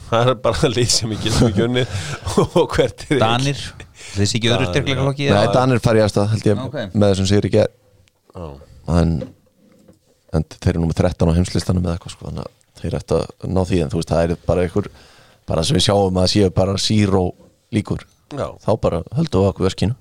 Það 0.08 0.30
er 0.32 0.38
bara 0.44 0.70
lið 0.72 0.90
sem 0.94 1.10
við 1.12 1.24
getum 1.26 1.48
ekki 1.50 1.64
unnið 1.66 1.96
Og 2.62 2.74
hvert 2.76 3.04
er 3.12 3.20
Danir, 3.22 3.62
þessi 4.14 4.38
ekki 4.38 4.52
öðru 4.54 4.68
styrkleika 4.70 5.06
lokki 5.08 5.28
Nei, 5.32 5.42
Danir 5.54 5.82
fær 5.84 5.98
ég 6.00 6.06
aðstæð 6.06 6.30
held 6.34 6.48
ég 6.48 6.62
Ok. 6.64 6.78
með 6.94 7.12
þessum 7.12 7.28
sigur 7.32 7.48
ekki 7.50 7.64
en, 8.88 9.14
en 10.32 10.48
þeir 10.54 10.72
eru 10.74 10.84
númer 10.84 10.96
13 10.96 11.28
á 11.28 11.36
heimslistanum 11.36 11.84
eða 11.86 11.98
eitthvað 11.98 12.14
sko, 12.14 12.28
þannig 12.30 12.44
að 12.46 12.82
þeir 12.82 12.98
ættu 13.00 13.18
að 13.18 13.48
ná 13.52 13.62
því 13.68 13.80
en 13.84 13.92
þú 13.92 14.00
veist 14.00 14.12
það 14.14 14.24
er 14.24 14.42
bara 14.48 14.64
einhver 14.66 14.90
bara 15.48 15.64
sem 15.66 15.78
við 15.78 15.86
sjáum 15.88 16.20
að 16.22 16.28
séu 16.34 16.50
bara 16.54 16.76
zero 16.80 17.24
líkur. 17.74 18.04
Já, 18.36 18.46
þá 18.64 18.70
bara 18.80 19.00
höldum 19.16 19.42
við 19.44 19.50
okkur 19.52 19.68
verkinu 19.68 19.96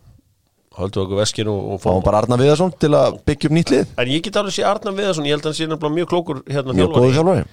höldum 0.77 1.07
okkur 1.07 1.21
veskinu 1.23 1.53
og, 1.73 1.79
fáum 1.81 2.03
bara 2.05 2.19
Arna 2.21 2.37
Viðarsson 2.37 2.73
til 2.77 2.91
að 2.93 3.17
byggja 3.25 3.49
upp 3.49 3.55
nýtt 3.57 3.71
lið. 3.73 3.93
En 3.97 4.11
ég 4.11 4.21
get 4.27 4.37
alveg 4.37 4.53
sé 4.53 4.65
Arnar 4.67 4.93
Viðarsson, 4.97 5.25
ég 5.25 5.33
held 5.33 5.45
að 5.45 5.49
hann 5.49 5.57
sé 5.57 5.67
nefnilega 5.71 5.95
mjög 5.95 6.11
klókur 6.11 6.41
hérna 6.45 6.75
mjög 6.77 6.93
góðu 6.93 7.15
þjálfari 7.15 7.45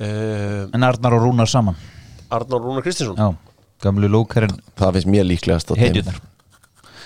En 0.00 0.86
Arnar 0.86 1.16
og 1.18 1.24
Rúnar 1.26 1.50
saman. 1.50 1.76
Arnar 2.32 2.62
Rúnar 2.62 2.84
Kristinsson? 2.84 3.18
Já, 3.18 3.34
gamlu 3.84 4.08
lókarinn 4.08 4.54
það 4.78 4.98
finnst 4.98 5.10
mér 5.12 5.28
líklegast 5.28 5.72
að 5.74 6.12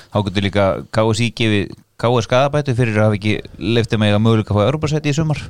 Þá 0.06 0.18
getur 0.28 0.44
líka 0.46 0.66
KSI 0.94 1.32
gefið 1.36 1.72
KS 2.00 2.28
skadabætu 2.28 2.74
fyrir 2.76 2.98
að 3.00 3.08
hafa 3.08 3.16
ekki 3.18 3.32
leftið 3.76 4.00
mig 4.00 4.14
að 4.14 4.22
möguleika 4.22 4.54
að 4.54 4.58
fá 4.60 4.68
Europasæti 4.70 5.10
í 5.10 5.16
sumar. 5.16 5.40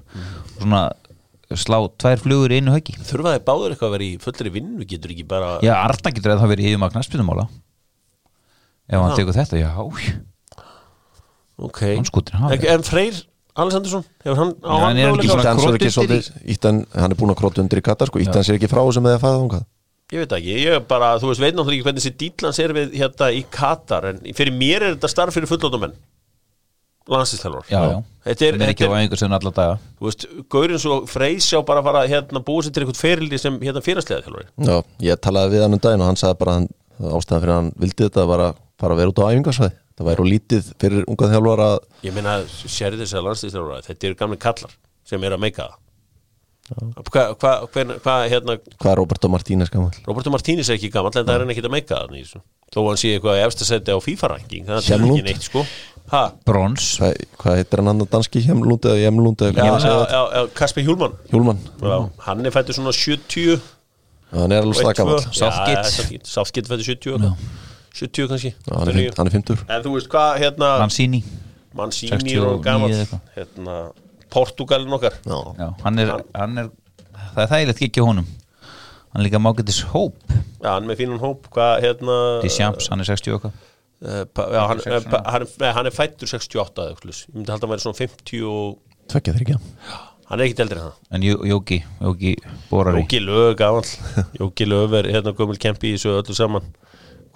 Og 0.56 0.62
svona 0.62 0.80
slá 1.60 1.78
tvær 2.00 2.22
flugur 2.22 2.54
í 2.54 2.58
einu 2.58 2.72
höggi. 2.74 2.96
Þurfaði 3.06 3.42
báður 3.46 3.74
eitthvað 3.74 3.90
að 3.90 3.94
vera 3.96 4.06
í 4.06 4.16
fullri 4.22 4.52
vinnu? 4.56 4.86
Getur 4.88 5.12
ekki 5.14 5.26
bara 5.28 5.52
Já, 5.62 5.74
Arnar 5.76 6.14
getur 6.16 6.34
að 6.34 6.42
það 6.42 6.52
verið 6.54 6.70
yfir 6.70 6.82
maður 6.82 6.96
knaspinnumála 6.96 7.46
ef 8.86 9.02
hann 9.02 9.16
tekur 9.18 9.36
þetta, 9.36 9.60
já, 9.60 9.70
Ok. 11.56 11.82
En 11.96 12.84
Freyr 12.84 13.22
Alessandursson 13.56 14.04
Hefur 14.24 14.40
hann 14.40 14.52
á 14.60 14.74
hann 14.84 14.98
er 15.00 15.14
Ítan 16.56 16.82
hann 16.92 17.14
er 17.14 17.18
búin 17.18 17.32
að 17.32 17.40
króta 17.40 17.62
undir 17.62 17.80
í 17.80 17.84
Katar 17.86 18.10
sko, 18.10 18.20
Ítan 18.20 18.44
sér 18.44 18.58
ekki 18.58 18.68
frá 18.70 18.82
sem 18.92 19.08
eða 19.08 19.22
fæða 19.22 19.38
þangað. 19.40 19.64
Ég 20.12 20.22
veit 20.22 20.34
ekki, 20.36 20.58
ég 20.62 20.76
er 20.76 20.82
bara, 20.86 21.14
þú 21.18 21.32
veist, 21.32 21.42
veit 21.42 21.56
náttúrulega 21.56 21.80
ekki 21.80 21.86
hvernig 21.88 22.04
þessi 22.04 22.18
dýtlans 22.20 22.60
er 22.62 22.74
við 22.76 22.92
hérna 23.00 23.30
í 23.34 23.40
Katar 23.50 24.10
en 24.12 24.20
fyrir 24.38 24.54
mér 24.54 24.84
er 24.84 24.92
þetta 24.94 25.10
starf 25.10 25.34
fyrir 25.34 25.50
fullóttumenn 25.50 25.96
já, 27.70 28.02
Þetta 28.26 28.46
er, 28.46 28.56
er 28.58 28.70
ekki 28.72 28.86
á 28.86 28.90
er 28.90 28.96
einhver 28.98 29.20
sem 29.20 29.34
alla 29.36 29.52
daga. 29.54 29.74
Þú 29.98 30.08
veist, 30.08 30.24
Gaurinn 30.50 30.82
svo 30.82 30.96
freys 31.10 31.46
sjá 31.46 31.60
bara 31.66 31.82
að 31.82 31.88
fara 31.88 32.04
hérna 32.10 32.42
búið 32.42 32.66
sér 32.66 32.74
til 32.74 32.82
einhvern 32.82 32.98
ferildi 32.98 33.38
sem 33.38 33.58
hérna 33.62 33.82
þjálfari. 33.86 34.46
Já, 34.66 34.76
ég 35.06 35.20
talaði 35.22 35.54
við 35.54 35.66
hann 35.66 35.78
um 35.78 35.82
daginn 35.86 36.02
og 36.02 36.10
hann 36.10 36.18
sagði 36.18 36.40
bara 36.42 36.54
að 36.54 36.58
hann, 36.60 36.68
ástæðan 36.98 37.44
fyrir 37.44 37.54
að 37.54 37.60
hann 37.60 37.72
vildi 37.84 38.08
þetta 38.08 38.26
var 38.30 38.44
að 38.48 38.62
fara 38.82 38.96
að 38.96 39.02
vera 39.02 39.14
út 39.14 39.22
á 39.22 39.30
æfingarsvæði 39.30 39.74
það 39.96 40.10
væri 40.10 40.24
úr 40.24 40.30
lítið 40.34 40.70
fyrir 40.82 41.08
unga 41.08 41.32
þjálfar 41.32 41.64
að 41.66 41.76
Ég 42.06 42.14
meina, 42.16 42.36
sérði 42.48 43.02
þess 43.04 43.16
að 43.16 43.26
landslýstælvar 43.30 43.88
þetta 43.88 44.08
eru 44.10 44.20
gamli 44.22 44.38
kallar 44.42 44.78
sem 45.06 45.26
eru 45.26 45.38
að 45.38 45.44
meika 45.46 45.66
það. 45.66 45.82
Hvað, 46.66 47.34
hva, 47.38 47.50
hva, 47.70 47.84
hva, 48.02 48.14
hérna 48.26 48.56
hvað 48.58 48.88
er 48.90 48.98
Roberto 48.98 49.28
Martínez 49.30 49.70
gammal 49.70 49.92
Roberto 50.02 50.32
Martínez 50.34 50.66
er 50.66 50.80
ekki 50.80 50.88
gammal 50.90 51.12
en 51.12 51.20
það 51.20 51.36
er 51.36 51.44
hann 51.44 51.52
ekki 51.54 51.62
að 51.62 51.74
meika 51.76 52.00
þó 52.74 52.80
hann 52.88 52.98
sé 52.98 53.12
eitthvað 53.14 53.38
í 53.38 53.44
efsta 53.44 53.68
seti 53.68 53.94
á 53.94 53.98
FIFA-ranking 54.02 54.66
það 54.66 54.80
er 54.96 55.04
ekki 55.06 55.26
neitt 55.28 55.46
sko. 55.46 55.62
Ha? 56.10 56.22
Brons, 56.46 56.88
hvað, 57.38 57.60
heitir 57.60 57.82
hann 57.82 57.92
annan 57.92 58.10
danski? 58.10 58.42
Hjemlund 58.42 58.86
eða 58.86 58.98
Hjemlund 58.98 59.42
Já, 59.46 59.52
já, 59.54 59.94
já, 60.10 60.20
já, 60.34 60.42
Kasper 60.54 60.86
Hjúlmann. 60.86 61.62
Já, 61.82 61.96
hann 62.26 62.46
er 62.46 62.54
fættur 62.54 62.78
svona 62.78 62.94
70 62.94 63.62
hann 64.34 64.54
er 64.54 64.62
alveg 64.62 64.74
og 64.74 64.82
slaka 64.82 65.00
gammal 65.00 65.18
eitt, 65.18 65.30
tvö. 65.30 65.38
Southgate. 65.38 65.86
Já, 65.86 65.94
Southgate 65.96 66.30
Southgate 66.34 66.70
fættur 66.70 66.90
70 66.90 67.14
og 67.14 67.20
eitthvað. 67.20 67.64
70 67.96 68.28
kannski 68.32 68.52
hann, 68.68 68.88
er 68.92 69.12
hann 69.16 69.30
er 69.30 69.34
50 69.36 69.62
En 69.72 69.84
þú 69.84 69.92
veist 69.96 70.08
hvað, 70.12 70.32
hérna 70.42 70.70
Mancini. 70.82 71.22
Mancini 71.76 72.12
69 72.16 72.42
og 72.48 72.64
gammal 72.64 72.90
eða 72.92 73.04
eitthvað. 73.04 73.30
hérna, 73.36 73.76
Portugalin 74.32 74.96
okkar. 74.96 75.14
Já, 75.24 75.38
Já, 75.60 75.68
hann 75.84 75.98
er, 76.02 76.12
hann 76.36 76.58
er 76.62 76.70
það 77.36 77.42
er 77.44 77.50
þægilegt 77.52 77.82
ekki 77.88 78.04
honum. 78.04 78.26
Hann 79.12 79.22
er 79.22 79.26
líka 79.28 79.40
mágættis 79.40 79.78
hóp. 79.92 80.16
Já, 80.60 80.70
hann 80.74 80.84
er 80.84 80.90
með 80.90 80.98
fínan 81.02 81.20
hóp. 81.22 81.46
Hvað, 81.54 81.76
hérna 81.84 82.16
Deschamps, 82.42 82.88
hann 82.92 83.00
er 83.00 83.08
60 83.08 83.36
okkar 83.38 83.54
eh, 84.04 84.24
Já, 84.26 84.60
hann, 84.68 84.82
66, 84.82 85.06
eh, 85.06 85.30
hann, 85.32 85.46
nei, 85.62 85.70
hann 85.78 85.88
er 85.88 85.94
fættur 85.96 86.28
68 86.28 86.82
eða 86.84 86.92
eitthvað. 86.96 87.22
Ég 87.22 87.38
myndi 87.38 87.54
halda 87.54 87.64
að 87.64 87.68
hann 87.68 87.74
væri 87.76 87.84
svona 87.86 88.00
50 88.02 88.42
og 88.50 88.76
tvekja 89.12 89.36
þeir 89.36 89.46
ekki 89.46 89.58
Hann 90.26 90.40
er 90.42 90.48
ekkit 90.48 90.60
eldri 90.64 90.80
en 90.80 90.88
það. 90.88 90.94
En 91.14 91.22
Jó- 91.22 91.44
Jóki, 91.46 91.76
Jóki 92.02 92.32
Borari. 92.68 93.04
Jóki 93.04 93.20
Lög, 93.22 93.52
gammal 93.60 93.84
Jóki 94.40 94.66
Lög 94.66 94.96
er 94.98 95.06
hérna 95.14 95.32
gömul 95.38 95.56
kempi 95.62 95.92
í 95.92 95.94
þessu 95.94 96.16
öllu 96.18 96.34
saman 96.34 96.66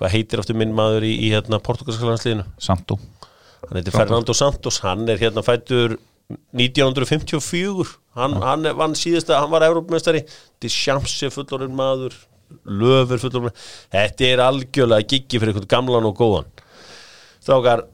Hvað 0.01 0.15
heitir 0.17 0.41
aftur 0.41 0.57
minn 0.57 0.73
maður 0.73 1.05
í, 1.05 1.13
í 1.27 1.31
hérna 1.35 1.59
portugalska 1.61 2.07
landsliðinu? 2.09 2.47
Santo 2.63 2.97
Hann 3.67 3.77
heitir 3.77 3.93
Fernando 3.93 4.33
Santos, 4.33 4.79
hann 4.81 5.05
er 5.13 5.21
hérna 5.21 5.43
fættur 5.45 5.99
1954 6.57 7.91
hann, 8.17 8.37
hann 8.41 8.65
er- 8.67 8.75
vann 8.79 8.95
síðasta, 8.97 9.37
hann 9.41 9.51
var 9.53 9.67
Európmestari 9.67 10.23
Deschamps 10.63 11.19
er 11.27 11.31
fullorinn 11.35 11.75
maður. 11.77 12.15
Löf 12.67 13.13
er 13.15 13.21
fullorinn 13.23 13.55
Þetta 13.93 14.27
er 14.31 14.43
algjörlega 14.47 15.07
giggi 15.13 15.39
fyrir 15.39 15.53
einhvern 15.53 15.71
gamlan 15.71 16.09
og 16.09 16.17
góðan. 16.19 16.49
Strákar 17.41 17.85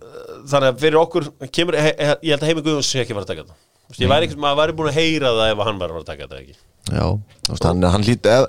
þannig 0.47 0.71
að 0.71 0.81
fyrir 0.85 1.01
okkur 1.01 1.29
kemur, 1.53 1.77
he, 1.81 1.93
he, 1.99 2.15
ég 2.23 2.35
held 2.35 2.43
að 2.43 2.49
heimi 2.51 2.65
Guðjóns 2.67 2.95
ekki 3.03 3.15
fara 3.17 3.27
að 3.27 3.33
taka 3.33 3.45
þetta. 3.45 3.59
Ég 4.03 4.11
væri 4.11 4.31
maður 4.37 4.61
væri 4.63 4.77
búin 4.79 4.91
að 4.91 4.99
heyra 5.01 5.35
það 5.37 5.53
ef 5.53 5.67
hann 5.69 5.79
var 5.83 5.95
að 5.95 6.09
taka 6.09 6.27
þetta 6.27 6.41
ekki 6.43 6.57
Já, 6.87 7.07
veist, 7.51 7.65
hann, 7.67 7.83
hann 7.83 8.05
líti 8.07 8.31
það, 8.31 8.45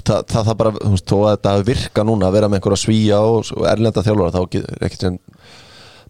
það, 0.00 0.22
það 0.32 0.54
bara, 0.62 0.70
þú 0.78 0.92
veist, 0.94 1.10
þó 1.10 1.16
að 1.26 1.32
þetta 1.34 1.56
virka 1.68 2.04
núna 2.08 2.30
að 2.30 2.38
vera 2.38 2.48
með 2.48 2.60
einhverja 2.62 2.80
svíja 2.86 3.18
og, 3.20 3.50
erlenda 3.68 4.04
þjálfara 4.06 4.32
þá 4.32 4.40
get- 4.54 4.70
er 4.72 4.86
ekkert 4.88 5.04
sem 5.06 5.18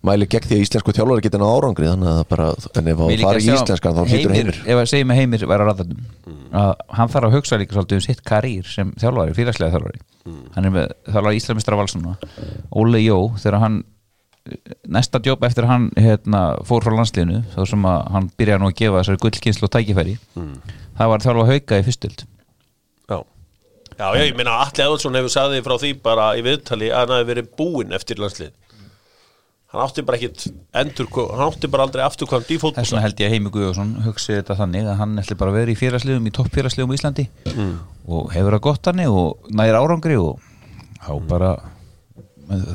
mæli 0.03 0.27
gegn 0.27 0.47
því 0.51 0.57
að 0.59 0.63
íslensku 0.65 0.93
þjálfara 0.97 1.23
geti 1.23 1.39
ná 1.39 1.45
árangri 1.47 1.87
þannig 1.87 2.09
að 2.11 2.17
það 2.21 2.29
bara, 2.33 2.47
en 2.81 2.89
ef 2.91 2.97
það 3.03 3.21
fara 3.23 3.39
í 3.43 3.51
íslenskan 3.53 3.95
þá 3.99 4.01
hlýtur 4.11 4.35
heimir 4.35 4.57
ef 4.67 4.81
að 4.83 4.89
segja 4.91 5.07
með 5.11 5.21
heimir 5.21 5.45
væri 5.53 5.63
á 5.63 5.67
ræðatum 5.69 6.01
að 6.63 6.73
hann 6.99 7.13
þarf 7.13 7.29
að 7.29 7.37
hugsa 7.37 7.59
líka 7.63 7.77
svolítið 7.77 7.99
um 8.01 8.05
sitt 8.09 8.23
karýr 8.27 8.67
sem 8.67 8.91
þjálfari, 8.99 9.37
félagslega 9.39 9.73
þjálfari. 9.77 10.03
Hann 10.57 10.67
er 10.69 10.75
með 10.75 10.91
þjálfari 11.07 11.39
Íslamistra 11.39 11.79
valsuna 11.79 12.17
Óli 12.83 13.05
Jó, 13.07 13.19
þegar 13.39 13.59
hann 13.63 13.79
næsta 14.91 15.21
jobb 15.23 15.45
eftir 15.47 15.67
að 15.67 15.73
hann 15.73 15.89
hérna, 15.97 16.43
fór 16.67 16.85
frá 16.85 16.97
landsliðinu, 16.97 17.43
þá 17.55 17.61
sem 17.71 17.85
að 17.89 18.01
hann 18.17 18.31
byrjaði 18.41 18.63
nú 18.63 18.71
að 18.71 18.79
gefa 18.81 19.03
þessari 19.03 19.23
gullkynslu 19.23 19.69
og 19.69 19.75
tækifæri. 19.77 20.17
Það 20.99 21.13
var 21.13 21.27
þjálfa 21.27 21.51
hauka 21.53 21.79
í 21.79 21.85
fyrstöld 21.87 22.25
Já, 23.13 23.19
já, 23.99 24.07
já 24.19 24.25
ég 24.27 24.37
meina 24.39 24.59
Alli 24.65 24.83
Eðvaldsson 24.83 25.17
hefur 25.21 25.33
sagði 25.33 25.63
frá 25.65 25.77
því 25.79 25.93
bara 26.03 26.33
í 26.39 26.43
viðtali 26.45 26.91
að 26.91 27.05
hann 27.05 27.17
hafi 27.17 27.31
verið 27.31 27.55
búinn 27.59 27.97
eftir 27.97 28.21
landslið 28.23 28.53
Hann 29.73 29.81
átti 29.87 30.03
bara 30.05 30.19
ekkit 30.19 30.51
endur, 30.77 31.07
hann 31.33 31.47
átti 31.47 31.69
bara 31.73 31.87
aldrei 31.87 32.03
afturkvæmt 32.05 32.51
í 32.53 32.59
þess 32.61 32.91
vegna 32.93 33.07
held 33.07 33.21
ég 33.23 33.31
að 33.31 33.33
Heimi 33.33 33.53
Guðjónsson 33.55 33.93
hugsi 34.05 34.35
þetta 34.35 34.57
þannig 34.59 34.85
að 34.85 34.99
hann 34.99 35.15
ætli 35.23 35.37
bara 35.41 35.53
að 35.55 35.57
vera 35.63 35.73
í 35.73 35.77
félagsliðum 35.81 36.27
í 36.29 36.33
toppfélagsliðum 36.37 36.93
í 36.93 36.99
Íslandi. 36.99 37.25
Og 38.05 38.35
hefur 38.35 38.59
það 38.59 38.63
gott 38.67 38.91
hann 38.91 39.01
og 39.09 39.49
næri 39.57 39.79
árangri 39.81 40.19
og 40.21 40.45
þá 41.01 41.13
bara 41.31 41.55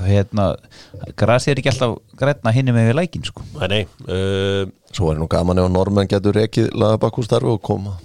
hérna 0.08 0.50
grasi 1.20 1.52
er 1.52 1.62
ekki 1.62 1.72
alltaf 1.74 1.96
grætna 2.20 2.54
hinni 2.56 2.74
með 2.76 2.92
við 2.92 3.00
lækin 3.02 3.26
sko. 3.28 3.46
Nei, 3.62 3.68
nei 3.74 3.82
uh, 4.10 4.68
Svo 4.96 5.12
er 5.12 5.20
nú 5.20 5.28
gaman 5.32 5.60
ef 5.62 5.68
að 5.70 5.74
normenn 5.76 6.10
getur 6.10 6.40
ekki 6.42 6.68
laga 6.74 7.00
bakkústarfi 7.04 7.50
og 7.52 7.62
koma. 7.66 7.98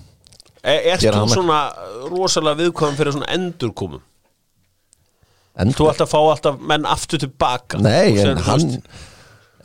Er, 0.62 0.94
er 0.94 1.02
þú 1.02 1.26
svona 1.32 1.60
rosalega 2.10 2.60
viðkvæm 2.62 2.98
fyrir 2.98 3.16
svona 3.16 3.30
endurkomum? 3.34 4.02
en, 5.58 5.72
Þú 5.76 5.88
ætla 5.90 6.06
að 6.06 6.12
fá 6.12 6.18
alltaf 6.20 6.60
menn 6.70 6.86
aftur 6.88 7.22
tilbaka 7.22 7.80
Nei, 7.82 8.14
en 8.22 8.40
hann 8.46 8.66
veist, 8.68 9.00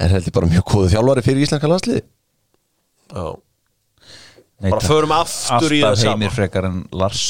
er 0.04 0.16
heldur 0.16 0.36
bara 0.36 0.50
mjög 0.52 0.66
góðu 0.72 0.90
þjálfari 0.94 1.26
fyrir 1.26 1.46
íslenska 1.46 1.70
landslið 1.72 2.02
já, 2.02 3.28
Nei, 4.58 4.72
Bara 4.74 4.82
förum 4.84 5.14
aftur 5.16 5.76
í 5.76 5.82
það 5.84 5.92
alltaf 5.92 6.02
sama. 6.04 6.16
heimir 6.18 6.34
frekar 6.36 6.68
en 6.70 6.82
Lars 6.98 7.28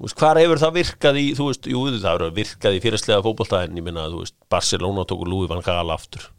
Hvar 0.00 0.38
hefur 0.40 0.60
það 0.62 0.76
virkað 0.78 1.18
í, 1.20 1.24
þú 1.36 1.46
veist, 1.50 1.66
jú, 1.68 1.84
það 1.92 2.06
hefur 2.14 2.36
virkað 2.38 2.76
í 2.76 2.80
fyrirslega 2.80 3.24
fótboltaðin, 3.26 3.76
ég 3.76 3.84
minna, 3.84 4.06
þú 4.08 4.22
veist, 4.22 4.36
Barcelona 4.52 5.04
tóku 5.08 5.28
Louis 5.28 5.50
van 5.50 5.60
Gaal 5.64 5.92
aftur, 5.92 6.30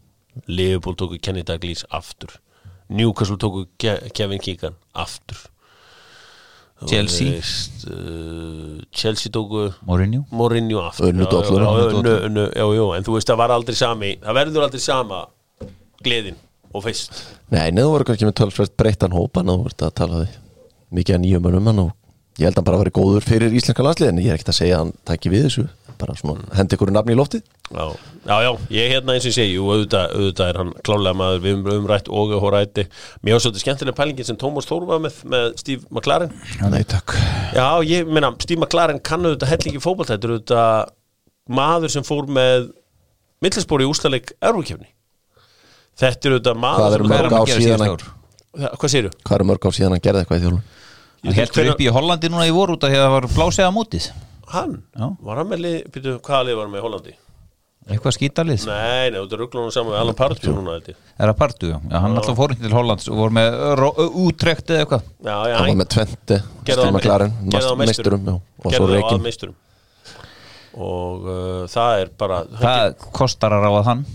Liverpool 0.49 0.97
tóku 0.97 1.19
Kenny 1.21 1.43
Dalglish 1.45 1.85
aftur, 1.93 2.39
Newcastle 2.89 3.37
tóku 3.37 3.67
Ke 3.79 3.99
Kevin 4.17 4.41
Keegan 4.41 4.77
aftur. 4.97 5.37
Chelsea. 6.89 7.35
veist, 7.35 7.83
uh, 7.93 8.81
Chelsea 8.89 9.29
tóku 9.29 9.67
Mourinho 9.85 10.25
Mourinho 10.31 10.81
aftur. 10.87 11.05
Já, 11.05 11.11
Unnu 11.13 11.99
unnu, 11.99 12.15
unnu, 12.25 12.45
já, 12.49 12.65
já, 12.73 12.85
en 12.97 13.05
þú 13.05 13.17
veist, 13.19 13.29
það 13.29 13.41
var 13.43 13.53
aldrei 13.53 13.77
sami, 13.77 14.15
það 14.23 14.39
verður 14.39 14.65
aldrei 14.65 14.81
sama 14.81 15.19
gleðin 16.01 16.39
og 16.73 16.85
feist. 16.87 17.13
Nei, 17.53 17.69
neðu 17.75 17.93
voru 17.93 18.07
kannski 18.09 18.25
með 18.25 18.39
tölfræst 18.41 18.77
breyttan 18.79 19.13
hópa 19.13 19.43
Ná 19.45 19.53
voru 19.53 19.75
að 19.75 19.93
tala 19.99 20.23
því 20.23 20.31
mikið 20.97 21.15
að 21.15 21.21
nýjum 21.25 21.45
mönnum 21.45 21.69
hann 21.69 21.83
og 21.85 21.91
ég 22.39 22.47
held 22.47 22.55
að 22.55 22.61
hann 22.61 22.67
bara 22.69 22.81
verið 22.81 22.95
góður 22.97 23.25
fyrir 23.27 23.55
íslenska 23.57 23.85
landsliðin 23.85 24.21
ég 24.23 24.31
er 24.31 24.39
ekkert 24.39 24.53
að 24.53 24.59
segja 24.61 24.77
að 24.77 24.83
hann 24.85 24.93
tæki 25.09 25.31
við 25.33 25.47
þessu. 25.47 25.65
Bara 26.01 26.15
svona, 26.17 26.47
hendi 26.57 26.77
ykkur 26.77 26.89
nafni 26.95 27.13
í 27.13 27.17
loftið. 27.19 27.43
Já, 27.71 27.83
já, 28.25 28.37
já, 28.41 28.51
ég 28.73 28.93
hérna 28.95 29.13
eins 29.13 29.27
og 29.29 29.35
segi 29.35 29.51
jú, 29.53 29.67
auðvitað, 29.69 30.15
auðvitað 30.17 30.49
er 30.49 30.59
hann 30.61 30.71
klálega 30.87 31.19
maður. 31.19 31.43
Við 31.43 31.57
um 31.59 31.69
umrætt 31.75 32.09
og 32.09 32.33
hórætti 32.41 32.87
Mér 33.21 33.37
var 33.37 33.43
svolítið 33.43 33.63
skemmtilega 33.65 33.99
pælingin 33.99 34.27
sem 34.27 34.39
Tómas 34.41 34.67
Þór 34.69 34.87
var 34.89 35.03
með 35.03 35.19
með 35.29 35.45
Steve 35.61 35.85
McLaren. 35.93 36.33
Nei, 36.73 36.81
takk. 36.89 37.13
Já, 37.53 37.67
ég 37.85 38.09
meina, 38.09 38.33
Steve 38.41 38.63
McLaren 38.63 39.03
kann 39.05 39.27
auðvitað 39.27 39.53
hellingi 39.53 39.83
er 40.25 40.33
auðvitað 40.33 40.91
maður 41.51 41.93
sem 41.93 42.05
fór 42.07 42.27
með 42.31 42.71
millispóri 43.41 43.87
í 43.87 43.91
úslaleg 43.91 44.33
erfukefni 44.41 44.89
Þetta 46.01 46.27
er 46.27 46.35
auðvitað 46.35 46.61
maður 46.61 46.81
Hvað 46.81 46.95
er 46.95 47.03
eru 49.39 49.49
mörg 49.49 49.67
ár 49.67 49.75
síðan 49.75 49.95
hann 49.95 50.03
gerði 50.03 50.23
eitthvað 50.23 50.39
í 50.39 50.45
þjálfum? 50.45 50.63
Hann 51.21 51.37
heldur 51.37 51.73
upp 51.75 51.81
í 51.83 51.89
Hollandi 51.93 52.29
núna 52.33 52.47
í 52.49 52.53
voru 52.55 52.77
út 52.77 52.85
af 52.85 52.89
því 52.91 52.97
að 52.97 53.03
það 53.05 53.15
var 53.15 53.27
blásið 53.35 53.67
á 53.67 53.71
mótið. 53.75 54.07
Hann? 54.51 54.77
Já. 54.97 55.09
Var 55.27 55.41
hann 55.41 55.51
með 55.51 55.59
lið, 55.65 55.75
býtu, 55.93 56.15
hvaða 56.25 56.47
lið 56.47 56.57
var 56.57 56.65
hann 56.65 56.73
með 56.73 56.81
í 56.81 56.85
Hollandi? 56.87 57.13
Eitthvað 57.91 58.13
skítalið? 58.13 58.63
Nei, 58.69 59.09
nei, 59.09 59.17
þetta 59.17 59.35
er 59.35 59.41
rugglunum 59.41 59.71
saman 59.73 59.95
við 59.95 59.99
Alan 60.03 60.17
Pardew 60.17 60.53
núna 60.53 60.75
þetta 60.77 60.93
Er 61.17 61.31
það 61.31 61.37
partu, 61.39 61.69
já, 61.71 61.77
já 61.89 61.97
hann 62.03 62.17
alltaf 62.19 62.37
fór 62.37 62.53
ekki 62.53 62.65
til 62.67 62.75
Hollands 62.75 63.09
og 63.09 63.17
voru 63.17 63.35
með 63.37 63.57
útrekt 64.21 64.69
eða 64.69 64.83
eitthvað. 64.83 65.07
Já, 65.17 65.33
já, 65.49 65.55
Hann 65.57 65.71
var 65.71 65.79
með 65.79 65.89
tventi, 65.95 66.37
það 66.69 66.81
á 67.65 67.75
meisturum 67.81 68.29
já, 68.29 68.35
og 68.37 68.75
svo 68.75 68.89
reikin 68.91 69.25
meisturum. 69.25 69.57
Og 70.71 71.25
uh, 71.27 71.63
það 71.73 72.03
er 72.03 72.11
bara 72.21 72.37
Það 72.61 72.93
kostar 73.17 73.57
að 73.57 73.65
ráða 73.65 73.81
hann 73.89 74.05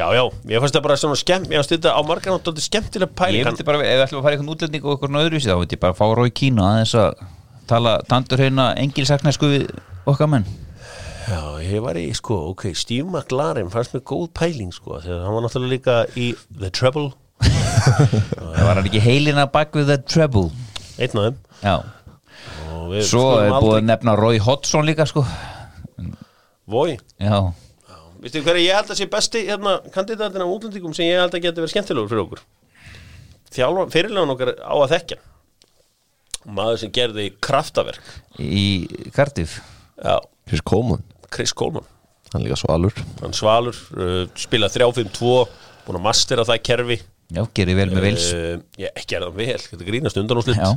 já, 0.00 0.06
já, 0.16 0.22
ég 0.54 0.62
fannst 0.64 0.76
það 0.78 0.84
bara 0.86 0.96
svona 1.00 1.18
skemmt 1.20 1.52
ég 1.52 1.60
fannst 1.60 1.74
þetta 1.74 1.92
á 1.92 2.00
margar 2.08 2.34
nátt 2.34 2.48
þetta 2.48 2.64
skemmtilega 2.64 3.10
Ég 3.10 3.18
pæling 3.20 3.46
myndi 3.50 3.66
bara, 3.68 3.82
ef 3.84 3.92
við 3.92 4.04
ætlum 4.06 4.20
að 4.22 4.26
fara 4.26 4.38
einhvern 4.38 4.54
útlending 4.54 4.88
og 4.88 5.04
svona 5.04 5.22
öðruvísi 5.26 5.50
þá 5.50 5.56
myndi 5.60 5.76
ég 5.76 5.84
bara 5.84 5.98
fá 6.00 6.04
Rói 6.16 6.32
Kína 6.40 6.66
aðeins 6.70 6.96
að 6.96 7.22
tala 7.70 7.94
tandur 8.08 8.42
hérna 8.42 8.70
engilsaknesku 8.80 9.50
við 9.52 9.68
okkar 10.10 10.30
menn. 10.32 10.48
Já, 11.30 11.42
ég 11.62 11.84
var 11.84 11.98
í, 12.00 12.08
sko, 12.16 12.40
ok, 12.54 12.70
Steve 12.74 13.06
McLaren 13.06 13.68
fannst 13.70 13.92
mér 13.94 14.02
góð 14.08 14.30
pæling, 14.40 14.72
sko 14.74 14.98
þegar 15.04 15.26
hann 15.26 15.36
var 15.36 15.44
náttúrulega 15.46 15.76
líka 15.76 15.98
í 16.18 16.32
The 16.48 16.72
Treble 16.74 17.12
Það 17.80 18.64
var 18.66 18.74
hann 18.76 18.88
ekki 18.88 19.00
heilina 19.04 19.46
bak 19.52 19.72
við 19.76 19.88
the 19.92 19.96
treble 20.04 20.50
einn 21.00 21.16
af 21.16 21.24
þeim. 21.24 21.38
Já, 21.64 21.76
svo 23.08 23.24
er 23.40 23.54
búið 23.54 23.78
að 23.78 23.86
nefna 23.88 24.16
Rói 24.18 24.40
Hodgson 24.44 24.84
líka 24.88 25.06
sko. 25.08 25.24
Voi, 26.70 26.98
Já, 27.20 27.50
veistu 28.20 28.44
hverju 28.44 28.66
ég 28.66 28.76
held 28.76 28.92
að 28.92 29.00
sé 29.00 29.08
besti 29.10 29.44
hérna, 29.48 29.78
kandidatin 29.94 30.44
af 30.44 30.54
útlendingum 30.54 30.94
sem 30.96 31.08
ég 31.08 31.20
held 31.20 31.34
að 31.34 31.44
geti 31.46 31.62
verið 31.62 31.74
skemmtilegur 31.74 32.10
fyrir 32.12 32.24
okkur? 32.26 32.42
Þjálfa, 33.50 33.86
fyrirlegan 33.94 34.34
okkar 34.36 34.54
á 34.60 34.74
að 34.76 34.92
þekkja 34.94 35.20
maður 36.48 36.78
sem 36.80 36.92
gerði 36.94 37.26
kraftaverk. 37.44 38.12
Í 38.40 38.88
Cardiff. 39.16 39.58
Chris 40.48 40.62
Coleman, 40.64 41.02
Chris 41.28 41.52
Coleman. 41.52 41.86
Hann 42.32 42.44
líka 42.46 42.56
svalur. 42.58 42.94
Hann 43.20 43.34
svalur, 43.36 43.76
uh, 43.98 44.22
spilað 44.38 44.78
3-5-2 44.78 45.32
búin 45.86 45.98
að 45.98 46.04
mastera 46.06 46.46
það 46.46 46.62
kerfi 46.68 46.98
Já, 47.30 47.44
gerir 47.54 47.76
vel 47.78 47.90
með 47.94 48.04
vils 48.08 48.24
uh, 48.34 48.56
ég 48.80 49.04
gerði 49.06 49.26
það 49.28 49.36
vel, 49.38 49.58
þetta 49.70 49.84
grínast 49.86 50.16
undan 50.18 50.40
og 50.40 50.44
slitt. 50.46 50.58
Já, 50.58 50.70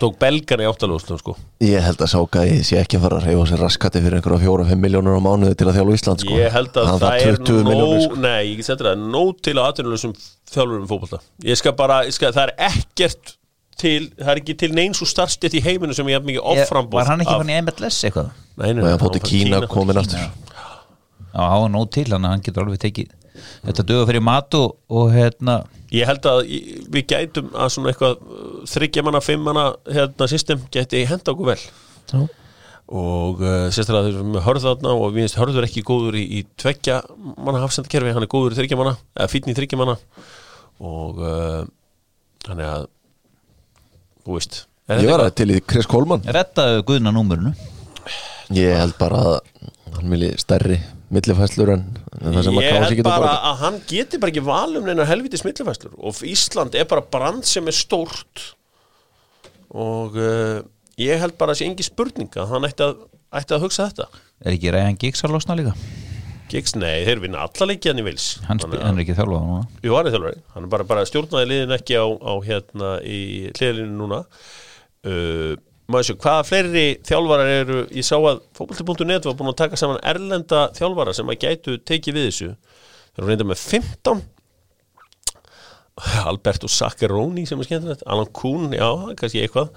tók 0.00 0.14
belgan 0.22 0.62
í 0.64 0.68
áttalústum 0.70 1.18
sko. 1.20 1.34
Ég 1.64 1.84
held 1.84 2.00
að 2.00 2.08
Sákaði 2.14 2.54
sé 2.64 2.78
ekki 2.80 2.96
að 2.96 3.04
fara 3.04 3.18
að 3.20 3.26
reyfa 3.28 3.44
sér 3.50 3.60
raskati 3.66 4.00
fyrir 4.04 4.16
einhverja 4.18 4.40
fjóra-fimm 4.46 4.80
miljónur 4.86 5.18
á 5.20 5.22
mánuði 5.26 5.58
til 5.60 5.68
að 5.68 5.76
þjálfa 5.78 5.96
Ísland 5.98 6.24
sko. 6.24 6.38
ég 6.40 6.56
held 6.56 6.80
að 6.80 6.88
Hann 6.88 7.02
það 7.04 7.14
er 7.28 7.36
20 7.44 7.68
milljónir 7.68 7.98
nóg 8.00 8.04
sko. 8.08 8.16
nei, 8.24 8.42
ég 8.48 8.56
get 8.62 8.68
setja 8.70 8.86
það, 8.88 9.04
nóg 9.12 9.30
til 9.44 9.56
að 9.58 9.68
atvinnulegum 9.74 10.14
þjálfurum 10.54 10.88
fótbolta. 10.94 11.18
Ég 11.44 11.60
skal 11.60 11.72
bara, 11.78 11.96
ég 12.08 12.16
skal, 12.16 12.32
það 12.32 12.44
er 12.48 12.52
ekkert 12.70 13.34
til, 13.84 14.02
það 14.16 14.32
er 14.32 14.40
ekki 14.40 14.54
til 14.64 14.72
neins 14.80 15.02
og 15.04 15.08
starfstætt 15.10 15.54
í 15.58 15.62
heiminu 15.64 15.92
sem 15.96 16.08
ég 16.08 16.16
hef 16.16 16.24
mikið 16.30 16.44
offrambóð 16.54 17.00
Var 17.02 17.10
hann 17.12 17.24
ekki 17.26 17.36
fann 17.42 17.52
í 17.52 17.60
MLS 17.66 18.00
eitthvað? 18.08 18.28
nei, 18.56 18.70
nei, 18.72 18.82
nei, 18.86 18.94
Þetta 23.64 23.86
dögur 23.88 24.08
fyrir 24.10 24.24
mat 24.24 24.54
og, 24.58 24.76
og 24.92 25.10
hérna 25.14 25.58
ég 25.94 26.08
held 26.08 26.26
að 26.28 26.40
við 26.94 27.04
gætum 27.10 27.50
að 27.54 27.74
svona 27.74 27.92
eitthvað 27.92 28.22
þryggja 28.70 29.04
manna, 29.06 29.20
fimm 29.24 29.44
manna 29.46 29.66
hérna, 29.90 30.28
system 30.30 30.64
geti 30.74 31.04
henda 31.08 31.34
okkur 31.34 31.52
vel. 31.52 31.60
Já. 32.10 32.24
og 32.94 33.40
uh, 33.40 33.70
sérstaklega 33.72 34.10
þeir 34.10 34.18
eru 34.18 34.26
með 34.34 34.44
hörð 34.44 34.66
þarna 34.66 34.90
og 34.92 35.14
við 35.14 35.24
finnst 35.24 35.38
hörður 35.40 35.66
ekki 35.66 35.84
góður 35.88 36.18
í, 36.20 36.24
í 36.38 36.40
tveggja 36.60 36.98
manna 37.16 37.62
hafsendakerfi, 37.62 38.12
hann 38.12 38.26
er 38.26 38.32
góður 38.34 38.56
í 38.56 38.58
þryggja 38.58 38.80
manna 38.80 38.96
eða 39.16 39.30
fínn 39.32 39.48
í 39.48 39.56
þryggja 39.56 39.80
manna. 39.80 39.96
Og 40.84 41.22
uh, 41.24 41.62
þannig 42.44 42.70
að 42.70 42.86
þú 44.24 44.38
veist 44.38 44.64
Ég 44.84 45.08
var 45.08 45.22
að 45.24 45.30
til 45.40 45.48
í 45.54 45.62
Chris 45.64 45.86
Coleman. 45.88 46.26
Rettaðu 46.28 46.82
guðna 46.84 47.12
númurinu 47.14 47.54
Ég 48.52 48.76
held 48.76 48.98
bara 48.98 49.22
að 49.30 49.38
hann 49.94 50.12
vilji 50.12 50.34
stærri 50.36 50.76
millifæslur 51.12 51.72
en, 51.74 51.82
það 52.16 52.38
sem 52.46 52.58
að 52.60 52.68
kási 52.72 52.98
getur 52.98 53.10
bara 53.10 53.32
að 53.50 53.58
hann 53.62 53.80
geti 53.90 54.20
bara 54.20 54.32
ekki 54.32 54.44
valum 54.46 54.86
neina 54.88 55.06
helviti 55.08 55.40
smillifæslur 55.40 55.96
og 55.98 56.22
Ísland 56.28 56.78
er 56.78 56.88
bara 56.90 57.04
brand 57.04 57.44
sem 57.48 57.66
er 57.68 57.76
stórt. 57.76 58.46
Og 59.74 60.16
uh, 60.16 60.62
ég 61.00 61.20
held 61.20 61.36
bara 61.40 61.54
að 61.54 61.60
sé 61.60 61.68
engi 61.68 61.86
spurning 61.86 62.30
að 62.38 62.54
hann 62.54 62.68
ætti 62.68 62.86
að, 62.86 63.04
ætti 63.34 63.56
að 63.56 63.66
hugsa 63.66 63.88
þetta. 63.90 64.24
Er 64.44 64.54
ekki 64.54 64.72
Ræðan 64.74 64.98
Giggs 65.02 65.24
að 65.26 65.34
losna 65.34 65.58
líka? 65.58 65.74
Giggs, 66.52 66.74
nei, 66.76 67.02
þeir 67.06 67.22
vinna 67.24 67.42
alla 67.46 67.66
leikjan 67.70 67.98
í 67.98 68.04
vils 68.04 68.26
Hann, 68.46 68.60
hann 68.60 68.98
er 68.98 69.02
ekki 69.02 69.16
þjálfað 69.16 69.46
núna. 69.46 69.62
Jú, 69.82 69.94
hann 69.96 70.08
er 70.08 70.14
þjálfari, 70.14 70.42
hann 70.54 70.66
er 70.66 70.72
bara, 70.74 70.86
bara 70.86 71.06
stjórnaði 71.08 71.48
liðin 71.50 71.76
ekki 71.78 71.96
á, 71.98 72.06
á 72.06 72.32
hérna 72.44 72.90
í 73.02 73.20
hliðalínu 73.56 73.96
núna. 73.98 74.20
Uh, 75.04 75.54
maður 75.90 76.06
sjá, 76.08 76.14
hvaða 76.24 76.44
fleiri 76.48 76.84
þjálfarar 77.04 77.50
eru, 77.58 77.80
ég 77.92 78.06
sá 78.06 78.14
að 78.16 78.44
fókbalti.net 78.56 79.26
var 79.28 79.36
búin 79.38 79.52
að 79.52 79.58
taka 79.60 79.80
saman 79.80 80.00
erlenda 80.06 80.68
þjálfara 80.76 81.14
sem 81.16 81.32
að 81.32 81.42
gætu 81.44 81.76
tekið 81.84 82.16
við 82.18 82.28
þessu. 82.30 82.52
Þeir 83.14 83.24
eru 83.24 83.32
reynda 83.32 83.48
með 83.50 83.60
15 83.64 84.22
Alberto 86.24 86.70
Saccaroni 86.70 87.44
sem 87.46 87.60
er 87.60 87.68
skemmtilegt, 87.68 88.06
Alan 88.10 88.30
Kuhn 88.34 88.72
já, 88.74 88.88
kannski 89.18 89.44
eitthvað. 89.44 89.68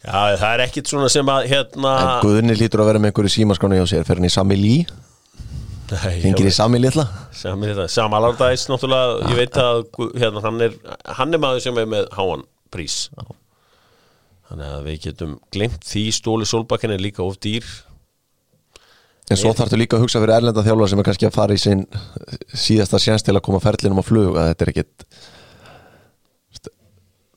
Já, 0.00 0.36
það 0.40 0.50
er 0.50 0.62
ekkit 0.64 0.90
svona 0.90 1.08
sem 1.12 1.28
að 1.28 1.46
hérna 1.50 1.92
En 2.00 2.10
Guðni 2.24 2.56
lítur 2.56 2.80
að 2.80 2.90
vera 2.90 3.00
með 3.02 3.12
einhverju 3.12 3.32
símaskráni 3.34 3.80
hjá 3.80 3.88
sér. 3.90 4.04
Fer 4.08 4.20
hann 4.20 4.28
í 4.28 4.32
Sami 4.32 4.56
Lí, 4.56 4.76
Nei, 5.90 6.20
hengir 6.22 6.48
í 6.48 6.54
Sami 6.54 6.80
litla? 6.80 7.04
Sam, 7.36 7.64
þetta, 7.66 7.88
Sam 7.90 8.14
Allardyce 8.16 8.70
náttúrulega, 8.70 9.28
ég 9.32 9.40
veit 9.40 9.60
að 9.60 9.82
hérna, 10.20 10.42
hann, 10.44 10.60
er, 10.64 10.76
hann 11.18 11.36
er 11.36 11.42
maður 11.42 11.64
sem 11.66 11.80
er 11.82 11.88
með 11.90 12.08
háan 12.16 12.44
prís 12.72 13.02
þannig 14.50 14.74
að 14.74 14.88
við 14.88 14.98
getum 15.06 15.36
glemt 15.54 15.86
því 15.86 16.04
stóli 16.16 16.48
sólbakkin 16.48 16.94
er 16.94 17.02
líka 17.02 17.22
of 17.24 17.38
dýr. 17.42 17.66
En 19.30 19.38
svo 19.38 19.52
þarftu 19.54 19.78
líka 19.78 19.94
að 19.96 20.04
hugsa 20.04 20.18
fyrir 20.18 20.34
erlenda 20.40 20.64
þjálfar 20.66 20.90
sem 20.90 21.00
er 21.00 21.06
kannski 21.06 21.28
að 21.28 21.36
fara 21.36 21.54
í 21.54 21.60
sinn 21.62 21.84
síðasta 22.50 22.98
sjans 22.98 23.22
til 23.22 23.36
að 23.36 23.44
koma 23.46 23.62
ferlinum 23.62 24.02
á 24.02 24.04
flug 24.04 24.34
að 24.34 24.50
þetta 24.50 24.66
er 24.66 24.72
ekkit 24.74 25.06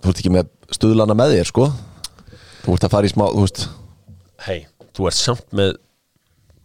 þú 0.01 0.09
ert 0.09 0.23
ekki 0.23 0.33
með 0.33 0.49
stuðlana 0.73 1.15
með 1.15 1.35
þér 1.37 1.51
sko. 1.51 1.69
Þú 2.63 2.75
ert 2.77 2.87
að 2.87 2.93
fara 2.95 3.07
í 3.07 3.13
smá, 3.13 3.25
þú 3.29 3.45
hei, 4.47 4.63
þú 4.95 5.07
ert 5.09 5.19
samt 5.19 5.45
með 5.55 5.75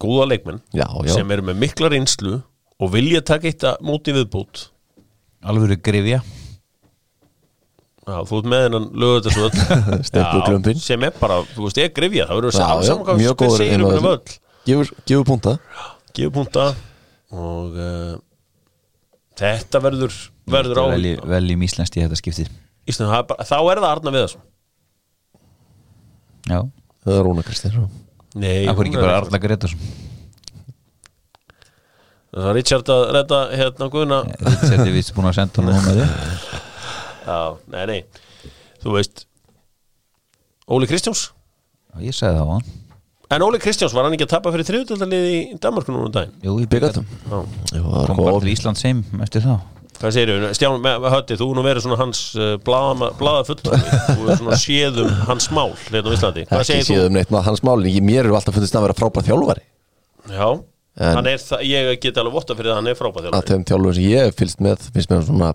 góða 0.02 0.28
leikmenn 0.32 0.60
Já, 0.72 0.86
já. 1.04 1.12
sem 1.14 1.34
eru 1.34 1.46
með 1.48 1.60
mikla 1.62 1.90
reynslu 1.92 2.38
og 2.78 2.92
vilja 2.94 3.22
taka 3.26 3.50
eitt 3.50 3.66
að 3.66 3.80
móti 3.86 4.14
viðbútt 4.14 4.68
Alvöru 5.48 5.78
grifja 5.82 6.22
Já, 8.08 8.22
þú 8.24 8.38
ert 8.40 8.46
með 8.48 8.62
hennan 8.64 8.86
lögutarsvöld 9.02 9.56
Stefnuglumpinn. 10.08 10.78
sem 10.80 11.02
er 11.04 11.16
bara, 11.18 11.42
þú 11.52 11.66
veist, 11.66 11.80
ég 11.82 11.92
grifja 11.96 12.24
það 12.30 12.38
verður 12.40 13.02
hvað 13.04 13.20
mjög 13.20 13.34
góður 13.42 13.84
um 13.84 14.08
á 14.08 14.12
gefur, 14.68 14.92
gefur 15.04 15.26
punta. 15.28 15.54
Gefur 16.16 16.32
punta 16.38 16.64
og 17.36 17.76
uh, 17.76 18.16
þetta 19.36 19.82
verður 19.84 20.16
verður 20.48 20.80
á 20.80 20.84
Velji, 20.94 21.14
veljum 21.36 21.68
íslenskt 21.68 22.00
í 22.00 22.04
þetta 22.06 22.20
skipti 22.20 22.48
Ísland, 22.88 23.12
er 23.12 23.28
bara, 23.28 23.44
þá 23.44 23.56
er 23.60 23.80
það 23.82 23.90
Arna 23.90 24.12
Viðarsson. 24.14 24.44
Já, 26.48 26.60
það 27.04 27.18
er 27.18 27.26
Rúna 27.28 27.44
Kristins 27.44 27.80
Nei, 28.38 28.64
það 28.64 28.70
hún 28.70 28.78
voru 28.78 28.90
ekki 28.92 29.02
bara 29.02 29.18
Arla 29.20 29.40
Gretarsson 29.42 29.96
Það 32.28 32.44
var 32.44 32.56
Richard 32.58 32.90
að 32.92 33.02
redda 33.16 33.38
hérna 33.56 33.86
guðna. 33.92 34.18
Þetta 34.36 34.84
er 34.84 34.90
vist 34.92 35.14
búin 35.16 35.30
að 35.30 35.38
senda 35.38 35.62
hann 35.62 35.70
númerið 35.72 36.44
Já, 37.28 37.38
nei, 37.74 37.84
nei. 37.90 38.00
Þú 38.82 38.94
veist 38.96 39.24
Óli 40.68 40.88
Kristjáns? 40.88 41.26
Ég 42.00 42.14
sagði 42.16 42.38
það 42.40 42.44
á 42.44 42.52
hann. 42.56 42.68
En 43.36 43.42
Óli 43.44 43.58
Kristjáns, 43.60 43.92
var 43.96 44.06
hann 44.08 44.14
ekki 44.16 44.24
að 44.24 44.32
tapa 44.36 44.52
fyrir 44.54 44.66
þriðutöldarlið 44.68 45.26
í 45.32 45.38
Danmarku 45.60 45.92
núna 45.92 46.08
um 46.08 46.14
daginn? 46.14 46.36
Jú, 46.44 46.54
Já. 46.64 47.42
Það 47.72 47.88
var 47.92 48.06
kom 48.14 48.20
bara 48.24 48.40
til 48.44 48.52
Íslands 48.54 48.84
heim 48.88 49.02
eftir 49.24 49.44
það 49.44 49.58
Hvað 49.98 50.12
segir 50.14 50.30
þú? 50.30 50.48
Stján, 50.54 50.84
hötti, 51.10 51.36
þú 51.40 51.46
nú 51.58 51.62
verið 51.66 51.82
svona 51.82 51.96
hans 51.98 52.20
uh, 52.38 52.52
blaða, 52.62 53.08
blaða 53.18 53.40
fulltrúi 53.48 53.80
Þú 53.82 54.28
er 54.30 54.38
svona 54.38 54.58
séðum 54.62 55.08
hans 55.26 55.48
mál 55.50 55.72
hérna 55.88 56.12
á 56.12 56.14
Íslandi. 56.14 56.44
Hvað 56.46 56.62
Ekki 56.62 56.68
segir 56.70 56.86
þú? 56.86 56.92
séð 56.94 57.06
um 57.08 57.16
neitt 57.18 57.32
með 57.34 57.46
hans 57.48 57.62
málin 57.66 57.90
Ég 57.90 58.04
mér 58.06 58.22
eru 58.28 58.36
alltaf 58.38 58.54
fundist 58.54 58.78
að 58.78 58.86
vera 58.86 58.96
frábæð 59.00 59.26
þjálfari. 59.32 59.64
Já, 60.30 60.48
En- 60.98 61.28
ég 61.66 61.90
get 62.02 62.16
alveg 62.22 62.34
votta 62.38 62.54
fyrir 62.58 62.70
það, 62.70 62.78
hann 62.78 62.90
er 62.92 62.96
frábæð 62.98 63.26
þjálfari 63.26 63.50
þeim 63.50 63.66
þjálfari 63.72 63.98
sem 63.98 64.06
ég 64.12 64.24
hef 64.28 64.38
fylgst 64.38 64.62
með 64.68 64.86
Finnst 64.94 65.10
mér 65.10 65.18
hann 65.18 65.28
svona 65.32 65.50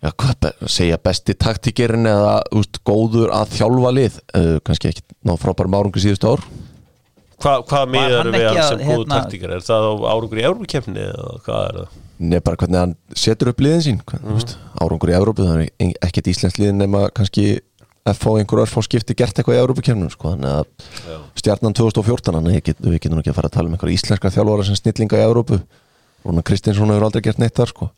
Já, 0.00 0.10
hvað 0.16 0.34
be 0.40 0.50
segja 0.72 0.96
besti 1.04 1.34
taktíkerinn 1.36 2.08
eða 2.08 2.36
úst, 2.56 2.80
góður 2.88 3.32
að 3.36 3.54
þjálfa 3.58 3.92
lið 3.92 4.18
uh, 4.38 4.54
kannski 4.64 4.92
ekki 4.94 5.04
ná 5.28 5.34
frábærum 5.40 5.76
árangur 5.76 6.02
síðustu 6.02 6.30
ár 6.32 6.44
Hva, 7.40 7.58
Hvað 7.64 7.92
miðar 7.94 8.28
við 8.28 8.46
hann 8.46 8.58
að, 8.60 8.68
sem 8.68 8.80
góðu 8.80 8.94
hérna- 8.94 9.18
taktíkar? 9.18 9.52
Er 9.56 9.64
það 9.64 9.86
á 9.88 9.92
árugur 10.12 10.40
í 10.40 10.44
Európa-kefni 10.44 11.04
eða 11.06 11.34
hvað 11.46 11.66
er 11.66 11.78
það? 11.78 11.98
Nei, 12.20 12.38
bara 12.44 12.60
hvernig 12.60 12.80
hann 12.80 12.94
setur 13.16 13.52
upp 13.52 13.62
liðin 13.64 13.84
sín 13.86 14.00
mm. 14.00 14.32
veist, 14.36 14.56
árangur 14.76 15.12
í 15.12 15.16
Evrópu, 15.16 15.46
það 15.48 15.62
er 15.64 15.94
ekkert 16.08 16.32
íslensk 16.32 16.60
liðin 16.60 16.82
nema 16.84 17.06
kannski 17.16 17.46
að 18.08 18.20
fá 18.20 18.28
einhver 18.34 18.64
örfá 18.64 18.80
skipti 18.84 19.16
gert 19.16 19.36
eitthvað 19.36 19.56
í 19.56 19.62
Evrópukernum 19.62 20.12
sko. 20.12 20.34
stjarnan 21.36 21.76
2014 21.76 22.36
þannig 22.36 22.60
að 22.60 22.66
get, 22.68 22.82
við 22.84 22.98
getum 23.04 23.20
ekki 23.20 23.32
að 23.32 23.38
fara 23.40 23.52
að 23.52 23.56
tala 23.56 23.68
um 23.68 23.76
einhverja 23.76 24.00
íslenska 24.00 24.32
þjálfara 24.32 24.68
sem 24.68 24.80
snillinga 24.80 25.20
í 25.20 25.24
Evrópu 25.24 25.60
Rúna 26.24 26.44
Kristinsson 26.44 26.92
hefur 26.92 27.08
aldrei 27.08 27.24
gert 27.24 27.40
neitt 27.40 27.56
þar 27.56 27.72
sko. 27.72 27.88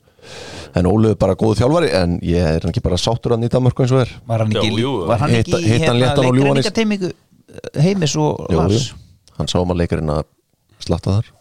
En 0.78 0.88
Ólu 0.88 1.12
er 1.12 1.18
bara 1.20 1.36
góðu 1.38 1.58
þjálfari 1.60 1.90
en 1.98 2.16
ég 2.24 2.46
er 2.56 2.66
ekki 2.68 2.82
bara 2.84 2.98
sáttur 3.00 3.34
hann 3.34 3.44
í 3.46 3.50
Danmarku 3.52 3.84
eins 3.84 3.94
og 3.94 4.02
er. 4.04 4.12
Var 4.28 4.44
hann 4.44 4.56
ekki, 4.56 4.82
jú. 4.82 4.92
var 5.08 5.22
hann 5.22 5.34
ekki 5.36 5.54
hann 5.56 5.68
hérna 5.68 5.94
leikræningateimingu 6.00 7.12
heimis 7.84 8.14
og 8.16 8.46
Jú, 8.48 8.58
Lars 8.60 8.86
jú. 8.90 9.00
hann 9.38 9.50
sá 9.50 9.58
um 9.60 9.72
að 9.74 9.82
leikarinn 9.82 10.12
að 10.14 10.22
slatta 10.82 11.18
þar. 11.18 11.32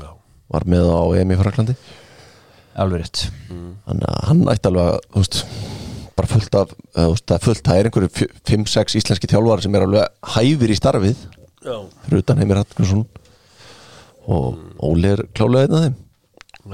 Já. 0.00 0.08
var 0.54 0.66
með 0.68 0.90
á 0.92 1.02
EM 1.20 1.32
í 1.32 1.38
Fraklandi 1.40 1.76
Alveg 2.74 3.04
rétt. 3.04 3.20
Að 3.86 4.04
hann 4.28 4.42
ætti 4.50 4.66
alveg 4.70 4.88
að 4.90 4.98
veist, 5.14 5.36
bara 6.18 6.30
fullt 6.32 6.56
af 6.58 6.72
þú 6.74 7.04
veist, 7.12 7.26
það 7.30 7.36
er 7.36 7.44
fullt, 7.44 7.62
það 7.68 7.78
er 7.78 7.88
einhverju 7.88 8.28
5-6 8.50 8.96
íslenski 8.98 9.30
þjálfar 9.30 9.62
sem 9.62 9.76
er 9.78 9.84
alveg 9.86 10.32
hæfir 10.34 10.72
í 10.74 10.78
starfið. 10.80 11.20
Já, 11.64 11.76
fyrir 12.08 12.24
utan 12.24 12.42
Heimir 12.42 12.58
Hallgrímsson. 12.60 13.04
Og 14.26 14.58
Óli 14.82 15.12
er 15.14 15.22
klálega 15.36 15.68
einn 15.68 15.78
af 15.78 15.84
þeim. 15.86 15.96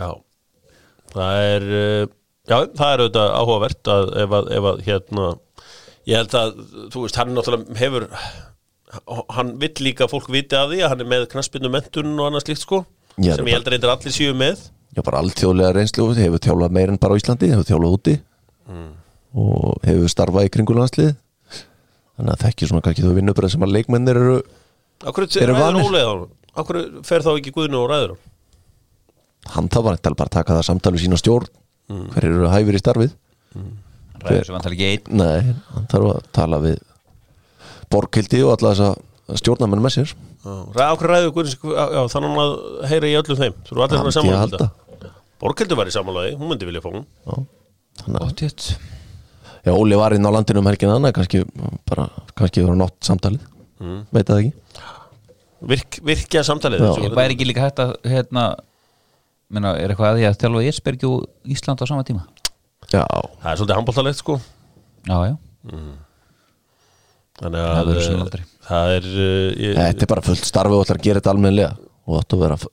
Já 0.01 0.11
Það 1.15 1.43
er 1.51 1.67
uh, 1.71 2.07
Já, 2.51 2.57
það 2.75 2.93
er 2.95 3.03
auðvitað 3.05 3.33
áhugavert 3.41 3.91
að 3.95 4.09
ef 4.25 4.33
að, 4.39 4.49
ef 4.59 4.69
að 4.71 4.81
hérna 4.87 5.27
ég 6.11 6.17
held 6.19 6.35
að, 6.41 6.55
þú 6.91 7.03
veist, 7.05 7.19
hann 7.21 7.35
náttúrulega 7.37 7.77
hefur 7.79 8.07
hann 9.37 9.53
vill 9.63 9.77
líka 9.87 10.07
að 10.07 10.13
fólk 10.17 10.31
viti 10.35 10.57
af 10.59 10.71
því 10.73 10.81
að 10.83 10.91
hann 10.95 11.05
er 11.05 11.09
með 11.13 11.27
knaspinu 11.31 11.71
mentun 11.71 12.15
og 12.19 12.27
annað 12.31 12.47
slíkt 12.49 12.65
sko 12.65 12.81
Já, 13.21 13.37
sem 13.37 13.45
bara- 13.45 13.51
ég 13.53 13.57
heldur 13.59 13.77
eitthvað 13.77 13.93
allir 13.99 14.15
séu 14.17 14.35
með. 14.35 14.65
Já 14.97 15.03
bara 15.07 15.21
alltjóðlega 15.23 15.75
reynslu 15.77 16.07
hefur 16.17 16.43
þjálfað 16.43 16.75
meir 16.75 16.91
en 16.91 16.99
bara 16.99 17.15
á 17.15 17.19
Íslandi 17.21 17.51
hefur 17.53 17.69
þjálfað 17.69 17.95
úti. 17.99 18.15
Og 19.31 19.85
hefur 19.87 20.11
starfað 20.11 20.49
í 20.49 20.53
kringulandslið 20.57 21.13
þannig 22.17 22.33
að 22.35 22.43
þekki 22.47 22.69
svona 22.71 22.83
kannski 22.87 23.05
þú 23.07 23.13
vinnubröð 23.21 23.53
sem 23.55 23.63
að 23.67 23.75
leikmennir 23.77 24.19
eru 24.19 24.41
Akkur 25.07 25.29
ræður 25.31 25.55
vanir? 25.57 25.87
ólega 25.87 26.09
hann 26.11 26.25
Akkur 26.61 26.81
fer 27.07 27.23
þá 27.25 27.31
ekki 27.37 27.53
Guðni 27.55 27.79
og 27.79 27.87
ræður 27.93 28.17
hann 28.17 28.27
hann 29.55 29.69
það 29.73 29.87
var 29.87 29.97
eitthvað 29.97 30.17
bara 30.21 30.31
að 30.31 30.37
taka 30.39 30.57
það 30.59 30.67
samtal 30.69 30.93
við 30.95 31.05
sína 31.07 31.19
stjórn. 31.21 31.51
Hver 31.91 32.27
eru 32.29 32.51
hæfir 32.53 32.79
í 32.79 32.83
starfið? 32.83 33.15
Ræður 34.21 34.47
sem 34.47 34.57
hann 34.57 34.65
tala 34.65 34.77
ekki 34.77 34.91
einn. 34.91 35.21
Nei, 35.21 35.55
hann 35.75 35.87
þarf 35.91 36.11
að 36.13 36.27
tala 36.37 36.61
við 36.63 36.77
Borghildi 37.91 38.43
og 38.47 38.53
alla 38.55 38.75
þessa 38.75 39.41
stjórnamenn 39.41 39.83
með 39.83 39.97
sér. 39.97 40.15
Akkur 40.45 41.11
ræður 41.11 41.35
Guðni 41.37 41.57
já, 41.57 42.03
þannig 42.13 42.39
að 42.45 42.55
heyra 42.93 43.11
í 43.11 43.17
öllum 43.19 43.41
þeim. 43.41 43.59
Þú 43.67 43.75
eru 43.75 43.85
allir 43.87 44.05
myndi 44.05 44.13
ég 44.13 44.19
saman 44.21 44.41
halda. 44.45 44.71
Borghildur 45.41 45.81
var 45.81 45.89
í 45.89 45.95
samanlagi, 45.95 46.37
hún 46.39 46.53
myndi 46.53 46.69
vilja 46.69 46.85
fá 46.85 46.91
hún. 46.93 47.05
Já. 47.25 47.37
að 48.21 48.73
Já, 49.61 49.75
Óli 49.77 49.97
var 49.99 50.15
inn 50.17 50.25
á 50.25 50.33
landinu 50.33 50.63
um 50.63 50.69
helgin 50.71 50.89
annað 50.89 51.19
kannski 51.19 51.43
bara, 51.89 52.07
kannski 52.39 52.63
var 52.65 52.79
nátt 52.81 52.97
samtalið. 53.05 53.43
Veit 54.13 54.29
það 54.29 54.39
ekki? 54.41 54.85
Virk, 55.71 55.99
Virkja 56.09 56.45
samtalið. 56.49 56.87
Ég 57.05 57.17
væri 57.17 57.37
ekki 57.37 57.49
líka 57.49 57.67
hægt 57.67 57.83
að 57.85 57.93
hérna 58.09 58.45
menna, 59.51 59.71
er 59.79 59.89
eitthvað 59.93 60.11
að 60.13 60.17
því 60.21 60.25
að 60.31 60.39
þjálfa 60.45 60.67
Ísbergi 60.71 61.07
og 61.11 61.19
Ísland 61.57 61.83
á 61.83 61.85
sama 61.91 62.05
tíma? 62.07 62.23
Já, 62.91 63.03
Það 63.07 63.51
er 63.53 63.57
svolítið 63.61 63.77
handbóltalegt 63.81 64.19
sko. 64.23 64.35
Já, 65.09 65.17
já, 65.31 65.35
Þannig 67.41 67.61
Það 67.61 67.73
að 67.73 67.77
verður 67.89 68.05
svona 68.05 68.21
uh, 68.21 68.25
aldrei. 68.27 68.43
það 68.69 68.87
er 68.99 69.05
uh, 69.11 69.49
ég, 69.65 69.71
þetta 69.81 70.03
er 70.07 70.11
bara 70.13 70.25
fullt 70.27 70.45
starfi 70.49 70.75
og 70.77 70.83
ætlar 70.85 70.99
að 71.01 71.07
gera 71.07 71.19
þetta 71.23 71.33
almennilega. 71.35 71.73
Og 72.11 72.15
að 72.21 72.37
vera 72.43 72.57
að 72.59 72.65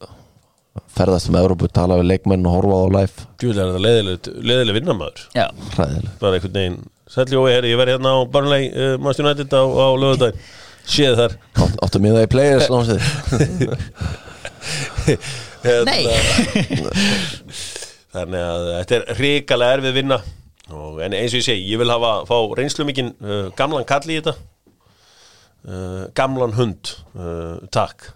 ferðast 0.97 1.27
með 1.33 1.41
Európu, 1.45 1.65
tala 1.73 1.97
við 2.01 2.07
leikmenn 2.11 2.47
og 2.49 2.53
horfa 2.57 2.75
á 2.77 2.79
live. 2.97 3.15
Djúlega 3.41 3.63
er 3.63 3.67
þetta 3.71 3.83
leiðileg, 3.85 4.17
leiðileg 4.51 4.75
vinnamaður 4.77 5.21
já. 5.37 5.45
hræðileg 5.77 6.11
bara 6.21 6.33
einhvern 6.37 6.57
veginn 6.59 6.77
Sætli 7.07 7.35
Jói, 7.37 7.51
herri, 7.53 7.69
ég 7.71 7.79
verði 7.79 7.93
hérna 7.95 8.11
á 8.13 8.15
Burnley 8.33 8.63
uh, 8.73 8.93
Manchester 8.99 9.25
United 9.25 9.49
á, 9.55 9.63
á 9.63 9.87
lögudaginn 9.95 10.39
Séð 10.87 11.13
þar. 11.21 11.33
Átt- 11.63 11.79
Áttu 11.87 11.97
miða 12.03 12.25
í 12.27 12.31
players 12.31 12.67
Nei. 15.87 16.03
Þannig 18.17 18.43
að 18.43 18.67
þetta 18.71 18.97
er 18.97 19.07
hrikalega 19.21 19.77
erfið 19.77 19.97
vinna. 20.01 20.19
Og, 20.67 20.99
En 21.03 21.15
eins 21.15 21.31
og 21.31 21.39
ég 21.39 21.47
segi, 21.47 21.65
ég 21.71 21.79
vil 21.79 21.91
hafa 21.91 22.13
fá 22.27 22.37
reynslu 22.57 22.85
mikinn 22.87 23.13
uh, 23.23 23.47
gamlan 23.55 23.87
kall 23.87 24.07
í 24.09 24.19
þetta. 24.19 24.35
Uh, 25.67 26.07
Gamlan 26.15 26.53
hund 26.55 26.93
uh, 27.17 27.59
Takk. 27.75 28.13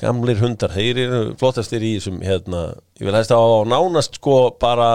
Gamlir 0.00 0.40
hundar, 0.42 0.72
þeir 0.74 0.98
eru 1.04 1.18
flottastir 1.38 1.84
í 1.86 1.92
þessum 1.94 2.16
hérna, 2.26 2.64
ég 2.98 3.06
vil 3.06 3.14
hægst 3.14 3.30
að 3.30 3.44
á 3.46 3.58
nánast 3.70 4.18
sko 4.18 4.38
bara, 4.58 4.88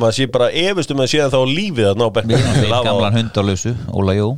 maður 0.00 0.16
sé 0.16 0.26
bara 0.32 0.48
efust 0.48 0.94
um 0.94 1.02
að 1.04 1.10
sé 1.12 1.26
þá 1.28 1.38
lífið 1.50 1.90
að 1.90 2.00
ná 2.00 2.06
gamlan 2.80 3.18
hund 3.18 3.36
á 3.36 3.42
lausu 3.44 3.74
Óla 3.92 4.16
Jó. 4.16 4.30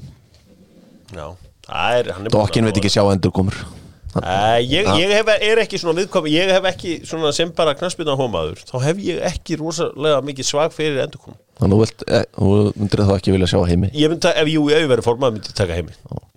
Já, 1.14 1.26
það 1.68 2.00
er 2.00 2.10
er 2.16 2.32
Dokkin 2.34 2.66
veit 2.66 2.82
ekki 2.82 2.90
sjá 2.90 3.04
endur 3.06 3.32
komur 3.38 3.62
Æ, 4.16 4.62
ég, 4.64 4.88
ég 5.02 5.12
hef, 5.12 5.28
er 5.36 5.60
ekki 5.64 5.80
svona 5.80 5.98
viðkomi 6.00 6.32
ég 6.32 6.48
hef 6.54 6.64
ekki 6.70 6.94
svona 7.08 7.32
sem 7.36 7.50
bara 7.56 7.74
knastbyrna 7.76 8.16
hómaður 8.16 8.62
þá 8.70 8.78
hef 8.86 9.02
ég 9.04 9.20
ekki 9.28 9.58
rosalega 9.60 10.22
mikið 10.24 10.48
svag 10.48 10.72
fyrir 10.72 11.02
endurkom 11.04 11.36
Þannig 11.58 11.74
að 11.74 11.74
þú 11.74 11.78
vilt, 11.82 12.02
e, 12.06 12.18
þú 12.36 12.50
myndir 12.78 13.00
þá 13.02 13.12
ekki 13.16 13.32
vilja 13.34 13.48
sjá 13.50 13.58
heimi? 13.66 13.88
Ég 13.98 14.12
myndi, 14.12 14.30
jú, 14.52 14.60
ef 14.70 14.82
ég 14.84 14.90
verið 14.92 15.06
formað 15.08 15.32
myndi 15.34 15.54
taka 15.58 15.74
heimi 15.74 15.96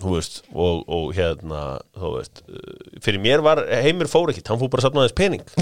veist, 0.10 0.42
og, 0.54 0.82
og 0.90 1.12
hérna 1.16 1.62
veist, 1.94 2.42
uh, 2.50 2.98
fyrir 3.04 3.22
mér 3.22 3.44
var 3.46 3.62
heimir 3.86 4.10
fór 4.12 4.32
ekki, 4.34 4.44
hann 4.48 4.60
fór 4.62 4.72
bara 4.74 4.90
að 4.90 5.02
þess 5.04 5.18
pening. 5.18 5.46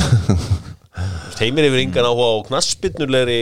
Veist, 0.99 1.39
heimir 1.39 1.63
hefur 1.63 1.79
engan 1.79 2.07
áhuga 2.09 2.27
á 2.27 2.37
knastbyrnulegri 2.49 3.41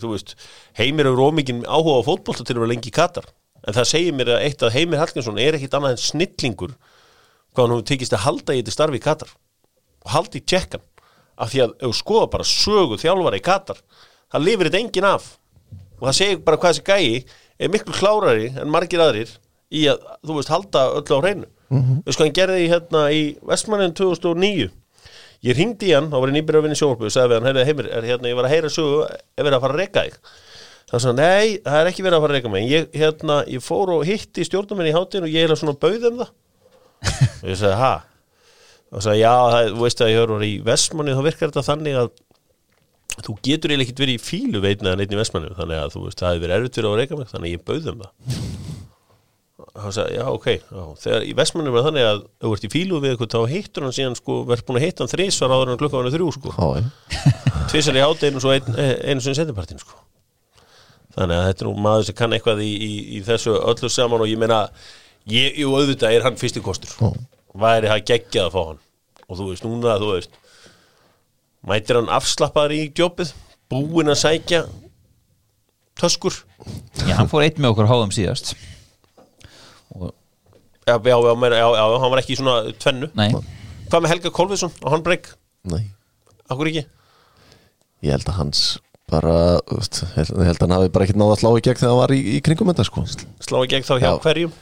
veist, 0.00 0.36
heimir 0.78 1.08
hefur 1.10 1.26
ómikinn 1.26 1.64
áhuga 1.66 1.98
á 2.00 2.06
fótbolta 2.06 2.46
til 2.46 2.56
að 2.56 2.62
vera 2.62 2.70
lengi 2.72 2.88
í 2.88 2.94
Katar. 2.94 3.26
En 3.66 3.76
það 3.76 3.88
segir 3.90 4.14
mér 4.16 4.30
að 4.36 4.44
eitt 4.46 4.62
að 4.64 4.76
heimir 4.78 5.02
Hallgrímsson 5.02 5.40
er 5.42 5.58
ekkit 5.58 5.74
annað 5.76 5.96
en 5.96 6.00
snillingur 6.00 6.76
hvað 7.58 7.74
hann 7.74 7.88
tekist 7.90 8.14
að 8.14 8.24
halda 8.24 8.54
í 8.54 8.62
þetta 8.62 8.76
starfi 8.76 9.00
í 9.00 9.04
Katar. 9.04 9.34
Og 10.06 10.14
halda 10.14 10.38
í 10.38 10.44
tjekkan. 10.46 10.84
Af 11.38 11.52
því 11.52 11.64
að 11.66 11.74
ef 11.86 11.98
skoða 11.98 12.30
bara 12.32 12.46
sögu 12.46 12.98
þjálfara 13.02 13.38
í 13.38 13.44
Katar 13.44 13.82
það 14.32 14.46
lifir 14.46 14.68
þetta 14.68 14.82
enginn 14.82 15.08
af. 15.08 15.28
Og 15.98 16.08
það 16.08 16.18
segir 16.20 16.42
bara 16.46 16.60
hvað 16.60 16.74
þessi 16.74 16.86
gæi 16.88 17.36
er 17.58 17.72
miklu 17.72 17.94
klárari 17.96 18.50
en 18.54 18.72
margir 18.72 19.02
aðrir 19.02 19.30
í 19.74 19.86
að, 19.90 20.02
þú 20.24 20.36
veist, 20.38 20.52
halda 20.52 20.84
öllu 20.98 21.18
á 21.18 21.20
hreinu. 21.24 21.48
Mm 21.68 21.80
-hmm. 21.82 22.02
veist 22.04 22.18
hvað 22.18 22.26
hann 22.26 22.38
gerði 22.38 22.60
í, 22.64 22.68
hérna, 22.72 23.00
í 23.12 23.22
Vestmannin 23.44 23.94
2009 23.94 24.70
ég 25.44 25.56
ringdi 25.56 25.90
í 25.90 25.94
hann, 25.94 26.08
þá 26.10 26.18
var 26.18 26.28
ég 26.28 26.36
nýbyrður 26.38 26.58
að 26.58 26.64
vinna 26.64 26.76
í 26.76 26.80
sjónvarpu 26.80 27.04
og 27.04 27.12
sagði 27.12 27.28
við 27.28 27.36
hann, 27.36 27.48
heyrðu 27.48 27.64
heimir, 27.68 27.88
er, 27.92 28.04
hérna, 28.08 28.28
ég 28.28 28.36
var 28.38 28.44
að 28.48 28.54
heyra 28.54 28.70
sögu 28.72 29.02
er 29.04 29.44
verið 29.44 29.56
að 29.56 29.60
fara 29.60 29.74
að 29.74 29.80
reka 29.82 30.02
þig? 30.02 30.14
Sagði, 30.88 31.06
hann, 31.06 31.16
nei, 31.20 31.60
það 31.64 31.80
er 31.80 31.90
ekki 31.90 32.02
verið 32.02 32.16
að 32.16 32.22
fara 32.22 32.32
að 32.32 32.38
reka 32.38 32.48
mig. 32.48 32.70
Ég, 32.70 32.88
hérna, 32.94 33.44
ég 33.46 33.60
fór 33.62 33.92
og 33.92 34.04
hitti 34.08 34.42
hátinn 34.96 35.22
og 37.02 37.48
ég 37.48 37.54
og 37.54 37.60
sagði, 37.60 37.74
ha 37.82 37.92
og 38.88 39.04
sagði, 39.04 39.20
já, 39.20 39.34
það, 39.52 39.68
þú 39.74 39.84
veist 39.84 40.02
að 40.02 40.10
ég 40.12 40.22
höfður 40.22 40.46
í 40.46 40.54
Vestmanni 40.64 41.16
þá 41.16 41.22
virkar 41.26 41.52
þetta 41.52 41.66
þannig 41.66 42.00
að 42.00 42.10
þú 43.18 43.34
getur 43.44 43.72
eiginlega 43.72 43.88
ekkert 43.88 44.02
verið 44.04 44.16
í 44.18 44.22
fílu 44.22 44.62
veitna 44.64 44.94
en 44.94 45.02
einn 45.02 45.14
í 45.14 45.18
Vestmanni 45.18 45.54
þannig 45.58 45.82
að 45.82 45.94
þú 45.94 46.04
veist, 46.06 46.20
það 46.20 46.32
hefði 46.32 46.44
verið 46.44 46.58
erfitt 46.58 46.80
að 46.82 46.98
reyka 47.00 47.18
mig 47.18 47.30
þannig 47.32 47.48
að 47.48 47.54
ég 47.54 47.64
bauð 47.68 47.90
um 47.92 48.02
það 48.04 48.66
hann 49.78 49.94
sagði, 49.94 50.18
já, 50.18 50.24
ok 50.30 50.46
já. 50.48 50.82
þegar 51.02 51.24
í 51.26 51.32
Vestmanni 51.38 51.72
var 51.74 51.86
þannig 51.86 52.06
að 52.08 52.20
þú 52.42 52.52
ert 52.54 52.66
í 52.66 52.70
fílu 52.72 53.00
við 53.02 53.14
eitthvað, 53.14 53.34
þá 53.34 53.52
hittur 53.52 53.86
hann 53.86 53.96
síðan 53.96 54.16
sko, 54.18 54.36
verður 54.48 54.66
búin 54.68 54.78
að 54.80 54.86
hitta 54.86 55.04
hann 55.04 55.12
þrísvar 55.12 55.54
áður 55.54 55.72
en 55.72 55.80
klukka 55.80 56.00
hann 56.00 56.14
þrjú 56.14 56.28
sko 56.36 56.54
tvisar 57.72 57.98
í 57.98 58.04
hátteginu 58.04 58.42
og 58.42 58.54
ein, 58.54 58.78
einu 58.78 59.24
sem 59.24 59.36
sendipartin 59.36 59.82
sko. 59.82 59.98
þannig 61.16 61.36
að 61.36 61.50
þetta 61.50 61.64
er 61.64 61.68
nú 61.68 61.74
maður 61.84 62.08
sem 62.08 62.18
kann 62.18 62.36
eitthvað 62.36 62.64
í, 62.64 62.70
í, 62.70 62.92
í 63.18 63.22
þessu 63.26 63.58
öllu 63.58 63.92
saman 63.92 64.24
og 64.24 64.30
ég 64.30 64.40
meina 64.40 64.64
ég, 65.26 65.58
jú 65.58 65.72
auðvitað 65.74 66.14
er 66.18 66.26
hann 66.26 66.36
fyrsti 66.40 66.62
kostur. 66.64 66.92
Já. 67.00 67.10
væri 67.58 67.88
það 67.90 68.04
geggjað 68.12 68.44
að 68.46 68.54
fá 68.54 68.60
hann? 68.68 68.78
Og 69.28 69.36
þú 69.40 69.46
veist 69.50 69.64
núna 69.66 69.96
þú 70.00 70.12
veist 70.14 70.36
mætir 71.68 71.98
hann 71.98 72.12
afslappaður 72.14 72.74
í 72.76 72.82
jobbið 72.96 73.32
búinn 73.68 74.08
að 74.12 74.20
sækja 74.22 74.60
töskur. 75.98 76.36
Já, 77.04 77.16
hann 77.18 77.28
fór 77.30 77.42
eitt 77.44 77.58
með 77.60 77.74
okkur 77.74 77.88
háðum 77.90 78.12
síðast. 78.14 78.54
Og, 79.96 80.12
Já, 80.88 80.94
já, 80.96 81.16
já, 81.20 81.32
meira, 81.36 81.58
já, 81.60 81.66
já, 81.76 81.84
hann 82.00 82.10
var 82.14 82.20
ekki 82.22 82.32
í 82.32 82.38
svona 82.38 82.72
tvennu. 82.80 83.10
Nei, 83.18 83.28
Hvað 83.88 84.04
með 84.04 84.12
Helga 84.14 84.30
Kolviðsson 84.36 84.72
á 84.84 84.88
hann 84.92 85.02
breyk? 85.04 85.26
Nei, 85.68 85.82
Akkur 86.48 86.68
ekki? 86.70 86.86
ég 88.04 88.14
held 88.14 88.28
að 88.30 88.36
hans 88.38 88.60
bara, 89.10 89.34
þú 89.68 89.76
veist, 89.80 89.98
ég 90.14 90.28
held 90.30 90.60
að 90.60 90.64
hann 90.64 90.74
hafi 90.76 90.90
bara 90.94 91.04
ekkert 91.08 91.18
náða 91.20 91.34
að 91.34 91.40
slá 91.42 91.50
í 91.58 91.62
gegn 91.66 91.78
þegar 91.80 91.90
hann 91.92 92.00
var 92.00 92.12
í, 92.14 92.18
í 92.36 92.40
kringum 92.46 92.70
þetta 92.70 92.84
sko. 92.88 93.04
Slá 93.44 93.58
í 93.64 93.70
gegn 93.72 93.84
þá 93.88 93.92
hjá 93.98 94.06
Já. 94.06 94.12
hverjum 94.24 94.52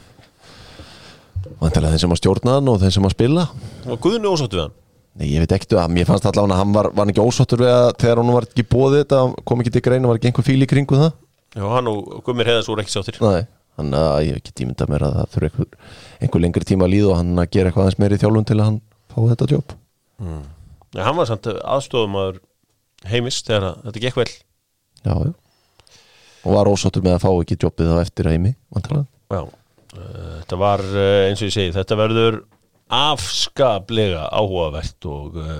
Vantilega 1.60 1.94
þeim 1.94 2.02
sem 2.04 2.14
að 2.16 2.20
stjórna 2.20 2.56
hann 2.56 2.70
og 2.72 2.80
þeim 2.82 2.94
sem 2.96 3.08
að 3.08 3.14
spila. 3.16 3.44
Og 3.86 4.00
Guðni 4.04 4.30
ósáttu 4.30 4.58
við 4.58 4.64
hann? 4.66 4.74
Nei, 5.16 5.28
ég 5.32 5.40
veit 5.44 5.54
ekkert 5.56 5.76
að 5.80 5.92
mér 5.96 6.08
fannst 6.08 6.26
allavega 6.28 6.56
að 6.56 6.60
hann 6.60 6.72
var, 6.76 6.90
var 6.92 7.06
hann 7.06 7.12
ekki 7.14 7.24
ósáttur 7.24 7.62
við 7.62 7.70
að 7.72 7.86
þegar 8.02 8.20
hann 8.20 8.32
var 8.36 8.46
ekki 8.50 8.64
bóðið 8.68 8.98
þetta 9.00 9.20
kom 9.48 9.62
ekki 9.62 9.72
til 9.72 9.84
greina, 9.86 10.10
var 10.10 10.18
ekki 10.20 10.28
einhver 10.28 10.44
fíl 10.44 10.58
í 10.60 10.68
kringu 10.68 10.98
það? 11.00 11.14
Já, 11.56 11.64
hann 11.72 11.88
og 11.88 12.10
Guðmir 12.26 12.50
Heiðars 12.50 12.68
voru 12.68 12.82
ekki 12.84 12.92
sáttir. 12.92 13.20
Nei, 13.24 13.46
þannig 13.78 14.02
að 14.10 14.18
ég 14.26 14.42
get 14.44 14.62
ímynda 14.66 14.88
mér 14.92 15.06
að 15.06 15.16
það 15.16 15.30
þurfi 15.36 15.48
einhver, 15.48 15.94
einhver 16.20 16.44
lengri 16.44 16.68
tíma 16.68 16.84
að 16.84 16.92
líða 16.92 17.14
og 17.14 17.16
hann 17.22 17.40
að 17.40 17.48
gera 17.56 17.70
eitthvað 17.72 17.86
aðeins 17.86 18.00
meiri 18.02 18.20
þjálfun 18.20 18.48
til 18.50 18.58
að 18.58 18.66
hann 18.66 18.78
fá 19.14 19.18
þetta 19.30 19.48
jobb. 19.54 19.74
Nei, 20.20 21.02
hann 21.06 21.16
var 21.16 21.30
samt 21.30 21.48
aðstofum 21.48 22.20
heimis 23.08 23.40
þegar 23.46 23.70
að 23.70 23.80
þetta 23.88 24.04
gekk 24.04 24.20
vel. 24.20 24.28
Já, 25.06 25.14
já. 25.30 25.32
Og 26.46 26.54
var 26.54 26.68
ósáttur 26.70 27.02
með 27.06 27.16
að 27.16 27.24
fá 27.24 27.30
ekki 27.32 27.58
jobbið 27.64 27.88
þá 27.94 28.00
eftir 28.04 28.28
heimi 28.30 28.52
vantilega. 28.74 29.08
Já, 29.32 29.40
þetta 29.96 30.58
var 30.60 30.82
uh, 30.86 31.06
eins 31.28 31.40
og 31.42 31.48
ég 31.50 31.54
segi, 31.56 31.72
þetta 31.76 31.98
verður 32.00 32.40
afskaplega 32.96 34.28
áhugavert 34.30 35.08
og 35.10 35.38
uh, 35.42 35.56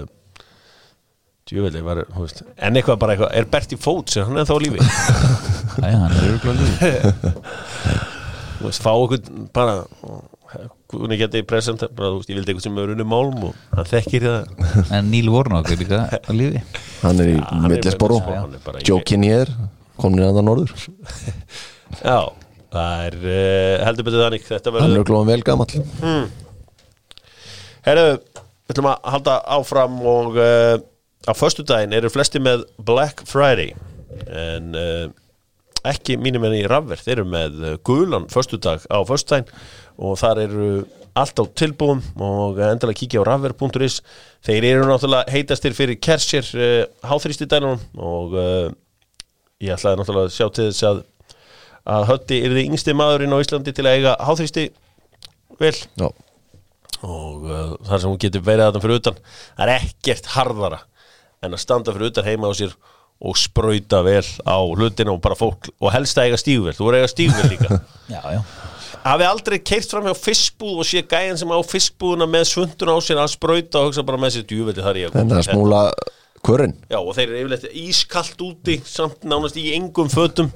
djúveldi 1.46 1.82
var, 1.86 2.00
þú 2.10 2.24
veist, 2.24 2.42
en 2.58 2.78
eitthvað 2.78 3.00
bara 3.02 3.14
eitthvað, 3.16 3.34
er 3.38 3.48
Berti 3.50 3.78
Fóts, 3.78 4.16
er 4.18 4.26
hann 4.28 4.38
eða 4.40 4.50
þá 4.50 4.56
lífi? 4.64 4.78
Æ, 5.86 5.88
hann 5.90 6.14
er 6.14 6.30
örgulega 6.32 6.56
líf 6.62 6.78
þú 8.56 8.64
veist, 8.70 8.82
fá 8.82 8.92
okkur 8.94 9.20
bara 9.54 9.76
hún 10.94 11.12
geti 11.18 11.42
present, 11.46 11.82
bara, 11.98 12.12
veist, 12.16 12.30
ég 12.30 12.38
vildi 12.38 12.54
eitthvað 12.54 12.66
sem 12.68 12.78
er 12.82 12.92
unni 12.94 13.06
málm 13.10 13.48
og 13.50 13.56
hann 13.76 13.88
þekkir 13.90 14.26
það. 14.26 14.42
En 14.96 15.10
Níl 15.12 15.28
Vornok 15.34 15.68
er 15.74 15.80
líka 15.82 15.98
á 16.14 16.30
lífi. 16.34 16.62
Hann 17.02 17.20
er 17.22 17.32
í 17.34 17.36
er 17.42 17.66
millisboru 17.66 18.20
með- 18.22 18.38
hann 18.38 18.54
er 18.54 19.50
í- 19.50 19.56
komin 19.96 20.22
í 20.22 20.26
andan 20.28 20.46
norður 20.46 20.72
Já, 22.06 22.18
það 22.76 23.04
er 23.06 23.16
uh, 23.22 23.84
heldur 23.86 24.06
betur 24.06 24.24
þannig, 24.24 24.44
þetta 24.46 24.72
hann 24.74 24.82
er 24.82 24.92
verður 24.92 25.08
glóðan 25.10 25.30
vel 25.32 25.44
gamall. 25.46 25.72
Herru, 27.86 28.06
við 28.66 28.74
ætlum 28.74 28.90
að 28.90 29.10
halda 29.14 29.36
áfram 29.56 30.00
og 30.10 30.40
uh, 30.40 30.74
á 31.26 31.32
föstudaginn 31.36 31.94
eru 31.96 32.10
flesti 32.12 32.42
með 32.42 32.66
Black 32.82 33.22
Friday. 33.28 33.72
En 34.26 34.76
uh, 34.76 35.06
ekki 35.86 36.18
mínum 36.18 36.46
enn 36.48 36.58
í 36.58 36.66
rafverð, 36.66 37.04
þeir 37.06 37.16
eru 37.20 37.26
með 37.30 37.66
gulan 37.86 38.30
föstudag 38.32 38.86
á 38.90 38.98
föstudaginn. 39.06 39.50
Og 39.96 40.18
þar 40.20 40.42
eru 40.44 40.70
allt 41.16 41.38
á 41.40 41.44
tilbúum 41.56 42.02
og 42.20 42.58
endilega 42.60 42.98
kíkja 43.00 43.22
á 43.24 43.28
rafverð.is 43.30 44.02
þeir 44.44 44.66
eru 44.74 44.88
náttúrulega 44.90 45.32
heitastir 45.32 45.76
fyrir 45.78 45.96
Kersher 46.02 46.50
uh, 46.58 46.82
háþrýsti 47.06 47.48
dænunum 47.48 47.80
og 47.96 48.34
ég 49.62 49.72
ætlaði 49.72 50.02
náttúrulega 50.02 50.28
að 50.28 50.34
sjá 50.34 50.50
til 50.52 50.66
þess 50.68 50.84
að 50.90 51.04
að 51.86 52.08
Hötti 52.10 52.40
er 52.42 52.54
þið 52.56 52.62
yngsti 52.70 52.94
maðurinn 52.98 53.34
á 53.36 53.42
Íslandi 53.42 53.74
til 53.76 53.86
að 53.86 53.98
eiga 54.00 54.16
háþrýsti. 54.26 54.66
Vel. 55.60 55.74
Já, 55.96 56.08
og 57.06 57.46
uh, 57.46 57.72
þar 57.86 58.00
sem 58.02 58.10
hún 58.10 58.20
getur 58.20 58.42
verið 58.44 58.66
þarna 58.70 58.82
fyrir 58.82 59.00
utan 59.00 59.18
það 59.28 59.62
er 59.66 59.72
ekkert 59.76 60.28
harðara 60.32 60.78
en 61.44 61.52
að 61.56 61.60
standa 61.62 61.92
fyrir 61.94 62.10
utan 62.10 62.26
heima 62.26 62.48
á 62.48 62.52
sér 62.56 62.72
og 63.16 63.36
sprauta 63.40 64.00
vel 64.04 64.24
á 64.44 64.56
hlutina 64.60 65.12
og 65.14 65.20
bara 65.24 65.36
fólk 65.38 65.70
og 65.80 65.92
helst 65.94 66.18
að 66.20 66.30
eiga 66.30 66.40
stígvel, 66.40 66.74
þú 66.76 66.90
að 66.90 66.98
eiga 66.98 67.10
stígvel 67.12 67.46
líka. 67.52 67.78
Já, 68.12 68.20
já. 68.36 68.40
Hafi 69.06 69.24
aldrei 69.28 69.56
keirt 69.62 69.90
fram 69.92 70.04
hjá 70.08 70.16
fiskbúð 70.18 70.80
og 70.82 70.86
sé 70.88 71.00
gæjan 71.06 71.38
sem 71.38 71.50
á 71.52 71.58
fiskbúðuna 71.64 72.26
með 72.30 72.44
svundun 72.50 72.90
á 72.92 72.96
sér 73.06 73.20
að 73.22 73.32
sprauta 73.36 73.80
og 73.80 73.88
hugsa 73.90 74.04
bara 74.06 74.20
með 74.20 74.36
sér 74.36 74.46
djúveldi 74.50 74.82
þar 74.84 74.98
ég 75.00 75.08
að 75.12 75.18
þennan 75.20 75.30
koma. 75.30 75.42
að 75.42 75.48
smúla 75.52 75.82
körinn 76.46 76.74
Já, 76.90 76.98
og 77.00 77.12
þeir 77.16 77.26
eru 77.28 77.40
yfirleitt 77.44 77.76
ískallt 77.86 78.42
úti 78.46 78.76
samt 78.86 79.26
nánast 79.26 79.58
í 79.62 79.68
engum 79.76 80.10
fötum 80.12 80.50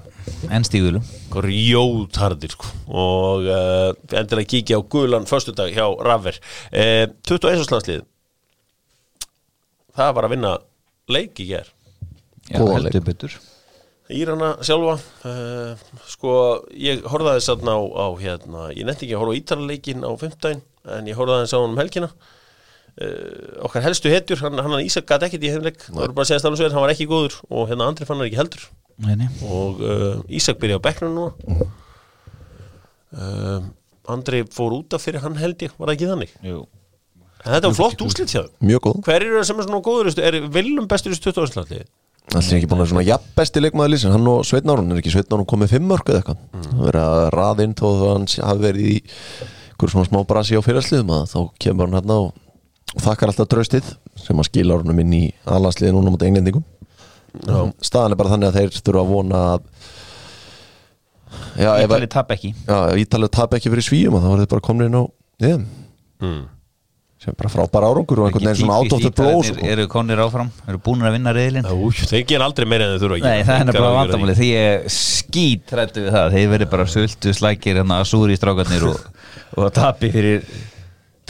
En 0.51 0.65
stígulum 0.67 1.05
grjótardir 1.33 2.55
sko. 2.55 2.71
og 2.89 3.47
uh, 3.47 3.91
endilega 4.11 4.51
kíkja 4.55 4.81
á 4.81 4.83
gulan 4.83 5.29
föstudag 5.31 5.75
hjá 5.75 5.87
Rafver. 6.05 6.41
Uh, 6.73 7.07
21. 7.29 7.67
landslið 7.71 8.07
það 9.97 10.17
var 10.17 10.27
að 10.27 10.35
vinna 10.37 10.57
leik 11.11 11.41
í 11.43 11.49
ger 11.53 11.71
Já, 12.51 12.59
Góðan 12.59 12.89
heldur 12.89 13.07
betur. 13.07 13.39
Írana 14.11 14.57
sjálfa 14.67 14.97
uh, 14.99 15.83
sko, 16.11 16.33
ég 16.75 17.05
horfði 17.07 17.37
þess 17.37 17.53
að 17.53 17.69
á, 17.71 17.79
á 17.79 18.07
hérna, 18.19 18.67
ég 18.75 18.87
nefndi 18.89 19.07
ekki 19.07 19.15
að 19.15 19.23
horfa 19.23 19.37
á 19.37 19.39
Ítarleikin 19.39 20.03
á 20.03 20.11
15 20.19 20.63
en 20.97 21.11
ég 21.11 21.19
horfði 21.19 21.37
þess 21.45 21.55
á 21.55 21.59
hann 21.61 21.77
um 21.77 21.79
helgina. 21.79 22.11
Uh, 23.01 23.63
okkar 23.69 23.85
helstu 23.87 24.11
hetjur 24.11 24.43
hann, 24.43 24.59
hann 24.59 24.83
Ísak 24.83 25.07
gæti 25.07 25.29
ekkert 25.29 25.47
í 25.47 25.53
hefnleik 25.53 25.79
það 25.85 26.01
voru 26.01 26.17
bara 26.17 26.27
að 26.27 26.33
segja 26.33 26.43
stafnum 26.43 26.59
svo 26.59 26.71
hann 26.75 26.83
var 26.83 26.93
ekki 26.93 27.07
góður 27.09 27.37
og 27.47 27.71
hérna 27.71 27.87
Andri 27.87 28.09
fann 28.09 28.19
hann 28.19 28.27
ekki 28.27 28.41
heldur 28.41 28.65
Nei, 29.01 29.15
nei. 29.17 29.29
Og 29.47 29.81
uh, 29.81 30.19
Ísak 30.29 30.61
byrja 30.61 30.81
á 30.81 30.85
bekknum 30.85 31.15
núna. 31.17 31.69
Uh, 33.11 33.71
Andri 34.11 34.43
fór 34.51 34.75
út 34.81 34.95
af 34.97 35.03
fyrir 35.05 35.23
hann 35.25 35.39
held 35.39 35.63
ég, 35.65 35.73
var 35.79 35.91
það 35.91 35.97
ekki 35.97 36.11
þannig? 36.11 36.37
Jú. 36.47 36.61
En 37.41 37.55
þetta 37.55 37.71
var 37.71 37.79
flott 37.79 38.05
úslit 38.05 38.33
hjá 38.33 38.43
þeim. 38.43 38.53
Mjög 38.69 38.85
góð. 38.87 39.01
Hver 39.07 39.25
eru 39.25 39.39
það 39.39 39.49
sem 39.49 39.63
er 39.63 39.69
svona 39.69 39.83
góður 39.87 40.11
er 40.21 40.39
Viljum 40.53 40.89
bestur 40.91 41.15
í 41.15 41.19
20 41.21 41.47
áslandi 41.47 41.81
Allir 42.31 42.61
ekki 42.61 42.69
búin 42.71 42.85
að 42.85 42.91
svona 42.93 43.03
jafn 43.07 43.31
besti 43.35 43.63
leikmaður 43.63 43.91
lýsin 43.95 44.13
Hann 44.15 44.29
og 44.31 44.45
Sveitn 44.47 44.71
Árún, 44.71 44.93
er 44.93 45.01
ekki 45.01 45.11
Sveitn 45.15 45.35
Árún 45.35 45.49
komið 45.51 45.73
fimm 45.73 45.89
mörg 45.91 46.11
eða 46.13 46.21
eitthvað? 46.21 46.43
Mm. 46.53 46.67
Það 46.69 46.85
verið 46.87 47.07
að 47.07 47.23
raða 47.35 47.65
inn 47.65 47.73
þó 47.81 47.87
að 47.89 48.05
hann 48.05 48.29
hafi 48.37 48.63
verið 48.67 48.91
í 48.91 48.99
einhverjum 49.01 49.95
svona 49.95 50.11
smá 50.11 50.21
brasi 50.29 50.61
á 50.61 50.63
fyrirsliðum 50.63 51.11
að 51.17 51.25
þá 51.33 51.39
kemur 51.65 51.89
hann 51.89 51.97
hérna 51.99 52.19
og, 52.27 52.37
og 52.93 53.05
þakkar 53.07 53.33
alltaf 53.33 53.51
draustið 53.51 53.91
sem 54.21 54.43
að 54.43 54.49
skila 54.51 54.77
árunum 54.77 55.03
inn 55.03 55.17
í 55.17 55.23
allansliði 55.49 55.97
núna 55.97 56.13
mútið 56.15 56.31
englendingum 56.31 56.67
Staðan 57.81 58.15
er 58.15 58.21
bara 58.21 58.33
þannig 58.35 58.51
að 58.51 58.61
þeir 58.61 58.79
þurfa 58.81 59.03
að 59.05 59.11
vona 59.15 59.43
að 59.55 59.67
Já, 61.61 61.71
ef 61.79 61.91
að 61.91 62.01
Ítali 62.01 62.09
tap 62.11 62.33
ekki. 62.35 62.49
Já, 62.67 62.79
Ítalið 62.99 63.31
tap 63.35 63.53
ekki 63.55 63.71
fyrir 63.71 63.87
svíum 63.87 64.17
og 64.19 64.23
þá 64.25 64.31
var 64.33 64.41
þið 64.43 64.49
bara 64.55 64.65
komin 64.67 64.89
inn 64.89 64.97
á 64.99 65.05
EM 65.47 65.63
mm. 66.21 66.41
sem 67.23 67.31
er 67.33 67.37
bara 67.39 67.53
frábær 67.53 67.87
árangur 67.87 68.23
og 68.23 68.29
einhvern 68.29 68.49
veginn 68.51 68.61
svona 68.65 68.79
Tígris 68.83 69.07
ádóttur 69.07 69.15
blóð 69.21 69.51
Ítalir 69.53 69.73
Eru 69.75 69.87
konir 69.93 70.23
áfram, 70.25 70.51
eru 70.67 70.81
búin 70.83 71.07
að 71.07 71.15
vinna 71.17 71.35
reyðlin 71.37 71.69
þeir 72.01 72.25
gera 72.33 72.49
aldrei 72.51 72.67
meira 72.71 72.89
en 72.89 72.97
þeir 72.97 73.05
þurfa 73.05 73.21
að 73.21 73.29
Nei, 73.29 73.45
það 73.47 73.63
er 73.63 73.79
því. 73.79 73.85
vandamáli 73.99 74.37
Því 74.41 74.51
ég 74.51 74.91
skít 74.97 75.77
rættu 75.79 76.05
við 76.05 76.17
það. 76.17 76.37
Þeir 76.37 76.51
verið 76.57 76.73
bara 76.75 76.89
sultu 76.91 77.35
slækir 77.37 77.81
hérna 77.81 78.01
að 78.03 78.11
súri 78.11 78.35
í 78.35 78.41
strákarnir 78.41 78.89
og, 78.91 79.07
og 79.55 79.71
tapi 79.77 80.11
fyrir 80.13 80.43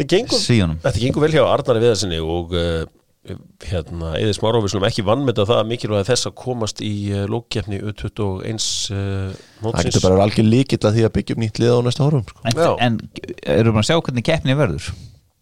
Þetta 0.01 0.39
Svíunum. 0.41 0.79
þetta 0.81 1.01
gengur 1.03 1.27
vel 1.27 1.35
hjá 1.35 1.43
Arnari 1.45 1.83
Viðarsinni 1.83 2.21
og 2.25 2.55
uh, 2.57 2.87
hérna, 3.21 4.15
Eðis 4.17 4.39
Márófi 4.41 4.71
slum 4.73 4.87
ekki 4.89 5.05
vannmeta 5.05 5.45
það 5.49 5.67
mikilvæg 5.69 6.07
þess 6.09 6.29
að 6.31 6.37
komast 6.41 6.81
í 6.85 6.93
uh, 7.13 7.27
lókjefni 7.29 7.81
U21 7.85 8.57
uh, 8.97 9.35
Það 9.61 9.89
getur 9.91 10.05
bara 10.07 10.25
algjör 10.25 10.49
líkill 10.49 10.81
að 10.81 10.97
því 10.97 11.05
að 11.05 11.13
byggja 11.19 11.37
upp 11.37 11.43
nýtt 11.43 11.61
lið 11.61 11.75
á 11.77 11.81
næsta 11.85 12.07
árum 12.07 12.25
sko. 12.25 12.47
En, 12.49 12.63
en 12.87 12.97
eru 13.45 13.75
maður 13.75 13.83
að 13.83 13.89
sjá 13.91 13.99
hvernig 14.07 14.27
keppni 14.31 14.57
verður? 14.57 14.89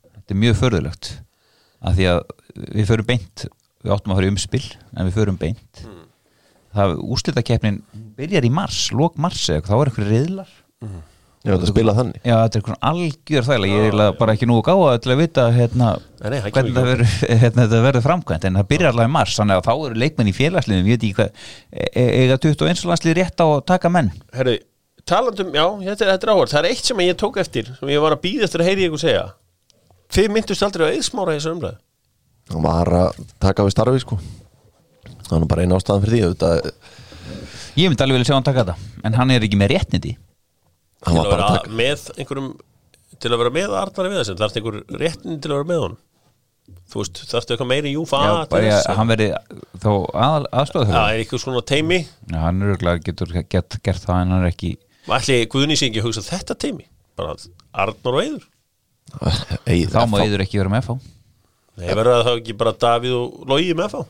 Þetta 0.08 0.34
er 0.34 0.40
mjög 0.42 0.58
förðulegt 0.58 1.12
að 1.78 2.00
því 2.00 2.08
að 2.10 2.20
við 2.58 2.90
förum 2.90 3.08
beint 3.12 3.44
við 3.78 3.94
áttum 3.94 4.14
að 4.14 4.18
fara 4.18 4.32
umspil 4.32 4.64
en 4.66 5.06
við 5.06 5.20
förum 5.20 5.38
beint. 5.38 5.84
Mm. 5.84 6.00
það 6.74 6.96
úrslita 7.06 7.46
keppnin 7.46 7.78
byrjar 8.18 8.48
í 8.48 8.50
mars, 8.50 8.88
lók 8.90 9.22
mars 9.22 9.46
eða 9.54 9.68
þá 9.70 9.76
er 9.76 9.92
eitthvað 9.92 10.10
reyðlar 10.16 10.56
Ég 10.82 11.17
veit 11.46 11.62
að 11.62 11.70
spila 11.70 11.92
þannig. 11.94 12.16
Já, 12.26 12.34
þetta 12.34 12.58
er 12.58 12.60
eitthvað 12.60 12.78
algjör 12.88 13.44
þægilega 13.46 13.74
ég 13.74 13.78
er 13.78 13.86
eiginlega 13.88 14.14
bara 14.18 14.32
ekki 14.34 14.48
nú 14.50 14.56
gáða 14.66 14.94
til 15.04 15.12
að 15.14 15.20
vita 15.22 15.44
hérna, 15.54 15.90
Nei, 16.18 16.30
nei, 16.32 16.38
það 16.42 16.54
hvernig 16.56 16.74
það 16.78 16.88
verður, 16.88 17.12
hérna, 17.42 17.62
þetta 17.66 17.82
verður 17.84 18.04
framkvæmt. 18.08 18.46
En 18.48 18.58
það 18.58 18.66
byrjar 18.72 18.90
allavega 18.92 19.10
í 19.12 19.14
mars, 19.14 19.36
þannig 19.38 19.60
að 19.60 19.68
þá 19.68 19.72
eru 19.86 20.00
leikmenn 20.02 20.30
í 20.32 20.34
félagsliðum, 20.34 20.88
ég 20.90 20.98
veit 20.98 21.06
ekki 21.06 21.18
hvað 21.20 21.46
e- 21.70 21.92
e- 22.02 22.08
eiga 22.24 22.40
21 22.42 22.84
landslið 22.90 23.16
rétt 23.20 23.44
á 23.44 23.46
að 23.46 23.64
taka 23.70 23.92
menn? 23.94 24.10
Herru, 24.34 24.56
talandum, 25.08 25.54
já, 25.54 25.64
þetta 25.86 26.08
er, 26.08 26.12
þetta 26.16 26.28
er 26.28 26.34
áhverð 26.34 26.54
Það 26.56 26.62
er 26.64 26.70
eitt 26.74 26.90
sem 26.90 27.04
ég 27.06 27.18
tók 27.22 27.38
eftir 27.44 27.70
sem 27.78 27.94
ég 27.94 28.02
var 28.02 28.18
að 28.18 28.24
býða 28.26 28.48
eftir 28.48 28.64
að 28.64 28.70
heyri 28.72 28.88
ykkur 28.90 29.04
segja. 29.06 29.24
Þið 30.18 30.30
myndust 30.34 30.64
aldrei 30.66 30.88
á 30.90 30.94
eðsmára 30.98 31.36
í 31.36 31.38
þessu 31.38 31.54
umræðu? 31.54 31.78
Hann 32.48 32.64
var 32.64 32.88
að 32.96 33.18
taka 33.44 33.64
við 33.66 33.74
starfi 33.76 34.02
sko. 34.02 34.18
Það 35.28 35.42
nú 35.42 35.48
bara 35.50 35.64
eina 35.64 35.76
ástæðan 35.78 36.04
fyrir 36.08 36.32
því 36.34 36.72
Ég 37.78 37.92
myndi 37.92 38.02
alveg 38.02 38.16
vilja 38.18 38.32
sjá 38.32 38.34
hann 38.34 38.46
taka 38.46 38.64
þetta 38.64 39.04
en 39.06 39.14
hann 39.14 39.30
er 39.30 39.44
ekki 39.46 39.58
með 39.60 39.70
réttindi. 39.76 40.16
hann 40.16 40.27
Til 41.06 41.14
að 41.20 41.30
að 41.46 41.70
með 41.78 42.04
einhverjum 42.16 42.50
Til 43.18 43.30
að 43.32 43.40
vera 43.42 43.54
með 43.54 43.74
Arnari 43.78 44.12
Viðarsin 44.12 44.38
Þarfst 44.38 44.60
einhver 44.60 44.78
réttin 45.02 45.40
til 45.42 45.50
að 45.52 45.56
vera 45.60 45.68
með 45.70 45.82
honum? 45.84 46.00
Þú 46.88 47.00
veist, 47.02 47.20
þarftu 47.30 47.54
eitthvað 47.54 47.68
meiri 47.70 47.90
júfa 47.94 48.18
Já, 48.24 48.32
bara 48.50 48.74
að 48.76 48.98
hann 48.98 49.10
verði 49.12 49.28
þá 49.80 49.88
að, 49.88 50.46
Já, 50.84 50.92
fyrir 50.98 51.14
er 51.14 51.22
eitthvað 51.22 51.42
svona 51.44 51.62
teimi 51.68 51.98
Já, 52.04 52.38
hann 52.44 52.60
er 52.64 52.74
örgulega 52.74 53.04
getur 53.06 53.32
gett, 53.38 53.78
gert 53.84 54.04
það 54.04 54.20
en 54.24 54.34
hann 54.34 54.44
er 54.44 54.50
ekki 54.52 54.74
ekki 55.88 56.02
að 56.02 56.08
hugsa 56.10 56.24
þetta 56.26 56.56
teimi 56.60 56.88
Bara 57.18 57.36
Arnur 57.84 58.18
og 58.18 58.24
Eiður? 58.24 58.46
Eið, 59.64 59.86
þá 59.94 60.00
má 60.12 60.18
yður 60.26 60.44
ekki 60.44 60.60
vera 60.60 60.72
með 60.72 60.88
fá 60.90 60.94
Nei, 61.78 61.88
verður 61.94 62.26
það 62.26 62.40
ekki 62.42 62.58
bara 62.60 62.76
Davíð 62.84 63.16
og 63.16 63.48
Logi 63.48 63.76
með 63.78 63.94
þá 63.94 64.00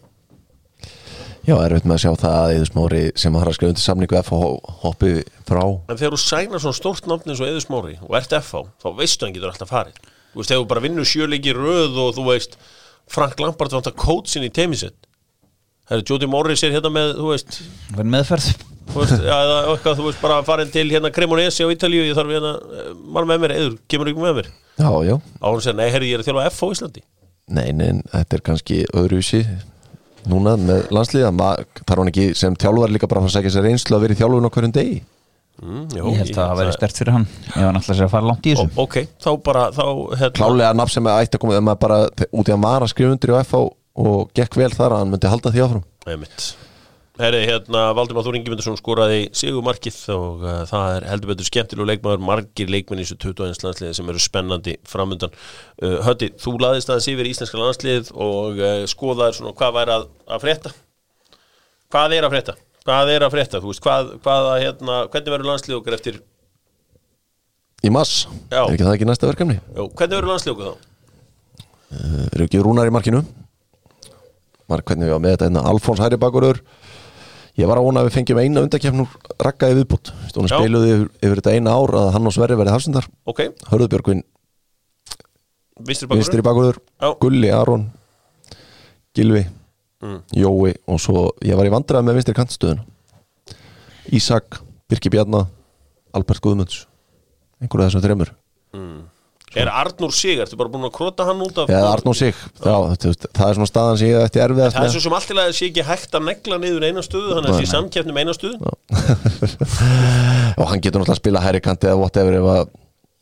Já, 1.49 1.55
erfitt 1.64 1.86
með 1.88 1.94
að 1.96 2.03
sjá 2.03 2.11
það 2.20 2.34
að 2.38 2.51
Eður 2.55 2.68
Smári 2.68 3.03
sem 3.16 3.36
har 3.38 3.49
að 3.49 3.55
skrifa 3.57 3.72
undir 3.72 3.84
samningu 3.86 4.16
F 4.18 4.30
og 4.36 4.72
hoppi 4.82 5.12
frá. 5.49 5.62
En 5.88 5.96
þegar 5.96 6.12
þú 6.12 6.20
sænar 6.20 6.61
svona 6.61 6.76
stórt 6.76 7.07
nafn 7.09 7.32
eins 7.32 7.40
og 7.40 7.49
Eður 7.49 7.64
Smári 7.64 7.94
og 8.05 8.16
ert 8.18 8.34
FH, 8.36 8.66
þá 8.84 8.88
veistu 8.99 9.24
hann 9.24 9.32
getur 9.32 9.49
alltaf 9.49 9.70
farið. 9.72 9.96
Þú 10.34 10.42
veist, 10.42 10.51
þegar 10.51 10.61
þú 10.61 10.66
bara 10.74 10.82
vinnur 10.84 11.09
sjöleiki 11.09 11.55
röð 11.57 11.96
og 12.05 12.11
þú 12.18 12.26
veist, 12.28 12.59
Frank 13.09 13.40
Lampard 13.40 13.72
vantar 13.72 13.96
kótsin 13.96 14.44
í 14.44 14.51
teimisett 14.53 14.99
Það 15.88 15.96
er 15.96 16.03
Jóti 16.05 16.26
Morris 16.28 16.61
er 16.66 16.74
hérna 16.76 16.90
með, 16.92 17.14
þú 17.16 17.30
veist, 17.30 17.55
verð 17.96 18.11
meðferð. 18.12 18.49
þú 18.90 18.99
veist 19.01 19.24
ja, 19.24 19.38
eða 19.38 19.55
eitthvað, 19.72 19.94
þú 19.96 20.05
veist, 20.05 20.20
bara 20.20 20.42
farin 20.44 20.68
til 20.74 20.84
hérna 20.90 21.09
Cremonesi 21.16 21.64
á 21.64 21.72
Ítalíu, 21.72 22.05
ég 22.05 22.18
þarf 22.18 22.34
hérna 22.34 22.51
eh, 22.61 22.90
mann 23.09 23.24
með 23.30 23.40
mér, 23.40 23.55
Eður, 23.57 23.78
kemur 23.88 24.11
ykkur 24.12 24.26
með 24.26 24.36
mér? 24.42 24.51
Já, 24.76 24.90
já, 25.09 25.16
á 25.16 25.46
hún 25.49 25.64
segir, 25.64 25.78
nei, 25.80 25.88
herri, 25.88 26.12
núna 30.33 30.57
með 30.61 30.91
landsliða 30.95 31.31
þarf 31.83 31.99
hann 31.99 32.11
ekki 32.12 32.26
sem 32.39 32.57
þjálfur 32.59 32.93
líka 32.95 33.09
bara 33.11 33.22
að 33.24 33.31
að 33.31 33.37
segja 33.39 33.55
sér 33.57 33.66
reynslu 33.68 33.97
að 33.97 34.05
vera 34.07 34.16
í 34.16 34.20
þjálfun 34.20 34.49
á 34.49 34.55
hverjum 34.55 34.74
degi? 34.76 34.99
Mm, 35.59 35.87
jó, 35.91 36.05
ég 36.12 36.20
held 36.20 36.37
að 36.37 36.39
það 36.39 36.59
væri 36.61 36.72
stert 36.76 37.01
fyrir 37.01 37.14
hann. 37.16 37.24
Ef 37.49 37.57
hann 37.59 37.79
ætla 37.81 37.95
sér 37.99 38.07
að 38.07 38.12
fara 38.12 38.29
langt 38.31 38.47
í 38.47 38.53
Ó, 38.55 38.61
þessu 38.61 38.83
Ok, 38.85 38.97
þá 39.18 39.31
bara, 39.49 39.64
þá 39.74 39.85
hérna, 40.20 40.35
klálega 40.39 40.76
nafn 40.79 40.95
sem 40.95 41.11
ætti 41.11 41.35
að 41.35 41.43
koma 41.43 41.57
þegar 41.57 41.66
maður 41.66 41.81
bara 41.83 41.99
út 42.29 42.51
í 42.51 42.55
að 42.55 42.61
maður 42.62 42.87
að 42.87 42.93
skrifa 42.93 43.16
undir 43.16 43.33
í 43.33 43.41
FH 43.43 43.62
og 43.99 44.31
gekk 44.39 44.59
vel 44.61 44.70
þar 44.70 44.95
að 44.95 45.03
hann 45.03 45.11
myndi 45.14 45.33
halda 45.33 45.53
því 45.55 45.64
áfram. 45.64 45.87
Einmitt. 46.07 46.47
Herri, 47.19 47.41
hérna, 47.49 47.89
Valdimar 47.99 48.23
Þór 48.23 48.37
Ingimundsson 48.39 48.79
skoraði 48.79 49.25
sigumarkið 49.35 49.97
og 50.14 50.45
uh, 50.47 50.61
það 50.71 50.93
er 50.95 51.07
heldur 51.11 51.33
betur 51.33 51.49
skemmtileg 51.49 51.91
leikmaður, 51.91 52.23
margir 52.23 52.71
leikmenn 52.71 53.03
í 53.03 53.07
þessu 53.09 53.19
21 53.25 53.66
landsliði 53.66 53.99
sem 53.99 54.12
eru 54.12 54.23
spennandi 54.23 54.77
framundan. 54.87 55.35
Uh, 55.83 55.99
Hötti, 56.07 56.31
þú 56.39 56.55
laðist 56.62 56.93
aðeins 56.93 57.11
yfir 57.11 57.31
íslenska 57.33 57.59
landslið 57.59 58.12
og 58.14 58.62
uh, 58.62 58.85
skoðaði 58.91 59.41
svona 59.41 59.55
hvað 59.59 59.77
væri 59.81 59.97
að, 59.97 60.09
að 60.31 60.47
frétta? 60.47 60.75
Hvað 61.91 62.16
er 62.21 62.29
að 62.29 62.35
frétta? 62.37 62.57
Hvað 62.87 63.14
er 63.16 63.27
að 63.27 63.35
frétta? 63.35 63.62
Þú 63.64 63.73
veist, 63.73 63.85
hvað, 63.85 64.14
hvað 64.23 64.51
að, 64.53 64.59
hérna, 64.66 65.01
hvernig 65.11 65.35
verður 65.35 65.51
landslið 65.53 65.81
okkar 65.81 65.99
eftir, 65.99 66.23
í 67.85 67.91
mass, 67.95 68.27
Já. 68.51 68.64
er 68.64 68.75
ekki 68.75 68.87
það 68.87 68.97
ekki 68.97 69.07
næsta 69.09 69.29
verkefni 69.29 69.59
jó, 69.59 69.85
hvernig 69.87 70.16
verður 70.16 70.33
landslið 70.33 70.55
okkar 70.55 70.71
þá? 70.71 70.87
ekki 72.45 72.62
rúnar 72.64 72.91
í 72.91 72.95
markinu 72.95 73.23
Mark, 74.69 74.85
hvernig 74.85 75.09
við 75.09 75.14
var 75.14 75.23
með 75.25 75.35
þetta 75.35 75.47
hérna, 75.47 75.62
Alfons 75.71 76.03
Hæri 76.03 76.19
Bakurur 76.21 76.59
ég 77.59 77.68
var 77.70 77.80
að 77.80 77.86
vona 77.88 78.02
að 78.02 78.09
við 78.09 78.16
fengjum 78.16 78.40
eina 78.42 78.64
undakefn 78.64 79.04
úr 79.04 79.14
rakkaði 79.42 79.78
viðbútt 79.80 80.12
hún 80.36 80.50
spiluði 80.50 80.94
yfir, 80.94 81.06
yfir 81.26 81.40
þetta 81.42 81.54
eina 81.59 81.74
ár 81.74 81.94
að 81.98 82.11
hann 82.14 82.30
og 82.30 82.34
Sverri 82.36 82.59
verið 82.59 82.76
hafsendar. 82.76 83.09
Ok, 83.28 83.44
Hörðubjörgvin 83.72 84.24
vinstri 85.78 86.09
bakur 86.09 86.20
vinstri 86.22 86.44
bakurur 86.46 86.80
Já. 86.98 87.12
Gulli 87.22 87.50
Aron 87.54 87.88
Gilvi 89.14 89.46
Mm. 89.98 90.20
Jói 90.30 90.76
og 90.86 91.00
svo 91.02 91.32
ég 91.42 91.56
var 91.59 91.66
í 91.66 91.72
vandræða 91.74 92.04
með 92.06 92.20
vinstri 92.20 92.34
kantstöðun 92.38 92.84
Ísak, 94.14 94.61
Birki 94.86 95.11
Bjarna 95.11 95.40
Albert 96.14 96.38
Guðmunds. 96.40 96.84
Einhverju 97.59 97.82
af 97.82 97.90
þessum 97.90 98.04
þreymur 98.04 98.30
Er 99.57 99.68
Arnur 99.72 100.12
Sig, 100.12 100.36
ertu 100.42 100.59
bara 100.61 100.68
búin 100.68 100.84
að 100.84 100.92
krota 100.99 101.24
hann 101.24 101.40
út 101.40 101.57
af 101.62 101.70
eða 101.72 101.92
Arnór 101.94 102.16
Sig, 102.18 102.34
já, 102.61 102.74
það 103.01 103.46
er 103.49 103.57
svona 103.57 103.68
staðan 103.70 103.96
sem 104.01 104.11
ég 104.11 104.26
ætti 104.26 104.42
erfiðast 104.44 104.76
Það 104.76 104.82
er 104.82 104.88
með. 104.88 104.92
svo 104.92 105.03
sem 105.07 105.16
allt 105.16 105.30
í 105.32 105.36
lagi 105.38 105.53
að 105.53 105.57
sé 105.59 105.68
ekki 105.70 105.84
hægt 105.88 106.18
að 106.18 106.26
negla 106.28 106.59
niður 106.61 106.84
eina 106.88 107.05
stöðu 107.07 107.38
þannig 107.38 107.55
að 107.55 107.62
sé 107.62 107.70
samkeppnum 107.72 108.20
eina 108.20 108.34
stöðu. 108.36 108.72
Og 110.61 110.66
hann 110.68 110.82
getur 110.84 111.01
náttúrulega 111.01 111.16
að 111.16 111.20
spila 111.22 111.42
hæri 111.44 111.62
kanti 111.64 111.88
eða 111.88 112.01
whatever 112.03 112.36
ef 112.38 112.49
að 112.55 112.74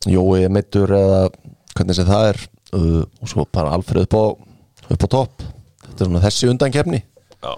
Jói 0.07 0.43
er 0.45 0.51
meittur 0.53 0.91
eða 0.93 1.21
hvernig 1.75 1.97
sem 1.97 2.07
það 2.07 2.29
er. 2.33 2.41
Uh, 2.75 3.03
og 3.23 3.29
svo 3.31 3.45
bara 3.55 3.71
Alfred 3.77 4.03
upp 4.03 4.15
á, 4.19 4.23
upp 4.91 5.03
á 5.03 5.07
topp. 5.07 5.45
Þetta 5.85 6.03
er 6.03 6.09
svona 6.09 6.21
þessi 6.25 6.49
undankefni 6.51 6.99
Já, 7.39 7.53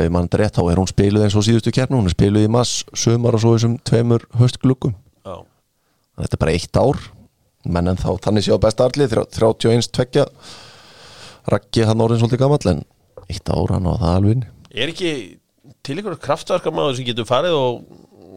ef 0.00 0.08
mann 0.14 0.24
þetta 0.26 0.40
rétt 0.40 0.56
þá 0.56 0.62
er 0.72 0.80
hún 0.80 0.88
spiluð 0.90 1.26
eins 1.26 1.36
og 1.36 1.44
síðustu 1.46 1.72
keppni. 1.76 1.98
Hún 2.00 2.08
er 2.08 2.14
spiluð 2.16 2.46
í 2.48 2.52
mass, 2.56 2.78
sömar 2.96 3.36
og 3.36 3.44
svo 3.44 3.52
þessum 3.56 3.76
tveimur 3.86 4.24
höstgluggum 4.40 4.94
já, 4.96 5.36
þetta 6.24 6.38
er 6.38 6.42
bara 6.42 6.56
eitt 6.56 6.80
ár 6.80 7.02
menn 7.72 7.92
en 7.92 8.00
þá 8.00 8.10
þannig 8.26 8.46
séu 8.46 8.58
besta 8.62 8.88
arlið 8.88 9.16
31 9.34 9.90
tveggja. 9.96 10.26
Raggi 11.52 11.86
hann 11.86 12.02
orðin 12.02 12.22
svolítið 12.22 12.42
gamall 12.42 12.72
en 12.72 12.84
eitt 13.26 13.50
ár 13.50 13.74
hann 13.74 13.88
á 13.90 13.94
það 13.94 14.16
alveg. 14.16 14.44
Er 14.74 14.92
ekki 14.92 15.12
til 15.86 15.98
ykkur 16.00 16.18
kraftverkamaður 16.22 16.98
sem 16.98 17.06
getur 17.06 17.28
farið 17.28 17.56
og 17.56 17.80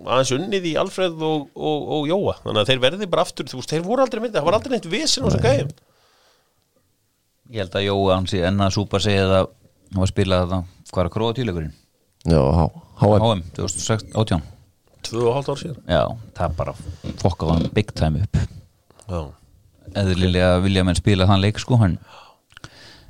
aðeins 0.09 0.33
unnið 0.37 0.67
í 0.69 0.73
Alfreð 0.79 1.21
og, 1.25 1.49
og, 1.57 1.87
og 1.97 2.09
Jóa? 2.09 2.37
Þannig 2.43 2.61
að 2.61 2.71
þeir 2.71 2.83
verði 2.85 3.09
bara 3.11 3.25
aftur, 3.25 3.49
þú 3.49 3.59
veist, 3.59 3.73
þeir 3.73 3.85
voru 3.85 4.05
aldrei 4.05 4.21
myndið 4.23 4.39
það 4.39 4.47
var 4.47 4.57
aldrei 4.59 4.75
neitt 4.75 4.89
vesen 4.89 5.25
á 5.25 5.27
þessu 5.27 5.41
gæðum 5.43 5.73
ég 7.49 7.63
held 7.63 7.75
að 7.75 7.87
Jói 7.87 8.13
hann 8.13 8.29
sé 8.29 8.43
enn 8.45 8.61
að 8.61 8.75
súpa 8.75 9.01
segja 9.01 9.25
að 9.25 9.33
hann 9.39 9.97
var 9.97 10.05
að 10.05 10.13
spila 10.13 10.39
þetta 10.43 10.59
hvað 10.91 11.01
er 11.01 11.09
að 11.09 11.15
króa 11.15 11.35
tíleikurinn 11.37 11.75
já, 12.29 12.41
HM 13.01 13.25
HM 13.25 13.43
2018 13.57 14.47
Tvö 15.09 15.29
og 15.29 15.37
hálft 15.37 15.49
ár 15.49 15.59
síðan. 15.61 15.77
Já, 15.87 16.01
það 16.35 16.55
bara 16.57 16.73
fokkaði 17.21 17.53
hann 17.55 17.69
big 17.73 17.93
time 17.95 18.25
upp 18.25 18.58
eðlilega 19.99 20.57
vilja 20.63 20.85
menn 20.85 20.97
spila 20.97 21.27
þann 21.29 21.43
leik 21.43 21.61
sko 21.61 21.79
hann 21.81 21.97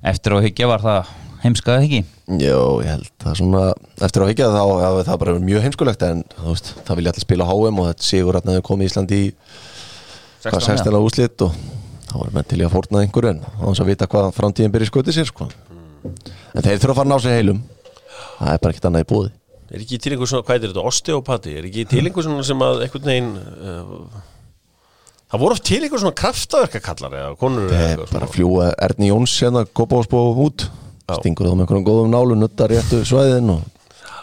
eftir 0.05 0.35
á 0.35 0.39
higgja 0.43 0.69
var 0.69 0.83
það 0.83 1.09
heimskaði 1.43 1.87
ekki. 1.87 1.99
Jó, 2.39 2.59
ég 2.83 2.91
held 2.93 3.09
það 3.23 3.35
svona 3.39 3.63
eftir 4.05 4.23
á 4.23 4.29
higgja 4.29 4.51
þá 4.53 4.61
hafi 4.83 5.05
það 5.07 5.19
bara 5.23 5.35
mjög 5.43 5.65
heimskulegt 5.65 6.05
en 6.07 6.23
þú 6.35 6.53
veist, 6.53 6.71
það 6.87 6.99
vilja 6.99 7.13
allir 7.13 7.25
spila 7.25 7.49
HM 7.49 7.81
og 7.81 7.89
þetta 7.89 8.07
sigur 8.09 8.39
að 8.39 8.61
komið 8.67 8.85
í 8.85 8.91
Íslandi 8.91 9.19
í 9.19 9.31
hvað 10.45 10.61
16, 10.67 10.83
16 10.83 10.99
úrslit 10.99 11.45
og 11.47 11.57
þá 12.09 12.15
er 12.25 12.35
menn 12.35 12.47
til 12.49 12.61
í 12.61 12.67
að 12.67 12.75
fórna 12.75 13.03
einhverju 13.03 13.33
en 13.33 13.43
þá 13.43 13.65
er 13.71 13.83
að 13.83 13.91
vita 13.91 14.09
hvað 14.11 14.31
framtíðin 14.37 14.75
byrja 14.75 14.91
skotið 14.91 15.19
sér 15.19 15.29
sko. 15.31 15.49
en 15.99 16.63
þeir 16.63 16.79
þurfa 16.79 16.93
að 16.95 16.99
fara 17.01 17.11
ná 17.11 17.19
sér 17.19 17.37
heilum. 17.39 17.61
Það 18.39 18.53
er 18.53 18.63
bara 18.63 18.73
ekkert 18.73 18.89
annað 18.89 19.05
í 19.05 19.09
búði 19.13 19.35
er 19.69 19.83
ekki 19.83 19.99
til 20.01 20.15
einhver 20.15 20.29
svona, 20.29 20.45
hvað 20.47 20.55
er 20.63 20.71
þetta, 20.71 20.83
osteopati? 20.89 21.51
Er 21.59 21.65
ekki 21.69 21.83
til 21.89 22.01
einhver 22.01 22.25
svona 22.25 22.45
sem 22.47 22.63
að 22.65 22.79
einhvern 22.87 23.05
veginn 23.05 23.27
uh, 23.37 24.21
það 25.29 25.41
voru 25.43 25.55
oft 25.57 25.65
til 25.69 25.81
einhver 25.85 26.01
svona 26.03 26.15
kraftaverkakallar 26.21 27.15
eða 27.21 27.37
konur 27.39 27.69
eða 27.69 27.79
Eh, 27.79 27.89
eitthvað 27.95 28.11
bara 28.13 28.25
svona. 28.27 28.33
fljúa 28.35 28.67
Erni 28.87 29.09
Jóns 29.11 29.33
hérna 29.43 29.65
Kópásbó 29.65 30.21
út. 30.45 30.69
Stingur 31.09 31.47
þá 31.49 31.53
með 31.57 31.65
einhverjum 31.65 31.85
góðum 31.89 32.11
nálu 32.13 32.35
nuttar 32.37 32.69
réttu 32.69 33.01
svæðin 33.05 33.49
og 33.49 33.63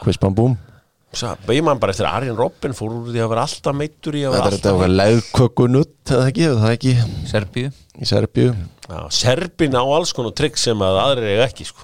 kvispan 0.04 0.34
búm. 0.34 0.56
Sa- 1.16 1.36
beið 1.46 1.62
mann 1.64 1.78
bara 1.80 1.92
eftir 1.92 2.04
að 2.06 2.16
Arjen 2.20 2.36
Robben 2.36 2.74
fór 2.76 2.90
úr 2.92 3.06
því 3.08 3.20
að 3.24 3.28
vera 3.32 3.42
alltaf 3.46 3.74
meittur 3.74 4.12
í 4.18 4.22
að 4.26 4.32
vera 4.36 4.46
er 4.46 4.52
þetta 4.52 4.70
alltaf 4.70 4.74
eitthvað 4.76 4.96
leðkökunutt 5.00 6.12
eða 6.12 6.26
ekki, 6.30 6.42
eða 6.46 6.60
það 6.60 6.74
ekki? 6.76 6.94
Serbíu. 7.30 7.70
Í 7.96 8.04
Serbíu. 8.10 8.50
Já, 8.90 8.98
Serbin 9.10 9.72
á 9.80 9.82
alls 9.82 10.12
konar 10.12 10.34
trygg 10.36 10.58
sem 10.60 10.76
að 10.78 10.98
aðrir 11.00 11.30
eiga 11.32 11.46
ekki 11.48 11.64
sko. 11.70 11.80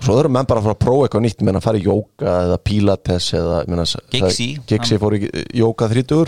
Svo 0.00 0.12
þurfum 0.14 0.30
menn 0.36 0.46
bara 0.46 0.60
að 0.60 0.64
fara 0.68 0.76
að 0.76 0.84
prófa 0.84 1.08
eitthvað 1.08 1.24
nýtt. 1.26 1.42
Menn 1.42 1.56
að 1.56 1.62
fara 1.66 1.78
í 1.80 1.84
jóka 1.88 2.32
eða 2.46 2.58
pilates 2.62 3.32
eða 3.32 3.66
ég 3.66 3.96
Giggsy. 4.12 4.48
Giggsy 4.68 4.98
fór 5.02 5.16
í 5.18 5.30
jóka 5.56 5.88
30 5.90 6.26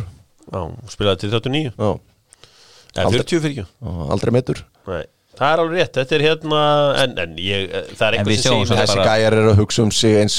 Já, 0.52 0.62
spilaði 0.88 1.18
til 1.20 1.30
39 1.30 1.72
Já, 1.78 1.98
Aldrei. 2.96 3.20
40 3.22 3.42
fyrir 3.44 3.52
ekki. 3.58 3.66
Og 3.84 4.10
aldrei 4.14 4.32
meittur 4.38 4.62
Nei, 4.88 5.02
það 5.38 5.52
er 5.52 5.62
alveg 5.64 5.76
rétt, 5.82 5.92
þetta 6.00 6.16
er 6.18 6.24
hérna 6.28 6.62
en, 7.04 7.18
en 7.24 7.36
ég, 7.42 7.68
það 7.98 8.06
er 8.08 8.16
En 8.16 8.22
einhver 8.22 8.32
við 8.32 8.40
sem 8.42 8.64
segir 8.64 8.80
Þessi 8.82 9.04
gæjar 9.10 9.38
eru 9.42 9.52
að 9.52 9.60
hugsa 9.62 9.84
um 9.84 9.92
sig 9.94 10.16
eins 10.22 10.38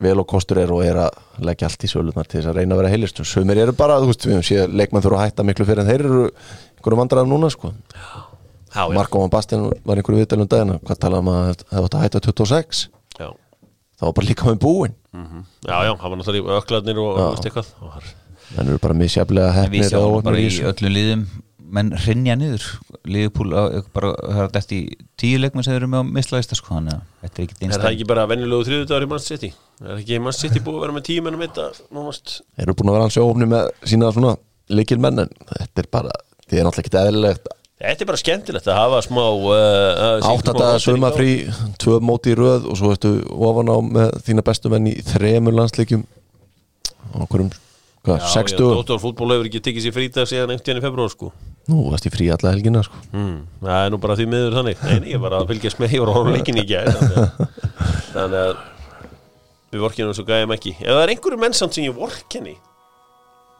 vel 0.00 0.16
og 0.22 0.26
kostur 0.30 0.56
er 0.62 0.70
og 0.72 0.80
er 0.86 0.96
að 0.96 1.44
leggja 1.44 1.68
allt 1.68 1.82
í 1.84 1.90
sölunar 1.92 2.24
til 2.30 2.38
þess 2.40 2.48
að 2.54 2.56
reyna 2.62 2.72
að 2.76 2.80
vera 2.80 2.92
heilist 2.94 3.20
Sumir 3.28 3.58
eru 3.60 3.74
bara, 3.76 3.98
þú 4.00 4.08
veist, 4.08 4.24
við 4.24 4.38
höfum 4.38 4.46
séð 4.48 4.76
leikmenn 4.80 5.04
þurfa 5.04 5.18
að 5.20 5.26
hætta 5.28 5.44
miklu 5.44 5.66
fyrir 5.68 5.82
en 5.82 5.90
þeir 5.90 6.04
eru 6.06 6.22
einhverjum 6.30 7.02
vandræðum 7.02 7.34
núna 7.34 7.50
sko. 7.52 7.72
Já, 8.70 8.86
já, 8.86 8.94
Marko 8.94 9.20
Van 9.20 9.32
Basten 9.34 9.66
var 9.84 9.98
einhverju 10.00 10.22
viðdælum 10.22 10.48
dagina 10.48 10.78
hvað 10.86 11.00
talaðum 11.02 11.30
að 11.34 11.48
það 11.66 11.84
átt 11.88 11.96
að 11.98 12.04
hætta 12.06 12.20
26 12.30 12.82
já, 13.18 13.28
það 13.98 14.06
var 14.06 14.14
bara 14.20 14.28
líka 14.30 14.46
með 14.48 14.58
búin 14.62 14.94
já, 15.66 15.76
já, 15.84 15.92
það 15.98 16.06
var 16.06 16.20
náttúrulega 16.20 16.40
í 16.40 16.58
öklarnir 16.60 17.00
og, 17.02 17.18
og 17.18 17.46
og 17.82 17.88
var- 17.90 18.10
menn 18.56 18.70
eru 18.70 18.78
bara 18.82 18.96
misjaflega 18.98 19.50
hefnir 19.58 19.96
og 19.98 20.22
öllum 20.30 20.94
liðum 20.94 21.26
menn 21.74 21.92
rinja 22.04 22.36
niður. 22.38 22.66
Liðupúl 23.10 23.50
bara 23.94 24.12
það 24.18 24.42
er 24.44 24.52
þetta 24.56 24.76
í 24.76 24.80
tíu 25.20 25.40
leikmenn 25.40 25.66
sem 25.66 25.76
eru 25.76 25.88
með 25.90 26.04
á 26.04 26.10
mislaðista 26.18 26.58
sko 26.58 26.76
þannig 26.76 26.96
að 26.96 27.04
þetta 27.24 27.40
er 27.40 27.46
ekki 27.46 27.68
Er 27.70 27.76
það 27.76 27.94
ekki 27.94 28.08
bara 28.10 28.26
venjulegu 28.30 28.66
þriðudagur 28.68 29.06
í 29.06 29.10
Man 29.10 29.22
City? 29.24 29.52
Er 29.84 29.94
ekki 29.96 30.20
Man 30.24 30.36
City 30.36 30.62
búið 30.64 30.78
að 30.78 30.84
vera 30.86 30.96
með 30.96 31.06
tíu 31.08 31.24
mennum 31.24 31.44
þetta? 31.46 31.68
Þeir 31.88 32.66
eru 32.66 32.76
búin 32.80 32.92
að 32.92 32.98
vera 32.98 33.06
hans 33.06 33.20
ofni 33.22 33.48
með 33.50 33.70
sína 33.92 34.12
svona 34.16 34.34
leikil 34.70 35.00
menn 35.02 35.24
en 35.24 35.32
þetta 35.50 35.84
er 35.84 35.90
bara, 35.96 36.12
þetta 36.44 36.60
er 36.60 36.68
náttúrulega 36.68 36.86
ekki 36.86 37.00
eðlilegt. 37.02 37.50
Þetta 37.80 38.04
er 38.04 38.10
bara 38.10 38.20
skemmtilegt 38.20 38.66
að 38.68 38.76
hafa 38.76 39.00
smá 39.06 39.22
uh, 39.24 40.28
áttata 40.28 40.74
sömafrí, 40.84 41.30
tvö 41.80 41.96
móti 42.04 42.34
í 42.34 42.36
röð 42.36 42.68
og 42.68 42.76
svo 42.76 42.92
ertu 42.92 43.14
ofan 43.32 43.72
á 43.72 43.76
með 43.80 44.18
þína 44.26 44.44
bestu 44.44 44.72
menn 44.72 44.90
í 44.90 44.98
þremur 45.08 45.56
landsleikjum. 45.56 46.04
Á 47.00 47.24
okkurum, 47.24 47.48
hvað, 48.04 48.26
60 48.34 48.60
Dóttor 48.60 49.00
fútból 49.00 49.30
hefur 49.32 49.48
ekki 49.48 49.62
tekið 49.64 49.86
sér 49.86 49.96
frítag 49.96 50.28
síðan 50.28 50.52
einhvern 50.52 50.66
tíðan 50.66 50.82
í 50.82 50.84
februar 50.84 51.14
sko 51.14 51.32
Nú, 51.70 51.84
varst 51.92 52.08
í 52.08 52.12
frí 52.12 52.26
alla 52.34 52.52
helgina 52.54 52.82
sko. 52.86 52.98
Hmm. 53.12 53.44
Það 53.62 53.84
er 53.84 53.94
nú 53.94 54.00
bara 54.02 54.16
því 54.18 54.26
miður 54.32 54.58
þannig. 54.58 54.82
Nei, 54.88 55.12
ég 55.12 55.22
var 55.22 55.36
að 55.38 55.46
fylgjast 55.52 55.80
með, 55.82 55.94
ég 55.94 56.02
var 56.02 56.10
að 56.10 56.18
horfa 56.18 56.32
á 56.32 56.36
leikin 56.36 56.60
í 56.60 56.66
gær 56.66 56.90
Þannig 58.10 58.38
að, 58.40 58.50
að 58.50 59.70
við 59.70 59.84
vorkinum 59.86 60.16
svo 60.18 60.26
gæðum 60.26 60.54
ekki. 60.56 60.74
Ef 60.80 60.90
það 60.90 61.02
er 61.04 61.14
einhverju 61.14 61.40
menn 61.44 61.56
samt 61.56 61.78
sem 61.78 61.86
ég 61.86 61.96
vorkenni 61.96 62.56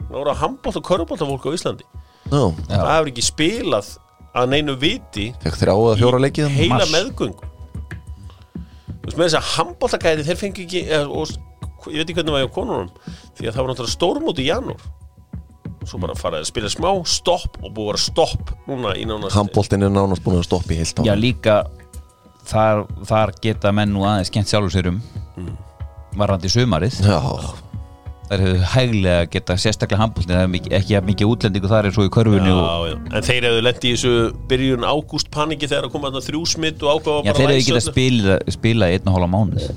Það 0.01 0.15
voru 0.17 0.33
að 0.33 0.41
handbótt 0.43 0.79
og 0.81 0.87
körubótt 0.89 1.23
fólk 1.23 1.45
á 1.47 1.51
Íslandi. 1.55 1.87
Já, 2.31 2.41
Það 2.71 2.91
hefur 2.91 3.11
ekki 3.13 3.25
spilað 3.27 3.91
að 4.37 4.53
neinu 4.53 4.77
viti 4.79 5.31
fekk 5.43 5.59
þrjá 5.59 5.73
eða 5.75 5.97
fjóra 5.99 6.21
leikið 6.23 6.53
heila 6.55 6.77
Mars. 6.79 6.93
meðgöng 6.95 7.39
veist 9.01 9.17
með 9.17 9.25
þess 9.25 9.39
að 9.41 9.49
handbóltagæði 9.57 10.27
þeir 10.29 10.39
fengi 10.39 10.67
ekki 10.67 10.83
eða, 10.87 11.09
og, 11.11 11.33
ég 11.91 11.99
veit 11.99 12.05
ekki 12.05 12.19
hvernig 12.21 12.31
það 12.31 12.37
var 12.37 12.45
hjá 12.45 12.55
konunum 12.55 12.91
því 13.39 13.49
að 13.49 13.55
það 13.57 13.61
var 13.61 13.71
náttúrulega 13.73 13.97
stórmóti 13.97 14.45
í 14.45 14.51
janúr 14.51 14.85
svo 15.89 16.01
bara 16.03 16.15
farið 16.19 16.43
að 16.45 16.49
spila 16.51 16.71
smá 16.73 16.91
stopp 17.09 17.57
og 17.63 17.71
búið 17.73 17.87
að 17.87 17.91
vera 17.93 18.03
stopp 18.05 18.53
núna 18.69 18.93
í 19.01 19.07
nánast 19.09 19.37
Handbóltin 19.39 19.87
er 19.87 19.93
nánast 19.95 20.25
búin 20.27 20.41
að 20.41 20.47
stoppa 20.51 20.75
í 20.77 20.81
heilt 20.83 21.01
á 21.01 21.03
Já 21.09 21.15
líka 21.17 21.57
þar, 22.51 22.85
þar 23.09 23.33
geta 23.43 23.73
menn 23.73 23.93
nú 23.95 24.05
aðeins 24.09 24.33
kent 24.35 24.51
sjálfur 24.51 24.75
sér 24.75 24.91
um 24.93 25.01
varandi 26.19 26.51
sumarið. 26.51 26.97
Já, 27.07 27.21
þar 28.31 28.43
hefur 28.45 28.65
hæglega 28.73 29.29
geta 29.31 29.55
sérstaklega 29.63 30.01
handbóltin 30.03 30.35
það 30.35 30.43
er 30.43 30.51
mikið, 30.55 30.75
ekki 30.81 30.95
jafn 30.97 31.09
mikið 31.11 31.31
útlendingu 31.35 31.71
þar 31.71 31.89
er 31.89 31.95
svo 31.95 32.07
í 32.09 32.11
körfunni 32.15 32.51
og, 32.51 32.61
Já, 32.61 32.91
já. 32.91 32.97
En 33.15 33.27
þeir 33.29 33.47
hefðu 33.49 33.63
lent 33.67 33.87
í 33.87 33.93
þessu 33.95 34.13
byrjun 34.51 34.87
ágúst 34.91 35.31
paniki 35.35 35.71
þegar 35.71 35.87
að 35.89 35.95
koma 35.95 36.11
þarna 36.11 36.25
þrjú 36.27 36.43
smitt 36.51 36.83
og 36.83 36.99
ákvaða 36.99 37.25
Já, 37.27 37.33
þeir 37.39 37.47
hefur 37.47 37.57
ekki 37.61 37.77
að 37.79 37.87
spila, 37.87 38.39
spila 38.59 38.91
í 38.91 38.99
einn 38.99 39.07
og 39.11 39.17
hálfa 39.19 39.31
mánuð. 39.37 39.69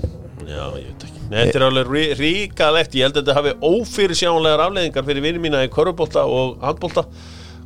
Já, 0.49 0.63
ég 0.81 0.89
veit 0.89 1.05
ekki 1.07 1.12
Þetta 1.29 1.55
er 1.59 1.65
alveg 1.67 1.87
rí- 1.93 2.15
ríkalegt. 2.19 2.93
Ég 2.97 3.07
held 3.07 3.15
að 3.17 3.23
þetta 3.23 3.35
hafi 3.37 3.53
ófyrir 3.63 4.17
sjáanlegar 4.19 4.65
afleðingar 4.67 5.05
fyrir 5.07 5.23
vinni 5.25 5.41
mína 5.45 5.63
í 5.65 5.71
körubólta 5.73 6.25
og 6.29 6.59
handbólta 6.61 7.05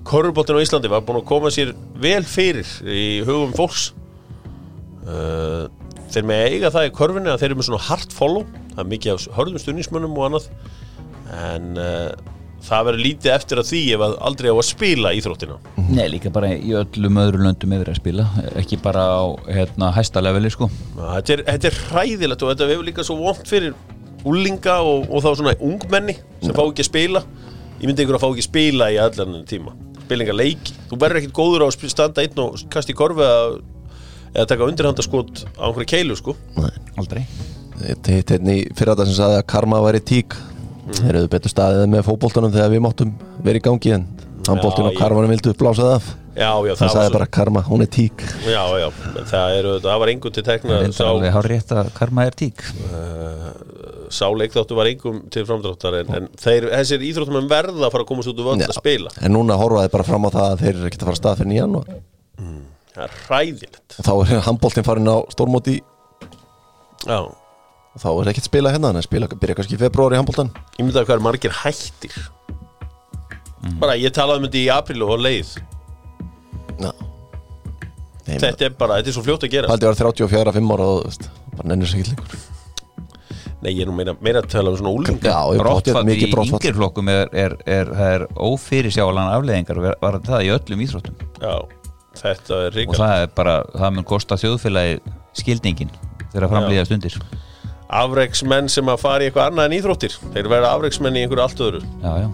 Körubóltin 0.07 0.55
á 0.55 0.63
Íslandi 0.63 0.87
var 0.87 1.01
búin 1.03 1.17
að 1.19 1.25
koma 1.27 1.49
sér 1.51 1.73
vel 1.99 2.23
fyrir 2.23 2.63
í 2.87 3.01
hugum 3.27 3.51
fólks. 3.57 3.89
Uh, 5.03 5.67
Þeir 6.07 6.23
með 6.29 6.43
eiga 6.47 6.69
það 6.71 6.85
í 6.87 6.91
körfunni 6.95 7.27
að 7.33 7.41
þeir 7.41 7.49
eru 7.49 7.57
með 7.59 7.67
svona 7.67 7.83
hard 7.89 8.13
follow. 8.15 8.45
Það 8.71 8.79
er 8.79 8.87
mikið 8.93 9.11
af 9.17 9.25
hörðum 9.35 9.59
stunningsmönnum 9.59 10.13
og 10.15 10.27
annað. 10.29 10.45
En 11.35 11.65
uh, 11.75 12.36
það 12.67 12.87
verður 12.89 13.03
lítið 13.05 13.33
eftir 13.33 13.61
að 13.61 13.69
því 13.71 13.81
ef 13.95 14.03
að 14.05 14.15
aldrei 14.29 14.47
á 14.51 14.55
að 14.55 14.65
spila 14.67 15.11
íþróttina. 15.17 15.57
Nei, 15.87 16.05
líka 16.11 16.31
bara 16.33 16.51
í 16.53 16.73
öllum 16.77 17.19
öðrum 17.23 17.45
löndum 17.47 17.75
yfir 17.77 17.91
að 17.93 17.99
spila 18.01 18.25
ekki 18.59 18.79
bara 18.83 19.05
á 19.07 19.23
hérna, 19.47 19.91
hæsta 19.95 20.23
leveli 20.23 20.51
sko. 20.53 20.69
Þetta 20.97 21.35
er, 21.37 21.43
þetta 21.51 21.69
er 21.71 21.79
hræðilegt 21.87 22.43
og 22.43 22.51
þetta 22.53 22.69
hefur 22.73 22.89
líka 22.89 23.07
svo 23.07 23.19
vont 23.21 23.47
fyrir 23.47 23.75
úlinga 24.27 24.79
og, 24.83 25.07
og 25.07 25.23
þá 25.23 25.29
svona 25.39 25.55
ungmenni 25.63 26.17
sem 26.41 26.55
fá 26.55 26.63
ekki 26.65 26.83
að 26.83 26.89
spila. 26.89 27.23
Ég 27.77 27.85
myndi 27.87 28.03
ykkur 28.03 28.17
að 28.17 28.23
fá 28.25 28.29
ekki 28.31 28.43
að 28.43 28.49
spila 28.49 28.89
í 28.91 28.99
allan 29.01 29.39
tíma. 29.47 29.75
Spila 30.07 30.25
enga 30.25 30.37
leiki, 30.37 30.75
þú 30.89 30.99
verður 31.03 31.21
ekkit 31.21 31.35
góður 31.37 31.65
á 31.65 31.67
að 31.69 31.91
standa 31.93 32.23
einn 32.23 32.43
og 32.43 32.61
kasta 32.73 32.93
í 32.93 32.97
korfi 32.97 33.23
eða, 33.27 34.47
taka 34.49 34.67
undirhandaskot 34.67 35.45
á 35.55 35.67
einhverju 35.69 35.89
keilu 35.93 36.17
sko. 36.19 36.35
Aldrei. 36.97 37.23
Eitt 37.85 38.07
hitt 38.09 38.31
hérna 38.33 38.55
í 38.57 38.63
fyrir 38.73 38.95
þetta 38.95 39.05
sem 39.05 39.17
sagði 39.19 39.41
að 39.41 39.49
karma 39.53 39.81
væri 39.85 40.01
tík 40.01 40.33
Þeir 40.87 41.17
eru 41.17 41.27
betur 41.31 41.51
staðið 41.51 41.89
með 41.91 42.05
fótboltanum 42.07 42.53
þegar 42.53 42.71
við 42.71 42.81
máttum 42.85 43.11
verið 43.43 43.59
í 43.59 43.65
gangi 43.67 43.93
en 43.97 44.05
handboltin 44.47 44.85
Já, 44.85 44.89
og 44.89 44.97
karmanum 45.01 45.31
vildu 45.33 45.53
blásað 45.59 45.93
af 45.97 46.07
já, 46.37 46.47
já, 46.47 46.73
Það 46.73 46.81
það 46.81 46.91
sagði 46.93 47.13
bara 47.15 47.27
karma, 47.37 47.63
hún 47.67 47.83
er 47.83 47.89
tík. 47.91 48.23
Já, 48.45 48.61
já, 48.79 48.87
það, 49.17 49.55
er, 49.57 49.69
það 49.83 50.01
var 50.03 50.11
engun 50.13 50.35
til 50.37 50.43
tekna 50.47 50.75
Það 50.75 50.85
er 50.85 50.93
sá, 50.95 51.03
alveg 51.07 51.33
hár 51.35 51.49
rétt 51.51 51.73
að 51.75 51.89
karma 51.97 52.27
er 52.29 52.37
tík. 52.39 52.63
Sá 54.17 54.25
leikþáttu 54.31 54.77
var 54.77 54.89
engum 54.91 55.17
til 55.33 55.43
framdráttar 55.49 55.97
en, 56.01 56.13
en 56.19 56.29
þeir, 56.39 56.69
þessir 56.71 57.03
íþróttum 57.09 57.49
verða 57.51 57.89
að 57.89 57.95
fara 57.95 58.05
að 58.05 58.11
komast 58.13 58.31
út 58.31 58.39
úr 58.39 58.51
völd 58.53 58.63
að 58.67 58.77
spila. 58.77 59.11
En 59.19 59.35
núna 59.35 59.57
horfaði 59.59 59.91
bara 59.97 60.07
fram 60.07 60.29
á 60.29 60.31
það 60.31 60.47
að 60.53 60.61
þeir 60.61 60.71
eru 60.75 60.87
ekkert 60.91 61.03
að 61.03 61.09
fara 61.09 61.17
að 61.17 61.21
stað 61.23 61.41
fyrir 61.41 61.51
nýjan 61.51 61.75
og 61.81 61.89
það 62.93 63.03
er 63.07 63.17
hræðilegt. 63.25 63.97
Þá 63.97 64.13
er 64.15 64.45
handboltin 64.47 64.87
farin 64.87 65.11
á 65.11 65.17
stórmóti. 65.33 65.75
Já, 67.07 67.19
og 67.19 67.35
þá 68.01 68.07
er 68.13 68.31
ekkert 68.31 68.49
spila 68.49 68.73
hérna, 68.73 68.93
en 68.93 69.05
spila 69.05 69.29
byrja 69.31 69.57
kannski 69.59 69.77
í 69.77 69.81
februar 69.81 70.15
í 70.15 70.19
handboltan 70.19 70.51
Ég 70.77 70.83
myndi 70.85 70.99
að 71.01 71.07
hvað 71.09 71.17
er 71.17 71.23
margir 71.27 71.55
hættir. 71.63 72.17
Bara 73.81 73.97
ég 73.99 74.13
talaði 74.15 74.43
um 74.43 74.47
þetta 74.47 74.59
í 74.61 74.67
apríl 74.71 75.01
og 75.05 75.17
leið. 75.19 75.55
Já. 76.77 76.91
Nei, 78.27 78.37
Þetta 78.43 78.67
er 78.67 78.75
bara, 78.75 78.99
þetta 78.99 79.09
er 79.11 79.15
svo 79.15 79.23
fljótt 79.23 79.45
að 79.47 79.53
gera. 79.55 79.71
Haldi 79.71 79.87
var 79.87 79.97
34, 79.97 80.53
5 80.59 80.71
ára 80.75 80.87
og 80.93 81.27
bara 81.57 81.69
nennir 81.71 81.89
sér 81.89 82.01
ekki 82.01 82.11
lengur. 82.11 82.37
Nei, 83.57 83.71
ég 83.71 83.81
er 83.85 83.89
nú 83.89 83.95
meira, 83.97 84.13
meira 84.21 84.43
að 84.43 84.51
tala 84.53 84.69
um 84.69 84.77
svona 84.77 84.91
úlinga 84.93 85.31
Já, 85.31 85.39
ég 85.55 85.61
Brottfall 85.63 86.03
í 86.03 86.09
mikið 86.11 86.33
brottfall. 86.35 86.59
yngir 86.59 86.75
flokkum 86.77 87.09
er, 87.09 87.31
er, 87.33 87.55
er, 87.65 87.89
það 87.97 88.11
er 88.17 88.25
ófyrir 88.45 88.93
sjálan 88.93 89.31
afleðingar 89.33 89.79
var 89.81 89.97
var 90.03 90.19
það 90.27 90.43
í 90.45 90.51
öllum 90.53 90.83
íþróttum. 90.85 91.23
Já, 91.41 91.55
þetta 92.21 92.59
er 92.59 92.67
og 92.69 92.77
ríkar 92.77 93.01
það 93.01 93.23
er 93.23 93.33
bara, 93.39 93.55
það 93.73 93.95
mun 93.95 94.07
kosta 94.11 94.37
þjóðfélagi 94.43 94.99
skildingin 95.41 95.95
þegar 96.27 96.51
framlýða 96.53 96.85
stundir 96.85 97.17
Afreiksmenn 97.87 98.67
sem 98.71 98.89
að 98.91 98.99
fara 98.99 99.23
í 99.23 99.29
eitthvað 99.29 99.51
annað 99.51 99.69
en 99.69 99.77
íþróttir. 99.77 100.17
Þeir 100.33 100.51
verða 100.51 100.73
afreiksmenn 100.75 101.17
í 101.17 101.23
einhverju 101.23 101.45
allt 101.45 101.63
öðru. 101.67 101.81
Já, 102.03 102.11
já, 102.25 102.27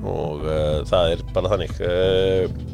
Og 0.00 0.44
uh, 0.48 0.80
það 0.88 1.14
er 1.14 1.24
bara 1.34 1.50
þannig. 1.52 1.74
Uh, 1.78 2.68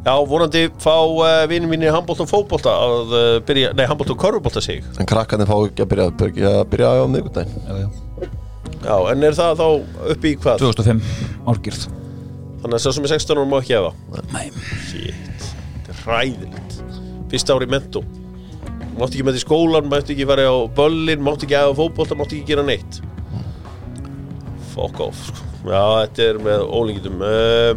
Já, 0.00 0.14
vonandi 0.24 0.62
fá 0.80 0.94
uh, 0.96 1.42
vinni 1.50 1.68
mínir 1.68 1.92
handbólt 1.92 2.22
og 2.24 2.30
uh, 2.32 3.36
byrja, 3.44 3.74
nei, 3.76 3.84
handbólt 3.84 4.14
og 4.14 4.16
korfbólta 4.22 4.62
sig. 4.64 4.80
En 4.96 5.08
krakkarnir 5.08 5.44
fá 5.50 5.58
ekki 5.66 5.84
að 5.84 5.90
byrja, 5.90 6.06
byrja, 6.22 6.52
byrja 6.72 6.92
á 6.96 7.04
miðgudaginn 7.04 7.66
já, 7.66 7.74
já. 7.82 8.30
Já, 8.80 8.94
en 9.12 9.26
er 9.28 9.36
það 9.36 9.58
þá 9.60 9.66
upp 10.14 10.24
í 10.24 10.32
hvað? 10.40 10.62
2005 10.62 11.02
árgjörð 11.52 11.82
Þannig 12.62 12.76
að 12.78 12.82
sá 12.84 12.88
sem 12.96 13.04
er 13.04 13.12
16 13.12 13.36
ára 13.40 13.50
má 13.50 13.58
ekki 13.58 13.76
hefa 13.76 14.22
Nei, 14.32 14.46
Shit, 14.88 15.44
þetta 15.74 15.92
er 15.92 16.00
hræðilegt. 16.06 16.78
Fyrsta 17.32 17.56
ári 17.58 17.68
í 17.68 17.72
mentó 17.74 18.02
Mátti 19.00 19.16
ekki 19.16 19.24
með 19.24 19.38
því 19.38 19.42
skólan, 19.46 19.86
mátti 19.88 20.12
ekki 20.12 20.26
fara 20.28 20.44
á 20.44 20.56
böllin 20.76 21.22
Mátti 21.24 21.46
ekki 21.46 21.56
aða 21.56 21.76
fótbolta, 21.78 22.16
mátti 22.18 22.36
ekki 22.36 22.52
gera 22.52 22.64
neitt. 22.66 22.98
Fuck 24.74 25.00
off 25.00 25.22
sko. 25.30 25.46
Já, 25.64 25.80
þetta 26.02 26.26
er 26.26 26.40
með 26.44 26.62
ólíkitum 26.72 27.24
uh, 27.24 27.72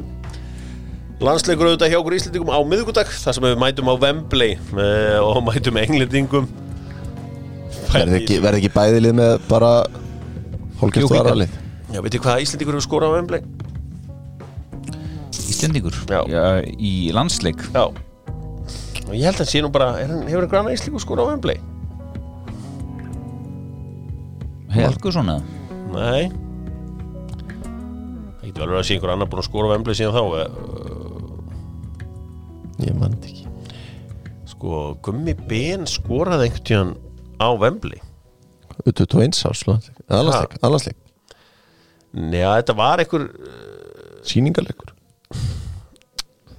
Landsleikur 1.23 1.69
auðvitað 1.69 1.91
hjá 1.93 1.97
okkur 1.99 2.15
Íslendingum 2.17 2.51
á 2.51 2.59
miðgudag 2.67 3.09
þar 3.11 3.37
sem 3.37 3.47
við 3.47 3.57
mætum 3.63 3.91
á 3.91 3.95
Wembley 4.03 4.55
uh, 4.75 5.19
og 5.23 5.41
mætum 5.47 5.79
englendingum. 5.79 6.47
Verði 7.93 8.21
ekki, 8.21 8.39
verði 8.43 8.63
ekki 8.63 8.71
bæðilið 8.75 9.19
með 9.19 9.35
bara 9.49 9.73
Jú, 10.83 11.07
aðralið 11.07 11.51
Já, 11.93 11.99
veitir 12.03 12.23
hvað 12.23 12.41
Íslendingur 12.43 12.79
hefur 12.79 12.87
skorað 12.87 13.11
á 13.11 13.15
Wembley? 13.19 13.43
Íslendingur? 15.53 15.99
Já. 16.11 16.23
Í 16.75 17.13
landsleik? 17.15 17.63
Já 17.75 17.87
og 19.07 19.13
ég 19.17 19.25
held 19.27 19.35
að 19.35 19.41
hann 19.43 19.51
sé 19.51 19.61
nú 19.63 19.69
bara 19.73 19.89
er, 20.01 20.07
hann- 20.11 20.27
hefur 20.29 20.45
einhver 20.45 20.59
annað 20.61 20.77
Íslendingur 20.77 21.03
skorað 21.03 21.27
á 21.27 21.29
Wembley? 21.33 21.59
Helguson 24.73 25.29
eða? 25.29 25.43
Nei. 25.93 26.23
Það 28.39 28.47
getur 28.47 28.63
vel 28.63 28.69
verið 28.71 28.79
að 28.79 28.87
sé 28.87 28.95
einhver 28.97 29.13
annar 29.13 29.29
búin 29.29 29.41
að 29.43 29.47
skora 29.49 29.69
á 29.69 29.71
Wembley 29.73 29.97
síðan 29.99 30.15
þá 30.17 30.23
eh, 30.39 30.49
Ég 32.83 32.97
þetta 32.97 33.29
ekki. 33.29 33.45
Sko, 34.49 34.79
Gummi 35.05 35.35
Ben 35.49 35.85
skoraði 35.89 36.47
einhvern 36.49 36.65
tíðan 36.69 36.95
á 37.37 37.47
Wembley. 37.61 38.01
U21 38.89 39.37
áslu 39.47 39.75
Allarsleik, 40.09 40.55
allarsleik 40.65 40.97
Já, 42.33 42.49
þetta 42.57 42.73
var 42.77 43.03
einhver 43.03 43.27
Sýningarleikur 44.25 44.92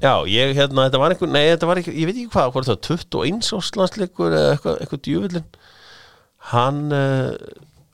Já, 0.04 0.12
ég 0.28 0.52
hérna, 0.58 0.84
þetta 0.86 1.00
var 1.00 1.14
einhver 1.14 1.30
Nei, 1.32 1.44
þetta 1.48 1.68
var 1.70 1.80
einhver, 1.80 1.94
ég 1.96 2.08
veit 2.08 2.18
ekki 2.18 2.32
hvað, 2.34 2.50
hvað 2.52 2.64
er 2.64 2.70
það 2.70 2.80
21 2.90 3.52
áslandsleikur 3.58 4.34
eða 4.36 4.54
eitthvað, 4.54 4.80
eitthvað 4.84 5.02
djúvillin 5.06 5.46
Hann 6.50 6.80
uh, 6.92 7.30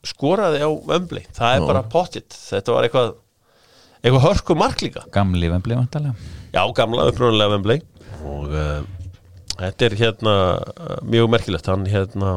skoraði 0.07 0.63
á 0.67 0.71
Wembley. 0.91 1.27
Það 1.37 1.55
er 1.55 1.67
bara 1.69 1.85
pottitt 1.93 2.35
Þetta 2.35 2.75
var 2.75 2.89
eitthvað 2.89 3.13
eitthvað 4.01 4.25
hörku 4.25 4.57
mark 4.57 4.81
líka. 4.81 5.05
Gamli 5.13 5.51
vembli 5.53 5.77
vantarlega 5.77 6.17
Já, 6.51 6.63
gamla 6.75 7.05
upprunalega 7.11 7.53
Wembley. 7.55 7.83
Og 8.27 8.49
uh, 8.51 8.81
þetta 9.61 9.87
er 9.87 9.97
hérna 10.01 10.35
mjög 11.07 11.29
merkilegt. 11.31 11.69
Hann 11.71 11.85
hérna, 11.87 12.33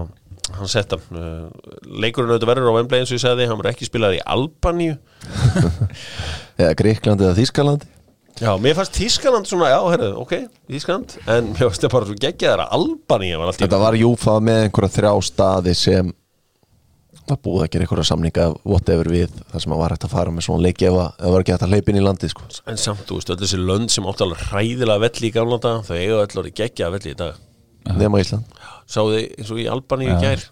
hann 0.53 0.69
sett 0.69 0.93
hann 0.93 1.17
uh, 1.17 1.71
leikurinn 1.87 2.35
auðvitað 2.35 2.51
verður 2.51 2.69
á 2.69 2.77
Wembley 2.77 3.01
eins 3.01 3.09
og 3.09 3.17
ég 3.17 3.23
sagði. 3.23 3.47
Hann 3.49 3.57
var 3.63 3.71
ekki 3.71 3.89
spilað 3.89 4.19
í 4.19 4.21
Albaníu. 4.35 4.99
Eða 6.61 6.75
Greiklandi 6.77 7.25
eða 7.25 7.39
Þískalandi 7.39 7.92
Já, 8.41 8.49
mér 8.57 8.73
fannst 8.77 8.97
Þískaland 8.97 9.45
svona, 9.45 9.69
já, 9.69 9.77
herru, 9.93 10.09
ok 10.23 10.33
Þískaland, 10.71 11.13
en 11.29 11.51
mér 11.51 11.67
fannst 11.67 11.83
það 11.85 11.93
bara 11.93 12.09
svo 12.09 12.15
geggjaðar 12.23 12.63
að 12.63 12.75
Albaníu 12.79 13.37
var 13.37 13.51
allt 13.51 13.61
í 13.61 13.65
Þetta 13.65 13.79
var 13.83 13.97
Júfa 13.99 14.37
með 14.41 14.61
einhverja 14.65 14.93
þrjá 14.95 15.11
staði 15.27 15.75
sem 15.77 16.09
var 17.29 17.39
búið 17.45 17.63
að 17.63 17.69
gera 17.75 17.85
einhverja 17.85 18.07
samninga 18.09 18.47
whatever 18.65 19.09
við 19.13 19.35
það 19.51 19.63
sem 19.63 19.75
að 19.75 19.81
var 19.83 19.93
hægt 19.95 20.07
að 20.07 20.15
fara 20.15 20.33
með 20.33 20.47
svona 20.47 20.65
leiki 20.65 20.89
það 20.89 21.29
var 21.35 21.43
ekki 21.45 21.53
hægt 21.53 21.65
að 21.67 21.75
hleypa 21.75 21.93
inn 21.93 21.99
í 21.99 22.03
landi 22.03 22.29
sko. 22.33 22.47
En 22.67 22.79
samt, 22.81 23.05
þú 23.07 23.19
veist, 23.19 23.31
öll 23.31 23.39
þessi 23.43 23.59
lönd 23.61 23.93
sem 23.93 24.09
áttu 24.09 24.25
alveg 24.25 24.43
hræðilega 24.49 25.03
velli 25.05 25.29
í 25.29 25.33
gamla 25.37 25.59
dag 25.63 25.85
þau 25.87 25.95
eiga 25.95 26.19
öll 26.19 26.41
orðið 26.41 26.57
geggjaða 26.59 26.95
velli 26.97 27.13
í 27.13 27.19
dag. 27.21 27.39
Nema 28.01 28.19
Ísland. 28.23 28.59
Sáðu 28.91 29.15
þið 29.15 29.39
eins 29.39 29.53
og 29.53 29.61
í 29.63 29.69
Albaníu 29.71 30.09
í 30.11 30.19
gær? 30.25 30.43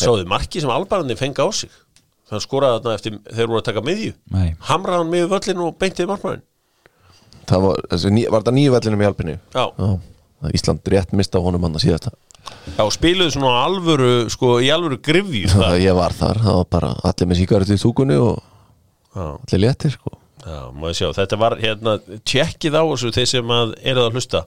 Sáðu 0.00 0.24
þið 0.24 0.32
marki 0.32 0.64
sem 0.64 0.74
Albaníu 0.74 1.18
fengi 1.20 1.46
á 1.46 1.48
sig 1.54 1.78
þannig 2.30 2.46
skoraði 2.46 2.78
þarna 2.80 2.94
eftir 3.00 3.18
þeir 3.26 3.50
voru 3.50 3.60
að 3.60 3.66
taka 3.68 3.82
miðju. 3.90 4.14
Nei, 4.36 4.48
hamraði 4.70 5.02
hann 5.02 5.12
miður 5.12 5.32
völlin 5.34 5.64
og 5.66 5.76
beintið 5.82 6.10
markmannin 6.12 6.46
það 7.50 7.64
var, 7.66 7.80
þessi, 7.92 8.10
ný, 8.14 8.24
var 8.30 8.42
þetta 8.44 8.56
nýju 8.56 8.72
vellinum 8.76 9.00
í 9.02 9.06
Alpinu 9.08 9.36
Já, 9.54 9.64
Já, 9.66 9.88
Ísland 10.56 10.90
rétt 10.92 11.14
mista 11.18 11.40
honum 11.42 11.66
hann 11.66 11.74
að 11.76 11.82
síðasta. 11.84 12.12
Já 12.78 12.84
spiluðu 12.94 13.34
svona 13.34 13.64
alvöru 13.66 14.12
sko 14.32 14.54
í 14.64 14.70
alvöru 14.72 14.96
grifju 15.04 15.50
ég 15.82 15.96
var 15.98 16.14
þar, 16.16 16.40
það 16.40 16.56
var 16.62 16.68
bara 16.72 16.92
allir 17.10 17.28
með 17.28 17.42
síkaret 17.42 17.72
í 17.74 17.78
stúkunni 17.80 18.16
og 18.16 18.38
Já, 19.10 19.26
allir 19.36 19.62
léttir 19.66 19.92
sko. 19.92 20.14
já, 20.46 20.60
maður 20.72 20.96
sjá, 20.96 21.08
þetta 21.18 21.38
var 21.42 21.58
hérna 21.60 21.96
tjekkið 22.24 22.78
á 22.78 22.82
þessu 22.94 23.12
þeir 23.18 23.28
sem 23.34 23.52
að 23.56 23.74
eru 23.92 24.04
að 24.06 24.14
hlusta. 24.16 24.44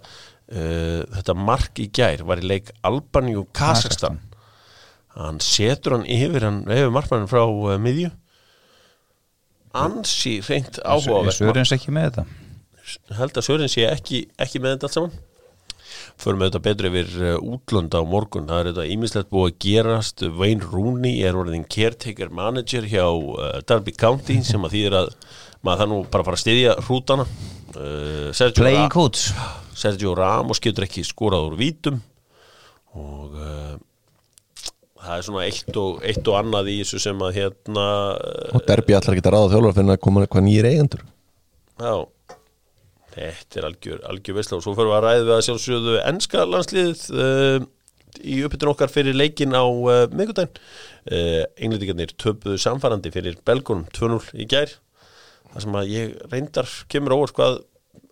Uh, 0.53 1.03
þetta 1.17 1.33
mark 1.39 1.79
í 1.79 1.85
gær 1.95 2.23
var 2.27 2.41
í 2.41 2.47
leik 2.47 2.71
Albaníu 2.85 3.45
Kazakstan 3.55 4.17
hann 5.17 5.41
setur 5.43 5.97
hann 5.97 6.07
yfir 6.09 6.45
hann 6.47 6.63
yfir 6.67 6.93
markmannin 6.93 7.29
frá 7.31 7.43
uh, 7.45 7.75
miðju. 7.81 8.11
Ansi 9.73 10.37
reynt 10.45 10.77
Er 10.77 10.89
áhugavert 10.93 11.39
Sörens 11.39 11.73
ekki 11.73 11.93
með 11.93 12.09
þetta? 12.09 12.25
held 13.17 13.37
að 13.37 13.45
Sören 13.47 13.71
sé 13.71 13.85
ekki, 13.87 14.25
ekki 14.41 14.61
með 14.61 14.75
þetta 14.75 14.89
allt 14.89 14.97
saman. 14.97 15.21
Förum 16.19 16.41
við 16.41 16.49
þetta 16.49 16.61
betur 16.67 16.87
yfir 16.89 17.13
uh, 17.21 17.35
útlönd 17.55 17.95
á 17.95 18.01
morgun. 18.05 18.49
Það 18.49 18.59
er 18.59 18.69
þetta 18.71 18.85
ímislegt 18.95 19.31
búið 19.33 19.49
að 19.49 19.57
gerast. 19.65 20.25
Wayne 20.39 20.69
Rooney 20.73 21.23
er 21.25 21.37
orðin 21.39 21.65
caretaker 21.69 22.33
manager 22.33 22.87
hjá 22.89 23.05
uh, 23.07 23.57
Derby 23.69 23.95
County 23.95 24.39
sem 24.49 24.65
að 24.67 24.77
þýðir 24.77 24.99
að 25.03 25.11
maður 25.63 25.83
það 25.83 25.91
nú 25.93 25.99
bara 26.11 26.27
fara 26.27 26.39
að 26.39 26.43
styðja 26.43 26.71
hrútana 26.83 27.25
Sergio, 28.35 28.65
Ra 28.67 29.05
Sergio 29.79 30.11
Ramos 30.17 30.59
getur 30.61 30.85
ekki 30.85 31.05
skorað 31.07 31.47
úr 31.47 31.55
vítum. 31.57 32.01
Og 32.99 33.39
það 35.03 35.17
er 35.17 35.25
svona 35.27 35.45
eitt 35.47 35.79
og, 35.79 36.01
eitt 36.07 36.29
og 36.31 36.39
annað 36.39 36.71
í 36.73 36.79
þessu 36.81 37.01
sem 37.03 37.23
að 37.25 37.37
hérna 37.39 37.85
og 38.55 38.65
derbi 38.67 38.97
allar 38.97 39.17
geta 39.19 39.33
ráða 39.33 39.51
þjálfur 39.53 39.77
fyrir 39.77 39.95
að 39.95 40.03
koma 40.05 40.25
hvað 40.25 40.45
nýjir 40.47 40.69
eigendur. 40.69 41.05
Já. 41.81 41.95
Þetta 43.13 43.59
er 43.59 43.67
algjör, 43.67 43.99
algjör 44.09 44.37
veistla 44.39 44.57
og 44.57 44.65
svo 44.65 44.73
fyrir 44.77 44.95
að 44.95 45.03
ræða 45.05 45.25
við 45.27 45.33
að 45.35 45.43
sjálfsögðu 45.47 45.97
ennska 46.09 46.45
landsliðið 46.49 47.03
uh, 47.13 47.65
í 48.23 48.39
uppbytun 48.47 48.71
okkar 48.71 48.93
fyrir 48.93 49.17
leikin 49.17 49.53
á 49.53 49.61
uh, 49.65 50.05
miðgudaginn 50.13 50.55
uh, 50.57 51.43
Englendingarnir 51.57 52.15
töpuðu 52.17 52.57
samfærandi 52.61 53.13
fyrir 53.13 53.37
Belgunum 53.45 53.85
2-0 53.93 54.33
í 54.41 54.47
gær. 54.49 54.73
Það 55.51 55.65
sem 55.67 55.77
að 55.77 55.93
ég 55.93 56.17
reyndar 56.31 56.73
kemur 56.89 57.17
óvart 57.19 57.37
hvað 57.37 57.61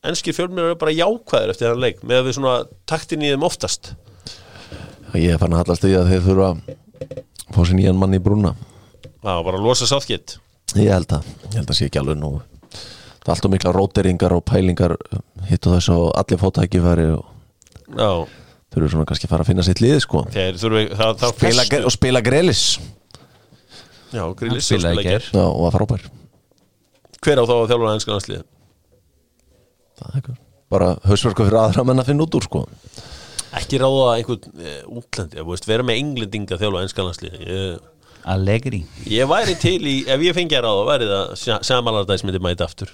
ennskir 0.06 0.38
fjölmjör 0.38 0.72
eru 0.72 0.80
bara 0.82 0.94
jákvæðir 0.94 1.54
eftir 1.54 1.72
þann 1.72 1.82
leik 1.82 2.06
með 2.06 2.22
að 2.22 2.28
við 2.28 2.38
svona 2.38 2.56
taktin 2.90 3.26
í 3.26 3.34
þeim 3.34 3.46
oftast 3.48 3.94
ég 5.20 5.34
er 5.36 5.42
fann 5.42 5.56
að 5.56 5.64
hallast 5.66 5.84
því 5.84 5.96
að 6.00 6.14
þeir 6.14 6.24
þurfa 6.30 6.52
að 6.52 6.78
fá 7.52 7.62
sér 7.66 7.78
nýjan 7.80 8.00
mann 8.00 8.16
í 8.16 8.22
brúna. 8.24 8.56
Var 9.22 9.44
bara 9.46 9.60
að 9.60 9.66
losa 9.68 9.90
sáþkitt 9.90 10.38
ég 10.80 10.92
held 10.94 11.12
að, 11.18 11.28
ég 11.52 11.58
held 11.60 11.72
að 11.74 11.78
sé 11.78 11.88
ekki 11.90 12.00
alveg 12.00 12.20
nú 12.20 12.30
það 13.22 13.28
er 13.28 13.34
alltaf 13.36 13.52
mikla 13.54 13.74
róteringar 13.76 14.36
og 14.36 14.46
pælingar 14.48 14.96
hitt 15.50 15.68
og 15.68 15.76
þess 15.76 15.92
og 15.94 16.06
allir 16.18 16.42
fótækifæri 16.42 17.10
og 17.18 17.28
Já, 17.92 18.24
þurfa 18.72 18.92
svona 18.94 19.08
kannski 19.10 19.28
að 19.28 19.34
fara 19.34 19.44
að 19.44 19.50
finna 19.52 19.66
sitt 19.68 19.82
lið 19.84 19.98
sko. 20.06 20.24
Þeir 20.32 20.60
þurfi 20.62 20.84
það, 20.96 21.14
það 21.20 21.34
spila, 21.36 21.66
og 21.84 21.96
spila 21.98 22.22
grillis 22.24 22.64
Já, 24.12 24.24
grillis 24.40 24.70
Hann 24.72 24.80
spilaði 24.80 25.04
í 25.04 25.08
gær. 25.08 25.28
Já, 25.32 25.44
og 25.44 25.66
að 25.68 25.76
frábær. 25.78 26.08
Hver 27.22 27.40
á 27.40 27.44
þá 27.48 27.54
að 27.56 27.68
þjálfa 27.70 27.92
ennska 27.96 28.14
landsliðið? 28.16 28.48
Það 30.02 30.08
er 30.10 30.18
eitthvað. 30.20 30.40
bara 30.72 30.88
hausverku 31.04 31.46
fyrir 31.48 31.60
aðra 31.62 31.86
menn 31.88 32.02
að 32.02 32.10
finna 32.10 32.26
út 32.26 32.38
úr 32.40 32.48
sko 32.48 32.64
ekki 33.60 33.80
ráða 33.82 34.12
einhvern 34.18 34.62
e, 34.62 34.76
útlendi, 34.88 35.40
þú 35.42 35.50
veist, 35.52 35.68
vera 35.70 35.86
með 35.88 36.02
englendinga 36.04 36.60
þjálfa 36.62 36.86
ennskalanslið 36.86 37.42
ég, 37.42 37.90
Allegri. 38.32 38.84
Ég 39.10 39.26
væri 39.30 39.56
til 39.58 39.80
í, 39.90 39.96
ef 40.06 40.22
ég 40.22 40.36
fengi 40.38 40.58
að 40.60 40.68
ráða 40.68 40.88
væri 40.92 41.10
það 41.10 41.62
samalardæs 41.66 42.24
myndi 42.28 42.42
mæta 42.44 42.68
aftur 42.70 42.92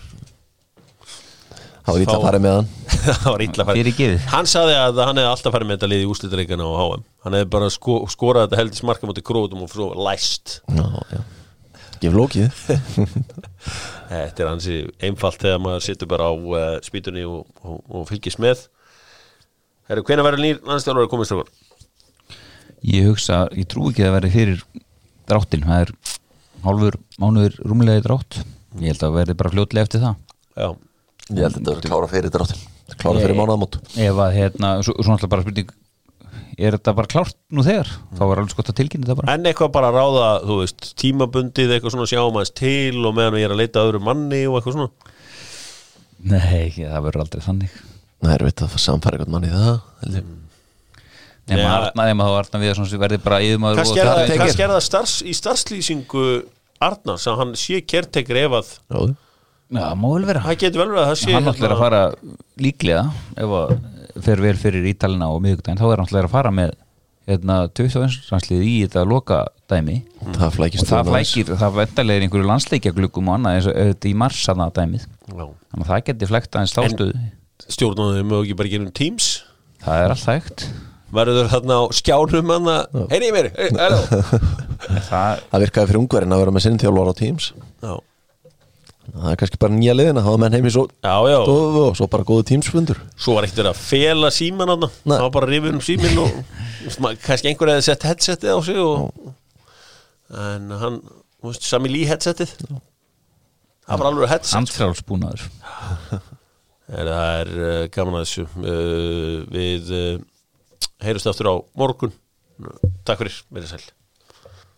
það 1.88 1.96
var 1.96 2.04
ítla 2.04 2.18
að 2.18 2.26
fara 2.26 2.40
með 2.44 2.56
hann. 2.58 2.70
Það 3.08 3.28
var 3.28 3.42
illa 3.46 3.66
farið. 3.68 3.78
Fyrirgefið. 3.80 4.24
hann 4.34 4.48
saði 4.52 4.76
að 4.76 4.98
hann 5.06 5.20
hefði 5.22 5.32
alltaf 5.32 5.54
farið 5.56 5.70
með 5.70 5.78
þetta 5.78 5.90
lið 5.92 6.02
í 6.04 6.08
úslitareikana 6.12 6.68
á 6.68 6.74
HM 6.82 7.04
hann 7.24 7.38
hefði 7.38 7.50
bara 7.56 7.70
sko, 7.72 7.98
skorað 8.12 8.48
þetta 8.48 8.60
heldis 8.62 8.84
marka 8.88 9.08
mútið 9.08 9.26
krótum 9.30 9.64
og 9.64 9.72
svo 9.72 9.88
læst. 10.08 10.58
Já, 10.68 10.88
já. 11.14 11.22
Gef 12.02 12.14
lókið 12.14 12.64
þetta 14.12 14.44
er 14.44 14.50
hansi 14.50 14.82
einfalt 15.08 15.40
þegar 15.42 15.64
maður 15.64 15.86
situr 15.88 16.12
bara 16.12 16.28
á 16.30 16.34
uh, 16.36 16.66
spýtunni 16.86 17.24
og, 17.28 17.48
og, 17.64 17.80
og 17.88 18.10
fylgist 18.12 18.42
með 18.44 18.68
Herru, 19.88 20.04
hvenær 20.04 20.26
verður 20.28 20.44
nýr 20.44 20.58
landstjálfur 20.68 21.06
að 21.06 21.12
komast 21.14 21.32
okkur? 21.32 21.52
Ég 22.88 23.06
hugsa, 23.08 23.46
ég 23.56 23.68
trú 23.72 23.88
ekki 23.88 24.04
að 24.04 24.10
það 24.10 24.16
verði 24.18 24.32
fyrir 24.34 24.64
dráttin 25.32 25.64
Það 25.68 25.84
er 25.86 25.94
hálfur 26.66 26.98
mánuður 27.24 27.56
rúmlega 27.64 28.02
í 28.02 28.04
drátt. 28.04 28.40
Ég 28.82 28.92
held 28.92 29.00
að 29.00 29.06
það 29.06 29.18
verði 29.22 29.36
bara 29.40 29.54
fljótlega 29.56 29.88
eftir 29.88 30.04
það. 30.04 30.20
Já, 30.58 30.68
Ég 31.28 31.40
held 31.40 31.48
að 31.48 31.58
þetta 31.58 31.72
verður 31.72 31.88
klára 31.88 32.12
fyrir 32.12 32.34
dráttin 32.36 32.62
Klára 32.98 33.24
fyrir 33.24 33.40
mánaðamót. 33.40 33.80
Ef 33.96 34.22
að 34.28 34.36
hérna, 34.36 34.74
svo, 34.84 34.94
svo 35.00 35.14
náttúrulega 35.14 35.34
bara 35.38 35.48
spurning 35.48 35.74
Er 36.58 36.74
þetta 36.74 36.94
bara 36.98 37.12
klárt 37.12 37.36
nú 37.54 37.64
þegar? 37.64 37.90
Þá 38.18 38.22
var 38.26 38.40
alveg 38.42 38.56
skott 38.56 38.72
að 38.72 38.78
tilkynna 38.80 39.06
þetta 39.06 39.18
bara. 39.22 39.34
En 39.38 39.46
eitthvað 39.46 39.74
bara 39.76 39.92
að 39.92 39.98
ráða, 40.00 40.30
þú 40.50 40.56
veist, 40.64 40.88
tímabundið 40.98 41.74
eitthvað 41.76 41.94
svona 41.94 42.08
sjáum 42.10 42.40
aðeins 42.40 42.56
til 42.58 43.04
og 43.06 43.14
meðan 43.14 43.38
ég 43.38 43.46
er 43.46 43.54
að 43.54 43.62
leita 43.62 43.84
öðru 43.86 44.02
manni 44.02 44.40
og 44.50 44.58
eitthvað 44.58 44.80
svona? 44.80 45.14
Nei, 46.34 46.74
það 46.80 47.06
verður 47.06 47.24
aldrei 47.28 47.46
þannig 47.46 47.78
Það 48.24 48.34
er 48.34 48.44
veit 48.48 48.62
að 48.66 48.72
fara 48.74 48.84
samfæra 48.88 49.18
eitthvað 49.20 49.34
mann 49.36 49.48
í 49.48 49.52
það 49.54 49.80
ég. 50.18 50.30
Nema 51.48 51.64
Já. 51.64 51.70
Arna, 51.78 52.06
nema 52.10 52.26
þá 52.28 52.34
Arna 52.42 52.60
við 52.64 52.74
sem 52.92 53.00
verði 53.00 53.20
bara 53.24 53.38
yfirmaður 53.46 53.80
og 53.80 53.98
er 54.02 54.10
það- 54.10 54.32
það, 54.34 54.72
það 54.74 54.84
starfs, 54.88 55.16
í 55.24 55.34
starfslýsingu 55.38 56.24
Arnars 56.84 57.28
að 57.32 57.38
hann 57.42 57.54
sé 57.58 57.80
kertekir 57.88 58.40
ef 58.46 58.52
að 58.58 58.74
Já, 58.92 59.16
Já, 59.68 59.86
má 60.00 60.08
vel 60.16 60.26
vera 60.28 60.42
það 60.44 60.58
getur 60.64 60.82
vel 60.84 60.90
verið 60.92 61.04
að 61.04 61.08
það 61.12 61.22
sé 61.22 61.32
Hann 61.38 61.48
er 61.48 61.74
að 61.76 61.82
fara 61.86 62.02
líklega 62.64 63.06
ef 63.38 63.56
að 63.62 63.78
fer 64.28 64.44
vel 64.44 64.58
fyrir 64.60 64.86
Ítalina 64.92 65.30
og 65.32 65.42
miðugdæn 65.44 65.78
þá 65.80 65.86
er 65.88 65.96
hann 65.98 66.06
náttúrulega 66.06 66.28
að 66.30 66.36
fara 66.36 66.52
með 66.52 66.76
hérna, 67.28 67.58
21. 67.76 68.62
í 68.64 68.76
þetta 68.86 69.04
loka 69.08 69.40
dæmi 69.68 69.98
það 70.24 70.46
og 70.48 70.54
flækist 70.56 70.86
það 70.88 70.94
þarna 70.94 71.12
aðeins. 71.12 71.34
flækir, 71.34 71.56
það 71.60 71.74
vendarlega 71.82 72.18
er 72.22 72.28
einhverju 72.28 72.48
landsleikja 72.48 72.94
gluggum 72.96 73.28
og 73.32 73.36
annað 73.36 73.58
eins 73.58 73.68
og 73.68 73.76
auðvitað 73.82 74.12
í 74.12 74.16
mars 74.16 74.44
að 74.48 74.62
það 74.62 74.72
dæmið 74.80 75.08
þannig 75.28 75.84
að 75.84 75.90
það 75.92 76.06
geti 76.12 76.30
flekt 76.32 76.56
aðeins 76.56 76.78
En- 76.78 76.88
þástöðu 77.58 77.74
Stjórnaði 77.78 78.26
mög 78.28 78.44
ekki 78.46 78.58
bara 78.60 78.72
gerum 78.72 78.92
Teams? 78.96 79.30
Það 79.84 80.04
er 80.04 80.14
allt 80.14 80.28
hægt. 80.30 80.68
Verður 81.18 81.48
þarna 81.52 81.76
á 81.80 81.84
skjánum 81.96 82.52
hann 82.52 82.68
að 82.74 82.98
heyri 83.14 83.30
mér, 83.32 83.48
hello 83.56 84.00
það, 85.08 85.44
virkaði 85.64 85.88
fyrir 85.88 86.00
ungverðin 86.02 86.36
að 86.36 86.42
vera 86.44 86.54
með 86.58 86.66
sinn 86.66 86.80
þjálfar 86.82 87.12
á 87.12 87.20
Teams. 87.22 87.48
Já, 87.82 87.94
Það 89.08 89.30
er 89.32 89.38
kannski 89.40 89.60
bara 89.62 89.72
nýja 89.74 89.94
liðin 89.96 90.20
að 90.20 90.26
hafa 90.28 90.40
menn 90.44 90.56
heim 90.58 90.66
í 90.68 90.72
svo. 90.76 90.84
Dofu 91.02 91.84
og 91.86 91.94
svo 91.96 92.08
bara 92.12 92.26
góðu 92.28 92.44
Teams-fundur. 92.50 93.00
Svo 93.16 93.38
var 93.38 93.48
ekkert 93.48 93.62
verið 93.64 93.72
að 93.72 93.80
fela 93.88 94.32
síman 94.36 94.74
hann 94.74 94.84
Nei. 94.84 95.14
Það 95.16 95.24
var 95.24 95.32
bara 95.38 95.48
rifið 95.50 95.78
um 95.78 95.84
símin 95.88 96.20
og 96.22 97.16
kannski 97.24 97.50
einhver 97.54 97.72
hefði 97.72 97.86
sett 97.88 98.04
headsetið 98.10 98.52
á 98.52 98.60
sig 98.68 98.82
og, 98.84 99.32
En 100.28 100.68
hann 100.84 101.00
veist, 101.40 101.64
Sami 101.64 101.88
Lee 101.94 102.10
headsetið. 102.10 102.52
Það 103.88 104.02
var 104.04 104.10
alveg 104.12 104.34
headset 104.34 104.58
handfrálsbúnaður 104.60 105.48
er, 106.88 107.12
Það 107.12 107.42
er 107.42 107.54
uh, 107.58 107.84
gaman 107.98 108.20
að 108.20 108.26
þessu. 108.26 108.48
Uh, 108.64 109.38
Við 109.54 109.94
uh, 109.98 110.10
heyrust 111.06 111.30
aftur 111.30 111.52
á 111.52 111.56
morgun. 111.78 112.16
Takk 113.06 113.22
fyrir, 113.22 113.44
verið 113.54 113.76
sæl 113.76 113.97